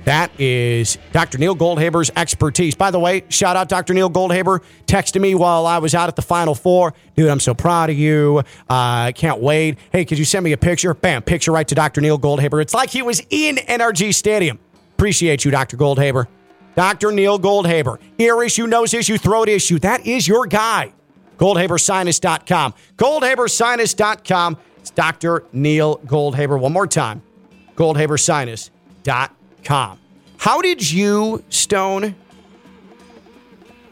That 0.05 0.33
is 0.41 0.99
Dr. 1.13 1.39
Neil 1.39 1.55
Goldhaber's 1.55 2.11
expertise. 2.17 2.75
By 2.75 2.91
the 2.91 2.99
way, 2.99 3.25
shout 3.29 3.57
out 3.57 3.69
Dr. 3.69 3.95
Neil 3.95 4.11
Goldhaber. 4.11 4.61
Texted 4.87 5.21
me 5.21 5.35
while 5.35 5.65
I 5.67 5.79
was 5.79 5.95
out 5.95 6.09
at 6.09 6.17
the 6.17 6.23
Final 6.23 6.55
Four. 6.55 6.95
Dude, 7.15 7.29
I'm 7.29 7.41
so 7.41 7.55
proud 7.55 7.91
of 7.91 7.97
you. 7.97 8.43
I 8.69 9.09
uh, 9.09 9.13
can't 9.13 9.41
wait. 9.41 9.79
Hey, 9.93 10.05
could 10.05 10.19
you 10.19 10.25
send 10.25 10.45
me 10.45 10.53
a 10.53 10.57
picture? 10.57 10.93
Bam, 10.95 11.23
picture 11.23 11.53
right 11.53 11.67
to 11.69 11.75
Dr. 11.75 12.01
Neil 12.01 12.19
Goldhaber. 12.19 12.61
It's 12.61 12.75
like 12.75 12.91
he 12.91 13.03
was 13.03 13.23
in 13.31 13.57
NRG 13.57 14.15
Stadium. 14.15 14.59
Appreciate 14.95 15.45
you, 15.45 15.51
Dr. 15.51 15.77
Goldhaber. 15.77 16.27
Dr. 16.75 17.13
Neil 17.13 17.39
Goldhaber. 17.39 17.99
Ear 18.19 18.43
issue, 18.43 18.67
nose 18.67 18.95
issue, 18.95 19.19
throat 19.19 19.49
issue. 19.49 19.79
That 19.79 20.07
is 20.07 20.27
your 20.27 20.47
guy. 20.47 20.93
GoldhaberSinus.com. 21.39 22.75
GoldhaberSinus.com. 22.97 24.57
It's 24.79 24.91
Dr. 24.91 25.45
Neil 25.53 25.99
Goldhaber. 25.99 26.59
One 26.59 26.73
more 26.73 26.87
time. 26.87 27.23
GoldhaberSinus.com. 27.77 29.37
How 29.65 30.61
did 30.61 30.91
you, 30.91 31.45
Stone, 31.49 32.15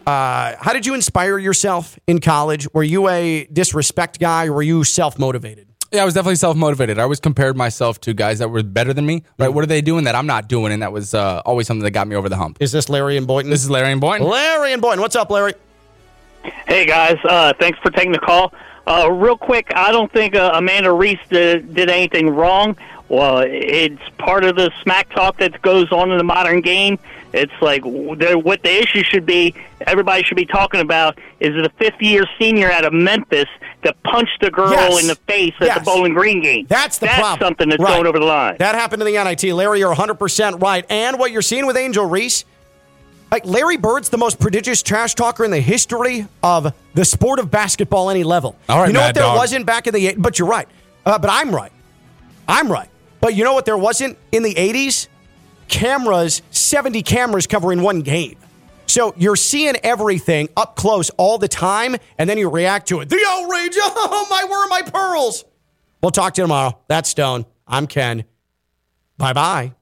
uh, 0.06 0.56
how 0.58 0.72
did 0.72 0.86
you 0.86 0.94
inspire 0.94 1.38
yourself 1.38 1.98
in 2.06 2.20
college? 2.20 2.66
Were 2.74 2.82
you 2.82 3.08
a 3.08 3.44
disrespect 3.52 4.18
guy 4.18 4.46
or 4.46 4.54
were 4.54 4.62
you 4.62 4.82
self 4.84 5.18
motivated? 5.18 5.68
Yeah, 5.92 6.02
I 6.02 6.04
was 6.04 6.14
definitely 6.14 6.36
self 6.36 6.56
motivated. 6.56 6.98
I 6.98 7.02
always 7.02 7.20
compared 7.20 7.56
myself 7.56 8.00
to 8.02 8.14
guys 8.14 8.38
that 8.38 8.48
were 8.48 8.62
better 8.62 8.92
than 8.92 9.06
me. 9.06 9.24
Right? 9.38 9.48
What 9.48 9.62
are 9.62 9.66
they 9.66 9.80
doing 9.80 10.04
that 10.04 10.14
I'm 10.14 10.26
not 10.26 10.48
doing? 10.48 10.72
And 10.72 10.82
that 10.82 10.92
was 10.92 11.14
uh, 11.14 11.42
always 11.44 11.66
something 11.66 11.84
that 11.84 11.90
got 11.92 12.08
me 12.08 12.16
over 12.16 12.28
the 12.28 12.36
hump. 12.36 12.58
Is 12.60 12.72
this 12.72 12.88
Larry 12.88 13.16
and 13.16 13.26
Boynton? 13.26 13.50
This 13.50 13.62
is 13.62 13.70
Larry 13.70 13.92
and 13.92 14.00
Boynton. 14.00 14.28
Larry 14.28 14.72
and 14.72 14.80
Boynton. 14.82 15.00
What's 15.00 15.16
up, 15.16 15.30
Larry? 15.30 15.54
Hey 16.66 16.86
guys, 16.86 17.18
uh, 17.24 17.52
thanks 17.58 17.78
for 17.80 17.90
taking 17.90 18.12
the 18.12 18.18
call. 18.18 18.52
Uh, 18.86 19.10
real 19.12 19.36
quick, 19.36 19.68
I 19.74 19.92
don't 19.92 20.10
think 20.10 20.34
uh, 20.34 20.52
Amanda 20.54 20.90
Reese 20.92 21.18
did, 21.28 21.74
did 21.74 21.90
anything 21.90 22.30
wrong. 22.30 22.76
Well, 23.10 23.42
it's 23.44 24.00
part 24.18 24.44
of 24.44 24.54
the 24.56 24.70
smack 24.82 25.10
talk 25.10 25.36
that 25.38 25.60
goes 25.62 25.90
on 25.92 26.10
in 26.12 26.16
the 26.18 26.24
modern 26.24 26.60
game. 26.60 26.96
It's 27.32 27.52
like 27.60 27.82
what 27.84 28.18
the 28.62 28.80
issue 28.82 29.02
should 29.02 29.26
be. 29.26 29.54
Everybody 29.86 30.22
should 30.22 30.36
be 30.36 30.46
talking 30.46 30.80
about 30.80 31.18
is 31.40 31.54
the 31.54 31.70
fifth 31.76 32.00
year 32.00 32.24
senior 32.38 32.70
out 32.70 32.84
of 32.84 32.92
Memphis 32.92 33.46
that 33.82 34.00
punched 34.04 34.40
the 34.40 34.50
girl 34.50 34.70
Yes. 34.70 35.02
in 35.02 35.08
the 35.08 35.16
face 35.26 35.54
at 35.60 35.66
Yes. 35.66 35.78
the 35.80 35.84
Bowling 35.84 36.14
Green 36.14 36.40
game. 36.40 36.66
That's 36.68 36.98
the 36.98 37.06
that's 37.06 37.18
problem. 37.18 37.46
something 37.48 37.68
that's 37.68 37.82
Right. 37.82 37.94
going 37.96 38.06
over 38.06 38.18
the 38.20 38.24
line. 38.24 38.56
That 38.58 38.76
happened 38.76 39.02
in 39.02 39.06
the 39.06 39.16
NIT. 39.16 39.52
Larry, 39.52 39.80
you're 39.80 39.90
100% 39.92 40.60
right. 40.62 40.84
And 40.88 41.18
what 41.18 41.32
you're 41.32 41.42
seeing 41.42 41.66
with 41.66 41.76
Angel 41.76 42.04
Reese, 42.04 42.44
like 43.32 43.44
Larry 43.44 43.76
Bird's 43.76 44.08
the 44.08 44.18
most 44.18 44.38
prodigious 44.38 44.82
trash 44.84 45.14
talker 45.14 45.44
in 45.44 45.50
the 45.50 45.60
history 45.60 46.26
of 46.44 46.72
the 46.94 47.04
sport 47.04 47.38
of 47.40 47.50
basketball, 47.50 48.08
any 48.10 48.22
level. 48.24 48.56
All 48.68 48.80
right, 48.80 48.86
you 48.88 48.92
know 48.92 49.00
Mad 49.00 49.06
what 49.06 49.14
there 49.16 49.24
Dog. 49.24 49.36
wasn't 49.36 49.66
back 49.66 49.86
in 49.88 49.94
the 49.94 50.06
eight, 50.08 50.20
but 50.22 50.38
you're 50.38 50.48
right. 50.48 50.68
Uh, 51.06 51.18
but 51.18 51.30
I'm 51.30 51.52
right. 51.54 51.72
I'm 52.48 52.70
right. 52.70 52.88
But 53.20 53.34
you 53.34 53.44
know 53.44 53.52
what 53.54 53.64
there 53.64 53.76
wasn't 53.78 54.18
in 54.32 54.42
the 54.42 54.54
80s? 54.54 55.08
Cameras, 55.68 56.42
70 56.50 57.02
cameras 57.02 57.46
covering 57.46 57.82
one 57.82 58.00
game. 58.00 58.36
So 58.86 59.14
you're 59.16 59.36
seeing 59.36 59.76
everything 59.84 60.48
up 60.56 60.74
close 60.74 61.10
all 61.10 61.38
the 61.38 61.46
time, 61.46 61.96
and 62.18 62.28
then 62.28 62.38
you 62.38 62.50
react 62.50 62.88
to 62.88 63.00
it. 63.00 63.08
The 63.08 63.24
outrage! 63.28 63.76
Oh, 63.82 64.26
my, 64.28 64.44
where 64.44 64.64
are 64.64 64.68
my 64.68 64.82
pearls? 64.82 65.44
We'll 66.02 66.10
talk 66.10 66.34
to 66.34 66.40
you 66.40 66.44
tomorrow. 66.44 66.78
That's 66.88 67.08
Stone. 67.08 67.46
I'm 67.68 67.86
Ken. 67.86 68.24
Bye 69.16 69.32
bye. 69.32 69.74